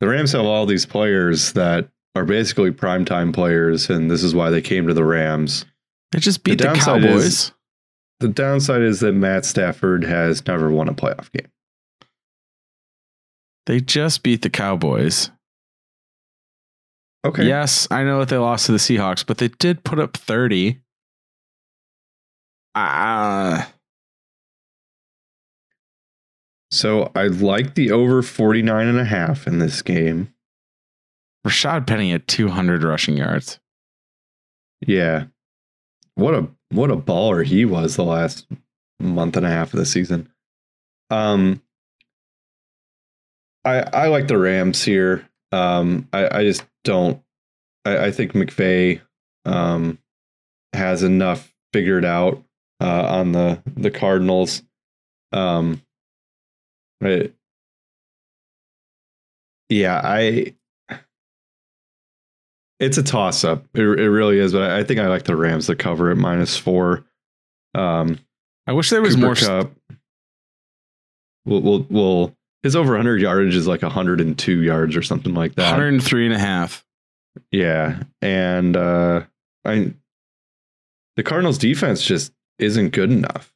the 0.00 0.06
Rams 0.08 0.30
have 0.32 0.44
all 0.46 0.64
these 0.64 0.86
players 0.86 1.52
that 1.54 1.88
are 2.14 2.24
basically 2.24 2.70
primetime 2.70 3.34
players, 3.34 3.90
and 3.90 4.08
this 4.08 4.22
is 4.22 4.32
why 4.34 4.50
they 4.50 4.62
came 4.62 4.86
to 4.86 4.94
the 4.94 5.04
Rams. 5.04 5.64
they 6.12 6.20
just 6.20 6.44
beat 6.44 6.58
The 6.58 6.68
the, 6.68 6.74
Cowboys. 6.74 7.24
is- 7.24 7.52
The 8.20 8.28
downside 8.28 8.82
is 8.82 9.00
that 9.00 9.12
Matt 9.12 9.44
Stafford 9.44 10.04
has 10.04 10.46
never 10.46 10.70
won 10.70 10.88
a 10.88 10.94
playoff 10.94 11.32
game. 11.32 11.48
they 13.66 13.80
just 13.80 14.22
beat 14.22 14.42
the 14.42 14.50
Cowboys. 14.50 15.30
Okay. 17.24 17.46
Yes, 17.46 17.86
I 17.90 18.02
know 18.04 18.18
that 18.20 18.28
they 18.28 18.36
lost 18.36 18.66
to 18.66 18.72
the 18.72 18.78
Seahawks, 18.78 19.24
but 19.26 19.38
they 19.38 19.48
did 19.48 19.84
put 19.84 19.98
up 20.00 20.16
30. 20.16 20.80
Uh, 22.74 23.64
So 26.72 27.12
I 27.14 27.26
like 27.26 27.74
the 27.74 27.90
over 27.90 28.22
49 28.22 28.86
and 28.88 28.98
a 28.98 29.04
half 29.04 29.46
in 29.46 29.58
this 29.58 29.82
game. 29.82 30.32
Rashaad 31.46 31.86
Penny 31.86 32.12
at 32.12 32.26
200 32.26 32.82
rushing 32.82 33.18
yards. 33.18 33.60
Yeah. 34.80 35.26
What 36.14 36.32
a 36.34 36.48
what 36.70 36.90
a 36.90 36.96
baller 36.96 37.44
he 37.44 37.66
was 37.66 37.96
the 37.96 38.04
last 38.04 38.46
month 38.98 39.36
and 39.36 39.44
a 39.44 39.50
half 39.50 39.74
of 39.74 39.78
the 39.78 39.84
season. 39.84 40.30
Um 41.10 41.62
I 43.66 43.80
I 43.80 44.06
like 44.08 44.26
the 44.28 44.38
Rams 44.38 44.82
here. 44.82 45.28
Um 45.52 46.08
I, 46.10 46.38
I 46.38 46.42
just 46.44 46.64
don't 46.84 47.22
I, 47.84 48.06
I 48.06 48.10
think 48.12 48.32
McVay 48.32 49.02
um 49.44 49.98
has 50.72 51.02
enough 51.02 51.52
figured 51.74 52.06
out 52.06 52.42
uh 52.82 53.06
on 53.08 53.32
the 53.32 53.62
the 53.76 53.90
Cardinals. 53.90 54.62
Um 55.32 55.82
I- 57.02 57.32
yeah, 59.68 60.00
I 60.04 60.54
it's 62.78 62.98
a 62.98 63.02
toss 63.02 63.44
up. 63.44 63.64
It, 63.74 63.82
it 63.82 64.10
really 64.10 64.38
is, 64.38 64.52
but 64.52 64.70
I 64.70 64.78
I 64.80 64.84
think 64.84 65.00
I 65.00 65.06
like 65.08 65.24
the 65.24 65.36
Rams 65.36 65.66
to 65.68 65.76
cover 65.76 66.10
at 66.10 66.16
minus 66.16 66.56
four. 66.56 67.04
Um, 67.74 68.18
I 68.66 68.72
wish 68.72 68.90
there 68.90 69.00
was 69.00 69.14
Cooper 69.14 69.26
more. 69.26 69.34
Kupp. 69.34 69.72
We'll, 71.44 71.60
we'll, 71.60 71.86
we'll, 71.90 72.36
his 72.62 72.76
over 72.76 72.92
100 72.92 73.20
yardage 73.20 73.56
is 73.56 73.66
like 73.66 73.82
102 73.82 74.62
yards 74.62 74.94
or 74.94 75.02
something 75.02 75.34
like 75.34 75.54
that. 75.56 75.70
103 75.70 76.26
and 76.26 76.34
a 76.34 76.38
half. 76.38 76.84
Yeah, 77.50 78.02
and 78.20 78.76
uh, 78.76 79.22
I, 79.64 79.94
the 81.16 81.22
Cardinals' 81.22 81.58
defense 81.58 82.02
just 82.02 82.32
isn't 82.58 82.90
good 82.90 83.10
enough. 83.10 83.52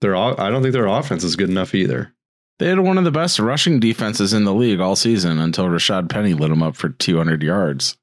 Their, 0.00 0.16
I 0.16 0.50
don't 0.50 0.62
think 0.62 0.72
their 0.72 0.86
offense 0.86 1.22
is 1.22 1.36
good 1.36 1.50
enough 1.50 1.74
either. 1.74 2.12
They 2.58 2.68
had 2.68 2.80
one 2.80 2.98
of 2.98 3.04
the 3.04 3.10
best 3.10 3.38
rushing 3.38 3.80
defenses 3.80 4.32
in 4.32 4.44
the 4.44 4.54
league 4.54 4.80
all 4.80 4.96
season 4.96 5.38
until 5.38 5.66
Rashaad 5.66 6.08
Penny 6.08 6.34
lit 6.34 6.50
them 6.50 6.62
up 6.62 6.76
for 6.76 6.90
200 6.90 7.42
yards. 7.42 7.96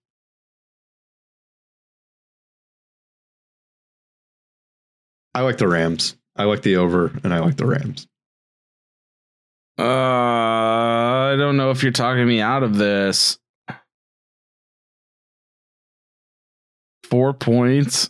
I 5.34 5.42
like 5.42 5.58
the 5.58 5.68
Rams. 5.68 6.16
I 6.36 6.46
like 6.46 6.62
the 6.62 6.78
over, 6.78 7.12
and 7.24 7.34
I 7.34 7.40
like 7.40 7.58
the 7.58 7.66
Rams. 7.66 8.08
Uh, 9.78 9.84
I 9.84 11.36
don't 11.38 11.56
know 11.56 11.72
if 11.72 11.84
you're 11.84 11.92
talking 11.92 12.28
me 12.28 12.42
out 12.42 12.64
of 12.64 12.78
this. 12.78 13.38
Four 17.04 17.34
points. 17.34 18.10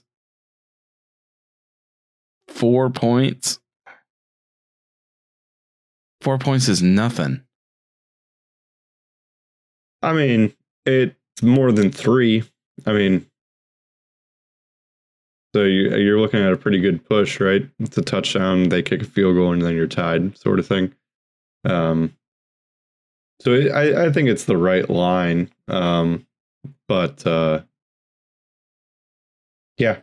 Four 2.49 2.89
points. 2.89 3.59
Four 6.21 6.37
points 6.37 6.67
is 6.67 6.83
nothing. 6.83 7.43
I 10.01 10.13
mean, 10.13 10.53
it's 10.85 11.15
more 11.41 11.71
than 11.71 11.91
three. 11.91 12.43
I 12.85 12.93
mean, 12.93 13.25
so 15.55 15.63
you, 15.63 15.95
you're 15.95 16.19
looking 16.19 16.41
at 16.41 16.53
a 16.53 16.57
pretty 16.57 16.79
good 16.79 17.03
push, 17.05 17.39
right? 17.39 17.67
It's 17.79 17.97
a 17.97 18.01
touchdown, 18.01 18.69
they 18.69 18.81
kick 18.81 19.01
a 19.01 19.05
field 19.05 19.35
goal, 19.35 19.53
and 19.53 19.61
then 19.61 19.75
you're 19.75 19.87
tied, 19.87 20.37
sort 20.37 20.59
of 20.59 20.67
thing. 20.67 20.93
Um, 21.65 22.15
so 23.41 23.53
I, 23.53 24.05
I 24.07 24.11
think 24.11 24.29
it's 24.29 24.45
the 24.45 24.57
right 24.57 24.89
line. 24.89 25.49
Um, 25.67 26.27
but 26.87 27.25
uh, 27.25 27.61
yeah, 29.77 29.99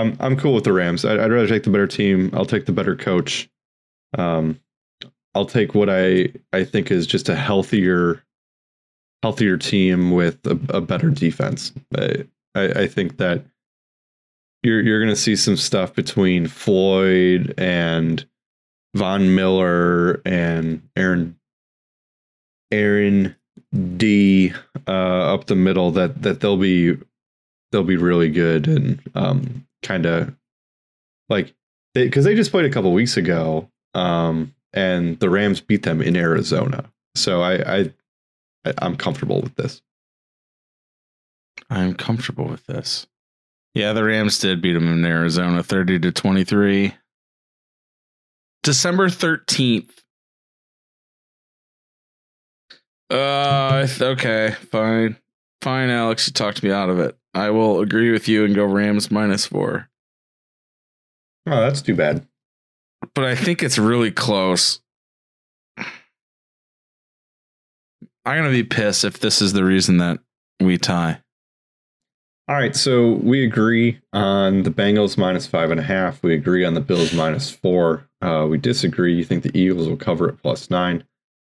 I'm 0.00 0.16
I'm 0.20 0.36
cool 0.36 0.54
with 0.54 0.64
the 0.64 0.72
Rams. 0.72 1.04
I'd, 1.04 1.20
I'd 1.20 1.30
rather 1.30 1.46
take 1.46 1.64
the 1.64 1.70
better 1.70 1.86
team. 1.86 2.30
I'll 2.32 2.46
take 2.46 2.66
the 2.66 2.72
better 2.72 2.96
coach. 2.96 3.48
Um, 4.16 4.58
I'll 5.34 5.46
take 5.46 5.74
what 5.74 5.88
I 5.90 6.32
I 6.52 6.64
think 6.64 6.90
is 6.90 7.06
just 7.06 7.28
a 7.28 7.36
healthier 7.36 8.22
healthier 9.22 9.56
team 9.56 10.10
with 10.10 10.44
a, 10.46 10.58
a 10.76 10.80
better 10.80 11.10
defense. 11.10 11.72
I, 11.96 12.24
I 12.54 12.62
I 12.62 12.86
think 12.88 13.18
that 13.18 13.44
you're 14.62 14.80
you're 14.80 15.00
gonna 15.00 15.16
see 15.16 15.36
some 15.36 15.56
stuff 15.56 15.94
between 15.94 16.46
Floyd 16.46 17.54
and 17.56 18.24
Von 18.94 19.34
Miller 19.34 20.20
and 20.24 20.82
Aaron 20.96 21.36
Aaron 22.72 23.36
D 23.96 24.52
uh, 24.88 25.34
up 25.34 25.46
the 25.46 25.54
middle 25.54 25.90
that 25.92 26.22
that 26.22 26.40
they'll 26.40 26.56
be 26.56 26.96
they'll 27.70 27.84
be 27.84 27.96
really 27.96 28.30
good 28.30 28.66
and 28.66 29.00
um, 29.14 29.66
kind 29.82 30.06
of 30.06 30.34
like 31.28 31.54
because 31.94 32.24
they, 32.24 32.34
just 32.34 32.50
played 32.50 32.64
a 32.66 32.70
couple 32.70 32.92
weeks 32.92 33.16
ago 33.16 33.68
um, 33.94 34.54
and 34.72 35.18
the 35.20 35.28
Rams 35.30 35.60
beat 35.60 35.82
them 35.82 36.00
in 36.00 36.16
Arizona. 36.16 36.90
So 37.14 37.42
I, 37.42 37.78
I 37.78 37.78
I- 38.66 38.74
I'm 38.78 38.96
comfortable 38.96 39.40
with 39.40 39.54
this. 39.56 39.82
I'm 41.68 41.94
comfortable 41.94 42.46
with 42.46 42.64
this. 42.66 43.06
Yeah, 43.74 43.92
the 43.92 44.04
Rams 44.04 44.38
did 44.38 44.60
beat 44.60 44.72
them 44.74 44.88
in 44.92 45.04
Arizona 45.04 45.62
30 45.62 46.00
to 46.00 46.12
23. 46.12 46.94
December 48.62 49.08
13th. 49.08 49.90
Uh 53.10 53.86
okay, 54.00 54.54
fine. 54.70 55.16
Fine, 55.62 55.90
Alex, 55.90 56.26
you 56.26 56.32
talked 56.32 56.62
me 56.62 56.70
out 56.70 56.88
of 56.88 56.98
it. 56.98 57.16
I 57.34 57.50
will 57.50 57.80
agree 57.80 58.10
with 58.10 58.28
you 58.28 58.44
and 58.44 58.54
go 58.54 58.64
Rams 58.64 59.10
minus 59.10 59.46
4. 59.46 59.88
Oh, 61.46 61.60
that's 61.60 61.82
too 61.82 61.94
bad. 61.94 62.26
But 63.14 63.24
I 63.24 63.34
think 63.34 63.62
it's 63.62 63.78
really 63.78 64.10
close. 64.10 64.80
I'm 65.78 65.86
going 68.24 68.44
to 68.44 68.50
be 68.50 68.64
pissed 68.64 69.04
if 69.04 69.20
this 69.20 69.40
is 69.40 69.52
the 69.52 69.64
reason 69.64 69.98
that 69.98 70.18
we 70.60 70.78
tie. 70.78 71.22
All 72.48 72.56
right, 72.56 72.74
so 72.74 73.12
we 73.22 73.44
agree 73.44 74.00
on 74.12 74.64
the 74.64 74.70
Bengals 74.70 75.16
minus 75.16 75.46
five 75.46 75.70
and 75.70 75.78
a 75.78 75.84
half. 75.84 76.22
We 76.22 76.34
agree 76.34 76.64
on 76.64 76.74
the 76.74 76.80
Bills 76.80 77.14
minus 77.14 77.50
four. 77.50 78.08
Uh, 78.20 78.46
we 78.50 78.58
disagree. 78.58 79.14
You 79.14 79.24
think 79.24 79.44
the 79.44 79.56
Eagles 79.56 79.88
will 79.88 79.96
cover 79.96 80.28
at 80.28 80.42
plus 80.42 80.68
nine. 80.68 81.04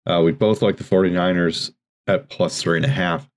Uh, 0.07 0.23
we 0.25 0.33
both 0.33 0.61
like 0.61 0.77
the 0.77 0.85
49ers 0.85 1.73
at 2.09 2.29
plus 2.29 2.61
three 2.61 2.79
and 2.79 2.85
a 2.85 2.91
half. 2.91 3.29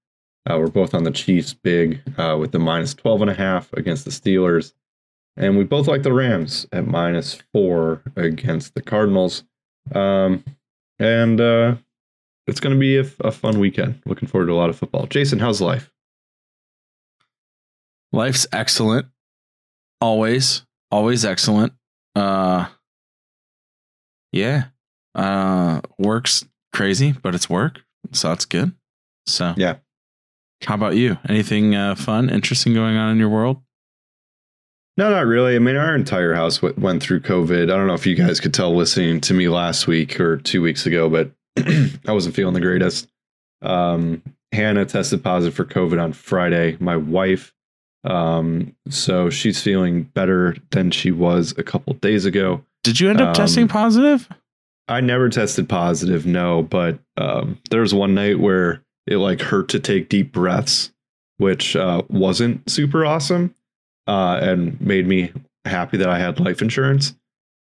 Uh, 0.49 0.57
we're 0.57 0.67
both 0.67 0.93
on 0.93 1.03
the 1.03 1.11
Chiefs 1.11 1.53
big 1.53 2.01
uh, 2.17 2.35
with 2.39 2.51
the 2.51 2.59
minus 2.59 2.93
12 2.93 3.21
and 3.21 3.31
a 3.31 3.35
half 3.35 3.71
against 3.73 4.05
the 4.05 4.11
Steelers. 4.11 4.73
And 5.37 5.57
we 5.57 5.63
both 5.63 5.87
like 5.87 6.03
the 6.03 6.13
Rams 6.13 6.67
at 6.71 6.87
minus 6.87 7.41
four 7.53 8.01
against 8.15 8.73
the 8.73 8.81
Cardinals. 8.81 9.43
Um, 9.93 10.43
and 10.99 11.39
uh, 11.39 11.75
it's 12.47 12.59
going 12.59 12.75
to 12.75 12.79
be 12.79 12.97
a, 12.97 13.05
a 13.21 13.31
fun 13.31 13.59
weekend. 13.59 14.01
Looking 14.05 14.27
forward 14.27 14.47
to 14.47 14.53
a 14.53 14.55
lot 14.55 14.69
of 14.69 14.77
football. 14.77 15.05
Jason, 15.07 15.39
how's 15.39 15.61
life? 15.61 15.91
Life's 18.11 18.45
excellent. 18.51 19.07
Always, 20.01 20.63
always 20.89 21.23
excellent. 21.23 21.73
Uh 22.15 22.65
yeah. 24.31 24.65
Uh, 25.13 25.81
work's 25.97 26.45
crazy, 26.73 27.11
but 27.11 27.35
it's 27.35 27.49
work, 27.49 27.81
so 28.11 28.29
that's 28.29 28.45
good. 28.45 28.73
So 29.27 29.53
Yeah. 29.57 29.75
How 30.65 30.75
about 30.75 30.95
you? 30.95 31.17
Anything 31.27 31.75
uh, 31.75 31.95
fun, 31.95 32.29
interesting 32.29 32.73
going 32.73 32.95
on 32.97 33.11
in 33.11 33.17
your 33.17 33.29
world? 33.29 33.61
No, 34.97 35.09
not 35.09 35.25
really. 35.25 35.55
I 35.55 35.59
mean, 35.59 35.75
our 35.77 35.95
entire 35.95 36.33
house 36.33 36.57
w- 36.59 36.79
went 36.79 37.01
through 37.01 37.21
COVID. 37.21 37.63
I 37.63 37.65
don't 37.77 37.87
know 37.87 37.93
if 37.93 38.05
you 38.05 38.15
guys 38.15 38.39
could 38.39 38.53
tell 38.53 38.75
listening 38.75 39.21
to 39.21 39.33
me 39.33 39.47
last 39.49 39.87
week 39.87 40.19
or 40.19 40.37
two 40.37 40.61
weeks 40.61 40.85
ago, 40.85 41.09
but 41.09 41.31
I 42.07 42.11
wasn't 42.11 42.35
feeling 42.35 42.53
the 42.53 42.59
greatest. 42.61 43.07
Um, 43.61 44.21
Hannah 44.51 44.85
tested 44.85 45.23
positive 45.23 45.55
for 45.55 45.65
COVID 45.65 46.01
on 46.01 46.13
Friday. 46.13 46.77
My 46.79 46.97
wife, 46.97 47.53
um, 48.03 48.75
so 48.89 49.29
she's 49.29 49.61
feeling 49.61 50.03
better 50.03 50.55
than 50.71 50.91
she 50.91 51.09
was 51.11 51.53
a 51.57 51.63
couple 51.63 51.93
days 51.95 52.25
ago. 52.25 52.63
Did 52.83 52.99
you 52.99 53.09
end 53.09 53.21
up 53.21 53.29
Um, 53.29 53.33
testing 53.33 53.67
positive? 53.67 54.27
I 54.89 54.99
never 54.99 55.29
tested 55.29 55.69
positive, 55.69 56.25
no, 56.25 56.63
but 56.63 56.99
um, 57.17 57.59
there 57.69 57.81
was 57.81 57.93
one 57.93 58.13
night 58.13 58.39
where 58.39 58.83
it 59.07 59.17
like 59.17 59.41
hurt 59.41 59.69
to 59.69 59.79
take 59.79 60.09
deep 60.09 60.31
breaths, 60.31 60.91
which 61.37 61.75
uh, 61.75 62.01
wasn't 62.09 62.69
super 62.69 63.05
awesome, 63.05 63.55
uh, 64.07 64.39
and 64.41 64.79
made 64.81 65.07
me 65.07 65.31
happy 65.65 65.97
that 65.97 66.09
I 66.09 66.19
had 66.19 66.39
life 66.39 66.61
insurance. 66.61 67.15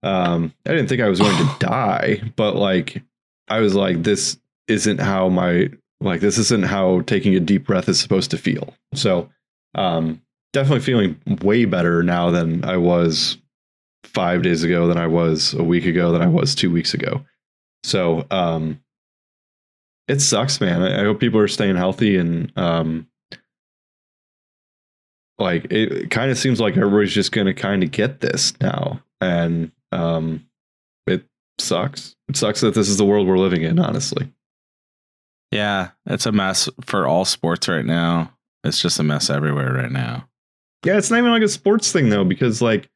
Um, 0.02 0.52
I 0.66 0.70
didn't 0.70 0.88
think 0.88 1.02
I 1.02 1.08
was 1.08 1.20
going 1.20 1.36
to 1.36 1.56
die, 1.58 2.22
but 2.36 2.56
like 2.56 3.02
I 3.48 3.60
was 3.60 3.74
like, 3.74 4.02
this 4.02 4.38
isn't 4.68 5.00
how 5.00 5.28
my 5.28 5.70
like 6.00 6.20
this 6.20 6.38
isn't 6.38 6.66
how 6.66 7.00
taking 7.02 7.34
a 7.34 7.40
deep 7.40 7.66
breath 7.66 7.88
is 7.88 7.98
supposed 7.98 8.30
to 8.32 8.38
feel. 8.38 8.74
So, 8.94 9.30
um, 9.74 10.20
definitely 10.52 10.80
feeling 10.80 11.20
way 11.42 11.64
better 11.64 12.02
now 12.02 12.30
than 12.30 12.64
I 12.64 12.76
was 12.76 13.38
five 14.04 14.42
days 14.42 14.62
ago 14.62 14.86
than 14.86 14.96
I 14.96 15.06
was 15.06 15.52
a 15.52 15.62
week 15.62 15.84
ago 15.84 16.12
than 16.12 16.22
I 16.22 16.26
was 16.26 16.54
two 16.54 16.70
weeks 16.70 16.94
ago. 16.94 17.24
So 17.84 18.26
um 18.30 18.80
it 20.08 20.20
sucks, 20.20 20.60
man. 20.60 20.82
I, 20.82 21.00
I 21.00 21.04
hope 21.04 21.20
people 21.20 21.40
are 21.40 21.48
staying 21.48 21.76
healthy 21.76 22.16
and 22.16 22.52
um 22.56 23.06
like 25.38 25.64
it, 25.66 25.92
it 25.92 26.10
kind 26.10 26.30
of 26.30 26.38
seems 26.38 26.60
like 26.60 26.76
everybody's 26.76 27.12
just 27.12 27.32
gonna 27.32 27.54
kind 27.54 27.82
of 27.82 27.90
get 27.90 28.20
this 28.20 28.58
now. 28.60 29.02
And 29.20 29.72
um 29.92 30.46
it 31.06 31.24
sucks. 31.58 32.16
It 32.28 32.36
sucks 32.36 32.60
that 32.60 32.74
this 32.74 32.88
is 32.88 32.98
the 32.98 33.04
world 33.04 33.26
we're 33.26 33.38
living 33.38 33.62
in, 33.62 33.78
honestly. 33.78 34.32
Yeah, 35.52 35.90
it's 36.06 36.26
a 36.26 36.32
mess 36.32 36.68
for 36.84 37.06
all 37.06 37.24
sports 37.24 37.68
right 37.68 37.84
now. 37.84 38.32
It's 38.64 38.82
just 38.82 38.98
a 38.98 39.04
mess 39.04 39.30
everywhere 39.30 39.72
right 39.72 39.92
now. 39.92 40.28
Yeah, 40.84 40.98
it's 40.98 41.10
not 41.10 41.18
even 41.18 41.30
like 41.30 41.42
a 41.42 41.48
sports 41.48 41.92
thing 41.92 42.08
though, 42.08 42.24
because 42.24 42.60
like 42.60 42.90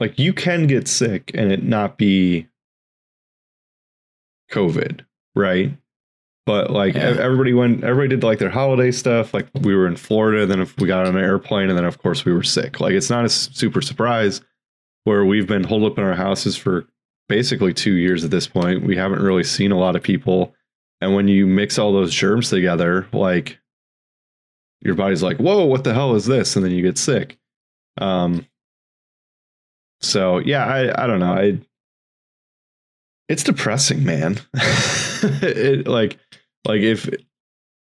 like 0.00 0.18
you 0.18 0.32
can 0.32 0.66
get 0.66 0.88
sick 0.88 1.30
and 1.34 1.52
it 1.52 1.62
not 1.62 1.96
be 1.98 2.48
COVID, 4.50 5.04
right? 5.34 5.76
But 6.46 6.70
like 6.70 6.94
Yeah. 6.94 7.16
everybody 7.18 7.54
went 7.54 7.84
everybody 7.84 8.08
did 8.16 8.22
like 8.22 8.38
their 8.38 8.50
holiday 8.50 8.90
stuff. 8.90 9.32
Like 9.32 9.46
we 9.62 9.74
were 9.74 9.86
in 9.86 9.96
Florida, 9.96 10.44
then 10.46 10.60
if 10.60 10.76
we 10.78 10.86
got 10.86 11.06
on 11.06 11.16
an 11.16 11.24
airplane, 11.24 11.68
and 11.70 11.78
then 11.78 11.86
of 11.86 11.98
course 11.98 12.24
we 12.24 12.32
were 12.32 12.42
sick. 12.42 12.80
Like 12.80 12.92
it's 12.92 13.08
not 13.10 13.24
a 13.24 13.28
super 13.30 13.80
surprise 13.80 14.40
where 15.04 15.24
we've 15.24 15.46
been 15.46 15.64
holed 15.64 15.90
up 15.90 15.98
in 15.98 16.04
our 16.04 16.14
houses 16.14 16.56
for 16.56 16.86
basically 17.28 17.72
two 17.72 17.94
years 17.94 18.24
at 18.24 18.30
this 18.30 18.46
point. 18.46 18.84
We 18.84 18.96
haven't 18.96 19.22
really 19.22 19.44
seen 19.44 19.72
a 19.72 19.78
lot 19.78 19.96
of 19.96 20.02
people. 20.02 20.54
And 21.00 21.14
when 21.14 21.28
you 21.28 21.46
mix 21.46 21.78
all 21.78 21.92
those 21.92 22.14
germs 22.14 22.50
together, 22.50 23.06
like 23.12 23.58
your 24.82 24.94
body's 24.94 25.22
like, 25.22 25.38
whoa, 25.38 25.64
what 25.64 25.84
the 25.84 25.94
hell 25.94 26.14
is 26.14 26.26
this? 26.26 26.56
And 26.56 26.64
then 26.64 26.72
you 26.72 26.82
get 26.82 26.98
sick. 26.98 27.38
Um, 27.98 28.46
so 30.00 30.38
yeah, 30.38 30.64
I, 30.66 31.04
I 31.04 31.06
don't 31.06 31.20
know. 31.20 31.32
I, 31.32 31.58
it's 33.28 33.42
depressing, 33.44 34.04
man. 34.04 34.38
it 34.54 35.86
like, 35.86 36.18
like 36.66 36.80
if, 36.80 37.08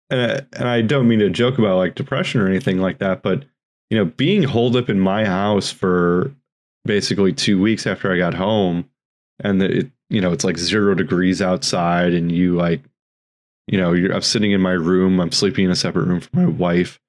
and, 0.10 0.46
I 0.58 0.82
don't 0.82 1.08
mean 1.08 1.20
to 1.20 1.30
joke 1.30 1.58
about 1.58 1.78
like 1.78 1.96
depression 1.96 2.42
or 2.42 2.48
anything 2.48 2.80
like 2.80 3.00
that, 3.00 3.22
but 3.22 3.46
you 3.90 3.98
know, 3.98 4.06
being 4.06 4.44
holed 4.44 4.76
up 4.76 4.90
in 4.90 5.00
my 5.00 5.26
house 5.26 5.72
for 5.72 6.32
basically 6.86 7.34
two 7.34 7.62
weeks 7.62 7.88
after 7.88 8.12
I 8.12 8.18
got 8.18 8.34
home 8.34 8.90
and 9.40 9.62
it, 9.62 9.92
you 10.10 10.22
know, 10.22 10.32
it's 10.32 10.44
like 10.44 10.58
zero 10.58 10.96
degrees 10.96 11.42
outside 11.42 12.14
and 12.14 12.32
you 12.32 12.56
like, 12.56 12.82
you 13.68 13.78
know, 13.78 13.94
I'm 13.94 14.22
sitting 14.22 14.52
in 14.52 14.62
my 14.62 14.72
room. 14.72 15.20
I'm 15.20 15.32
sleeping 15.32 15.66
in 15.66 15.72
a 15.72 15.76
separate 15.76 16.08
room 16.08 16.22
from 16.22 16.42
my 16.42 16.48
wife. 16.48 17.00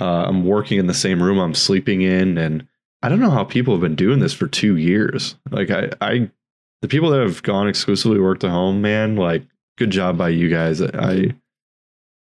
Uh, 0.00 0.24
I'm 0.26 0.44
working 0.44 0.78
in 0.78 0.86
the 0.86 0.94
same 0.94 1.22
room 1.22 1.38
I'm 1.38 1.54
sleeping 1.54 2.02
in, 2.02 2.38
and 2.38 2.66
I 3.02 3.08
don't 3.08 3.20
know 3.20 3.30
how 3.30 3.44
people 3.44 3.74
have 3.74 3.80
been 3.80 3.94
doing 3.94 4.20
this 4.20 4.32
for 4.32 4.46
two 4.46 4.76
years. 4.76 5.36
Like 5.50 5.70
I, 5.70 5.90
I, 6.00 6.30
the 6.80 6.88
people 6.88 7.10
that 7.10 7.20
have 7.20 7.42
gone 7.42 7.68
exclusively 7.68 8.20
work 8.20 8.40
to 8.40 8.50
home, 8.50 8.80
man, 8.80 9.16
like 9.16 9.42
good 9.82 9.90
job 9.90 10.16
by 10.16 10.28
you 10.28 10.48
guys. 10.48 10.80
I, 10.80 11.34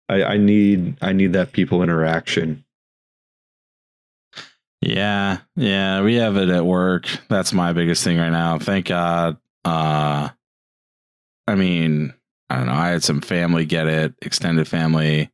I, 0.07 0.23
I 0.23 0.37
need, 0.37 0.97
I 1.01 1.11
need 1.11 1.33
that 1.33 1.51
people 1.51 1.83
interaction. 1.83 2.63
Yeah, 4.81 5.39
yeah, 5.55 6.01
we 6.01 6.15
have 6.15 6.37
it 6.37 6.49
at 6.49 6.65
work. 6.65 7.05
That's 7.29 7.53
my 7.53 7.73
biggest 7.73 8.03
thing 8.03 8.17
right 8.17 8.31
now. 8.31 8.57
Thank 8.57 8.87
God. 8.87 9.37
Uh 9.63 10.29
I 11.45 11.55
mean, 11.55 12.13
I 12.49 12.57
don't 12.57 12.67
know. 12.67 12.73
I 12.73 12.89
had 12.89 13.03
some 13.03 13.21
family 13.21 13.65
get 13.65 13.87
it, 13.87 14.13
extended 14.21 14.67
family 14.67 15.29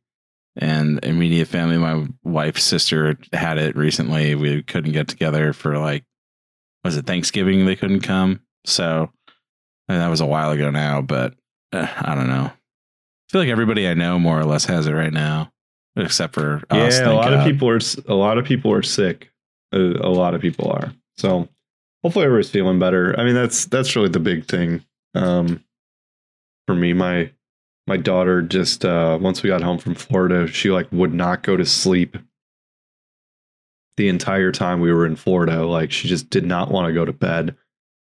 and 0.56 1.02
immediate 1.04 1.46
family. 1.48 1.78
My 1.78 2.06
wife's 2.24 2.64
sister 2.64 3.16
had 3.32 3.56
it 3.58 3.76
recently. 3.76 4.34
We 4.34 4.62
couldn't 4.62 4.92
get 4.92 5.08
together 5.08 5.52
for 5.52 5.78
like 5.78 6.04
was 6.84 6.96
it 6.96 7.06
Thanksgiving 7.06 7.64
they 7.64 7.76
couldn't 7.76 8.00
come. 8.00 8.40
So 8.66 9.10
and 9.88 10.00
that 10.00 10.08
was 10.08 10.20
a 10.20 10.26
while 10.26 10.50
ago 10.50 10.70
now, 10.70 11.00
but 11.00 11.34
uh, 11.72 11.86
I 12.00 12.14
don't 12.14 12.28
know. 12.28 12.50
I 12.52 13.30
feel 13.30 13.40
like 13.40 13.50
everybody 13.50 13.86
I 13.88 13.94
know 13.94 14.18
more 14.18 14.38
or 14.38 14.44
less 14.44 14.64
has 14.66 14.86
it 14.86 14.92
right 14.92 15.12
now, 15.12 15.52
except 15.96 16.34
for 16.34 16.62
us. 16.70 16.98
yeah, 16.98 17.02
a 17.02 17.04
thank 17.04 17.24
lot 17.24 17.34
of 17.34 17.44
people 17.44 17.68
are, 17.68 17.80
a 18.06 18.14
lot 18.14 18.38
of 18.38 18.44
people 18.44 18.72
are 18.72 18.82
sick. 18.82 19.30
A, 19.72 19.78
a 19.78 20.08
lot 20.08 20.34
of 20.34 20.40
people 20.40 20.70
are. 20.70 20.92
So 21.18 21.48
hopefully 22.02 22.24
everybody's 22.24 22.50
feeling 22.50 22.78
better. 22.78 23.18
I 23.18 23.24
mean, 23.24 23.34
that's 23.34 23.66
that's 23.66 23.94
really 23.94 24.08
the 24.08 24.20
big 24.20 24.46
thing. 24.46 24.84
Um, 25.14 25.62
for 26.66 26.74
me, 26.74 26.92
my 26.92 27.30
my 27.86 27.96
daughter 27.96 28.42
just 28.42 28.84
uh, 28.84 29.18
once 29.20 29.42
we 29.42 29.48
got 29.48 29.62
home 29.62 29.78
from 29.78 29.94
Florida, 29.94 30.46
she 30.46 30.70
like 30.70 30.90
would 30.92 31.12
not 31.12 31.42
go 31.42 31.56
to 31.56 31.66
sleep 31.66 32.16
the 33.96 34.08
entire 34.08 34.52
time 34.52 34.80
we 34.80 34.92
were 34.92 35.04
in 35.06 35.16
Florida. 35.16 35.66
Like 35.66 35.90
she 35.90 36.08
just 36.08 36.30
did 36.30 36.46
not 36.46 36.70
want 36.70 36.86
to 36.86 36.94
go 36.94 37.04
to 37.04 37.12
bed. 37.12 37.56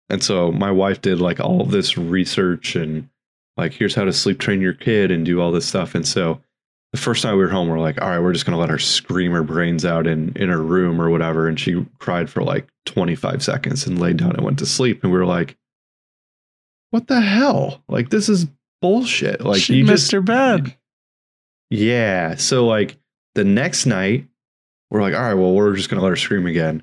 And 0.08 0.22
so 0.22 0.52
my 0.52 0.70
wife 0.70 1.00
did 1.00 1.20
like 1.20 1.40
all 1.40 1.64
this 1.64 1.98
research 1.98 2.76
and 2.76 3.08
like 3.56 3.72
here's 3.72 3.94
how 3.94 4.04
to 4.04 4.12
sleep 4.12 4.38
train 4.38 4.60
your 4.60 4.72
kid 4.72 5.10
and 5.10 5.24
do 5.24 5.40
all 5.40 5.52
this 5.52 5.66
stuff. 5.66 5.94
And 5.94 6.06
so 6.06 6.40
the 6.92 6.98
first 6.98 7.22
time 7.22 7.36
we 7.36 7.42
were 7.42 7.48
home, 7.48 7.68
we're 7.68 7.78
like, 7.78 8.00
all 8.02 8.08
right, 8.08 8.18
we're 8.18 8.32
just 8.32 8.44
gonna 8.44 8.58
let 8.58 8.68
her 8.70 8.78
scream 8.78 9.32
her 9.32 9.42
brains 9.42 9.84
out 9.84 10.06
in 10.06 10.32
in 10.36 10.48
her 10.48 10.62
room 10.62 11.00
or 11.00 11.10
whatever. 11.10 11.48
And 11.48 11.58
she 11.58 11.86
cried 11.98 12.28
for 12.30 12.42
like 12.42 12.68
25 12.86 13.42
seconds 13.42 13.86
and 13.86 13.98
laid 14.00 14.18
down 14.18 14.32
and 14.36 14.44
went 14.44 14.58
to 14.60 14.66
sleep. 14.66 15.02
And 15.02 15.12
we 15.12 15.18
were 15.18 15.26
like, 15.26 15.56
what 16.90 17.06
the 17.08 17.20
hell? 17.20 17.82
Like 17.88 18.10
this 18.10 18.28
is 18.28 18.46
bullshit. 18.80 19.40
Like 19.40 19.62
she 19.62 19.76
you 19.76 19.84
missed 19.84 20.04
just 20.04 20.12
her 20.12 20.20
bed. 20.20 20.76
yeah. 21.70 22.34
So 22.36 22.66
like 22.66 22.98
the 23.34 23.44
next 23.44 23.86
night, 23.86 24.26
we're 24.90 25.00
like, 25.00 25.14
all 25.14 25.22
right, 25.22 25.34
well, 25.34 25.54
we're 25.54 25.74
just 25.74 25.88
gonna 25.88 26.02
let 26.02 26.10
her 26.10 26.16
scream 26.16 26.46
again. 26.46 26.82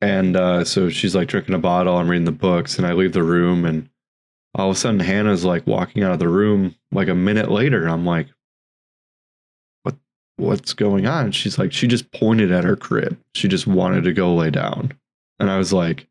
And 0.00 0.36
uh, 0.36 0.64
so 0.64 0.88
she's 0.88 1.14
like 1.14 1.28
drinking 1.28 1.54
a 1.54 1.58
bottle. 1.58 1.96
I'm 1.96 2.08
reading 2.08 2.24
the 2.24 2.32
books, 2.32 2.78
and 2.78 2.86
I 2.86 2.92
leave 2.92 3.12
the 3.12 3.22
room, 3.22 3.64
and 3.64 3.88
all 4.58 4.70
of 4.70 4.76
a 4.76 4.78
sudden 4.78 5.00
Hannah's 5.00 5.44
like 5.44 5.66
walking 5.66 6.02
out 6.02 6.12
of 6.12 6.18
the 6.18 6.28
room 6.28 6.74
like 6.92 7.08
a 7.08 7.14
minute 7.14 7.50
later. 7.50 7.86
I'm 7.88 8.04
like, 8.04 8.26
what 9.82 9.94
what's 10.36 10.72
going 10.74 11.06
on? 11.06 11.32
She's 11.32 11.58
like, 11.58 11.72
she 11.72 11.86
just 11.86 12.10
pointed 12.12 12.52
at 12.52 12.64
her 12.64 12.76
crib. 12.76 13.18
She 13.34 13.48
just 13.48 13.66
wanted 13.66 14.04
to 14.04 14.12
go 14.12 14.34
lay 14.34 14.50
down. 14.50 14.92
And 15.38 15.50
I 15.50 15.58
was 15.58 15.72
like, 15.72 16.06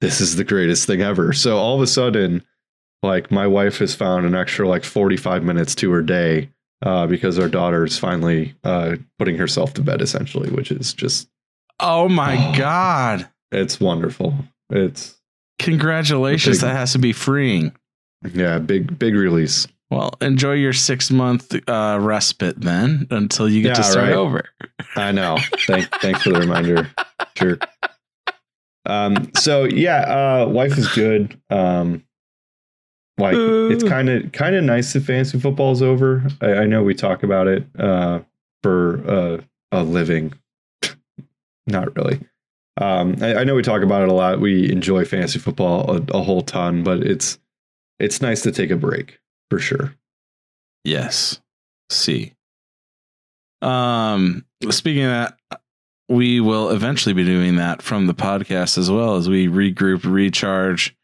this 0.00 0.20
is 0.20 0.36
the 0.36 0.44
greatest 0.44 0.86
thing 0.86 1.00
ever. 1.00 1.32
So 1.32 1.56
all 1.58 1.76
of 1.76 1.82
a 1.82 1.86
sudden, 1.86 2.42
like 3.02 3.30
my 3.30 3.46
wife 3.46 3.78
has 3.78 3.94
found 3.94 4.26
an 4.26 4.34
extra 4.34 4.68
like 4.68 4.84
45 4.84 5.44
minutes 5.44 5.74
to 5.76 5.90
her 5.92 6.02
day 6.02 6.50
uh, 6.82 7.06
because 7.06 7.38
our 7.38 7.48
daughter's 7.48 7.98
finally 7.98 8.54
uh, 8.64 8.96
putting 9.18 9.36
herself 9.36 9.74
to 9.74 9.82
bed 9.82 10.02
essentially, 10.02 10.50
which 10.50 10.72
is 10.72 10.92
just 10.92 11.28
Oh 11.78 12.08
my 12.08 12.36
Oh. 12.36 12.54
God. 12.58 13.28
it's 13.52 13.78
wonderful. 13.80 14.34
It's 14.70 15.16
Congratulations. 15.60 16.58
Big- 16.58 16.62
That 16.62 16.76
has 16.76 16.92
to 16.92 16.98
be 16.98 17.12
freeing. 17.12 17.72
yeah, 18.32 18.58
big 18.58 18.98
big 18.98 19.14
release. 19.14 19.66
Well, 19.90 20.14
enjoy 20.20 20.52
your 20.52 20.72
six 20.72 21.10
month 21.10 21.54
uh, 21.68 21.98
respite 22.00 22.60
then 22.60 23.08
until 23.10 23.48
you 23.48 23.62
get 23.62 23.74
to 23.76 23.82
start 23.82 24.08
right. 24.08 24.16
over. 24.16 24.44
I 24.96 25.10
know. 25.12 25.36
Thank 25.66 25.90
thanks 26.00 26.22
for 26.22 26.30
the 26.30 26.40
reminder. 26.40 26.88
Sure. 27.36 27.58
Um. 28.86 29.30
So 29.36 29.64
yeah, 29.64 30.42
uh, 30.42 30.46
life 30.46 30.78
is 30.78 30.88
good. 30.88 31.40
Um. 31.50 32.04
Like 33.18 33.36
it's 33.36 33.84
kind 33.84 34.08
of 34.08 34.32
kind 34.32 34.54
of 34.54 34.64
nice 34.64 34.92
that 34.94 35.02
fantasy 35.02 35.38
football's 35.38 35.82
over. 35.82 36.24
I, 36.40 36.54
I 36.54 36.66
know 36.66 36.82
we 36.82 36.94
talk 36.94 37.22
about 37.22 37.48
it 37.48 37.66
uh 37.78 38.20
for 38.62 39.02
uh, 39.06 39.38
a 39.72 39.82
living. 39.82 40.32
Not 41.66 41.94
really. 41.96 42.20
Um, 42.80 43.16
I, 43.20 43.36
I 43.36 43.44
know 43.44 43.54
we 43.54 43.62
talk 43.62 43.82
about 43.82 44.02
it 44.02 44.08
a 44.08 44.14
lot. 44.14 44.40
We 44.40 44.70
enjoy 44.72 45.04
fantasy 45.04 45.38
football 45.38 45.96
a, 45.96 46.02
a 46.16 46.22
whole 46.22 46.42
ton, 46.42 46.82
but 46.82 47.00
it's 47.00 47.38
it's 47.98 48.22
nice 48.22 48.42
to 48.42 48.52
take 48.52 48.70
a 48.70 48.76
break 48.76 49.20
for 49.50 49.58
sure. 49.58 49.94
Yes. 50.84 51.40
See. 51.90 52.34
Um, 53.60 54.46
speaking 54.70 55.04
of 55.04 55.10
that, 55.10 55.60
we 56.08 56.40
will 56.40 56.70
eventually 56.70 57.12
be 57.12 57.24
doing 57.24 57.56
that 57.56 57.82
from 57.82 58.06
the 58.06 58.14
podcast 58.14 58.78
as 58.78 58.90
well 58.90 59.16
as 59.16 59.28
we 59.28 59.46
regroup, 59.46 60.00
recharge, 60.04 60.96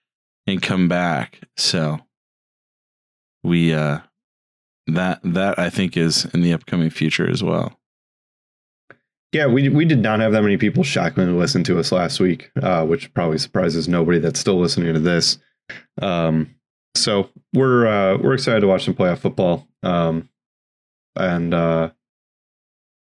and 0.47 0.63
come 0.63 0.89
back. 0.89 1.41
So 1.57 2.01
we 3.45 3.73
uh 3.75 4.01
that 4.89 5.21
that 5.23 5.59
I 5.59 5.71
think 5.71 5.97
is 5.97 6.25
in 6.27 6.41
the 6.41 6.53
upcoming 6.53 6.91
future 6.91 7.29
as 7.29 7.43
well. 7.43 7.76
Yeah, 9.37 9.49
we 9.49 9.69
we 9.69 9.85
did 9.85 10.01
not 10.01 10.21
have 10.21 10.33
that 10.33 10.41
many 10.41 10.57
people 10.57 10.83
shockingly 10.83 11.31
listen 11.31 11.63
to 11.65 11.79
us 11.79 11.93
last 11.93 12.21
week, 12.21 12.51
uh, 12.63 12.87
which 12.87 13.13
probably 13.13 13.37
surprises 13.37 13.87
nobody 13.87 14.19
that's 14.19 14.41
still 14.41 14.59
listening 14.59 14.95
to 14.95 14.99
this. 14.99 15.37
Um, 16.01 16.55
so 16.95 17.29
we're 17.53 17.87
uh, 17.87 18.17
we're 18.17 18.33
excited 18.33 18.61
to 18.61 18.67
watch 18.67 18.87
some 18.87 18.95
playoff 18.95 19.19
football, 19.19 19.69
um, 19.83 20.31
and 21.17 21.53
uh, 21.53 21.91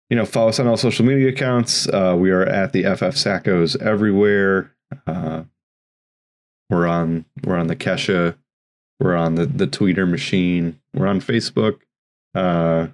you 0.10 0.18
know 0.18 0.26
follow 0.26 0.50
us 0.50 0.60
on 0.60 0.68
all 0.68 0.76
social 0.76 1.06
media 1.06 1.30
accounts. 1.30 1.88
Uh, 1.88 2.18
we 2.20 2.30
are 2.32 2.44
at 2.44 2.74
the 2.74 2.84
FF 2.84 3.16
Sackos 3.16 3.82
everywhere. 3.82 4.76
Uh, 5.08 5.44
we're 6.70 6.88
on 6.88 7.24
we're 7.46 7.56
on 7.56 7.68
the 7.68 7.76
Kesha, 7.78 8.36
we're 9.00 9.16
on 9.16 9.36
the 9.36 9.46
the 9.46 9.68
Tweeter 9.68 10.10
machine. 10.10 10.78
We're 10.94 11.08
on 11.08 11.22
Facebook. 11.22 11.80
Uh, 12.36 12.88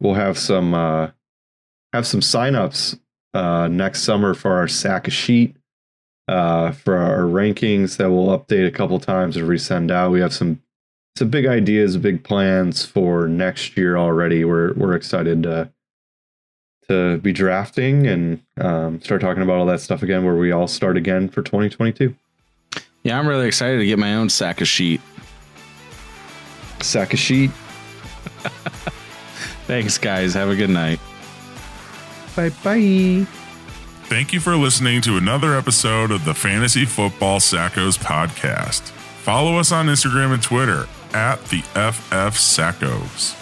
we'll 0.00 0.14
have 0.14 0.38
some 0.38 1.12
have 1.92 2.06
some 2.06 2.20
signups 2.20 2.98
uh, 3.34 3.68
next 3.68 4.02
summer 4.02 4.34
for 4.34 4.52
our 4.52 4.68
sack 4.68 5.06
of 5.06 5.12
sheet 5.12 5.56
uh, 6.28 6.72
for 6.72 6.96
our 6.96 7.22
rankings 7.22 7.96
that 7.96 8.10
we'll 8.10 8.38
update 8.38 8.66
a 8.66 8.70
couple 8.70 8.98
times 8.98 9.36
and 9.36 9.48
resend 9.48 9.90
out. 9.90 10.10
We 10.10 10.20
have 10.20 10.32
some 10.32 10.62
some 11.16 11.28
big 11.28 11.46
ideas, 11.46 11.98
big 11.98 12.24
plans 12.24 12.86
for 12.86 13.28
next 13.28 13.76
year 13.76 13.96
already. 13.96 14.44
We're 14.44 14.72
we're 14.74 14.94
excited 14.94 15.42
to 15.42 15.70
to 16.88 17.18
be 17.18 17.32
drafting 17.32 18.06
and 18.06 18.42
um, 18.58 19.00
start 19.02 19.20
talking 19.20 19.42
about 19.42 19.58
all 19.58 19.66
that 19.66 19.80
stuff 19.80 20.02
again, 20.02 20.24
where 20.24 20.36
we 20.36 20.52
all 20.52 20.66
start 20.66 20.96
again 20.96 21.28
for 21.28 21.42
2022. 21.42 22.14
Yeah, 23.02 23.18
I'm 23.18 23.26
really 23.26 23.46
excited 23.46 23.78
to 23.78 23.86
get 23.86 23.98
my 23.98 24.14
own 24.14 24.28
sack 24.28 24.60
of 24.60 24.68
sheet. 24.68 25.00
Sack 26.80 27.14
a 27.14 27.16
sheet. 27.16 27.50
Thanks, 29.66 29.98
guys. 29.98 30.34
Have 30.34 30.50
a 30.50 30.56
good 30.56 30.70
night. 30.70 30.98
Bye 32.36 32.50
bye. 32.62 33.26
Thank 34.04 34.32
you 34.32 34.40
for 34.40 34.56
listening 34.56 35.00
to 35.02 35.16
another 35.16 35.54
episode 35.56 36.10
of 36.10 36.24
the 36.24 36.34
Fantasy 36.34 36.84
Football 36.84 37.38
Sackos 37.38 37.98
podcast. 37.98 38.80
Follow 39.22 39.58
us 39.58 39.72
on 39.72 39.86
Instagram 39.86 40.34
and 40.34 40.42
Twitter 40.42 40.86
at 41.14 41.42
the 41.46 41.60
FF 41.60 42.36
Sackos. 42.36 43.41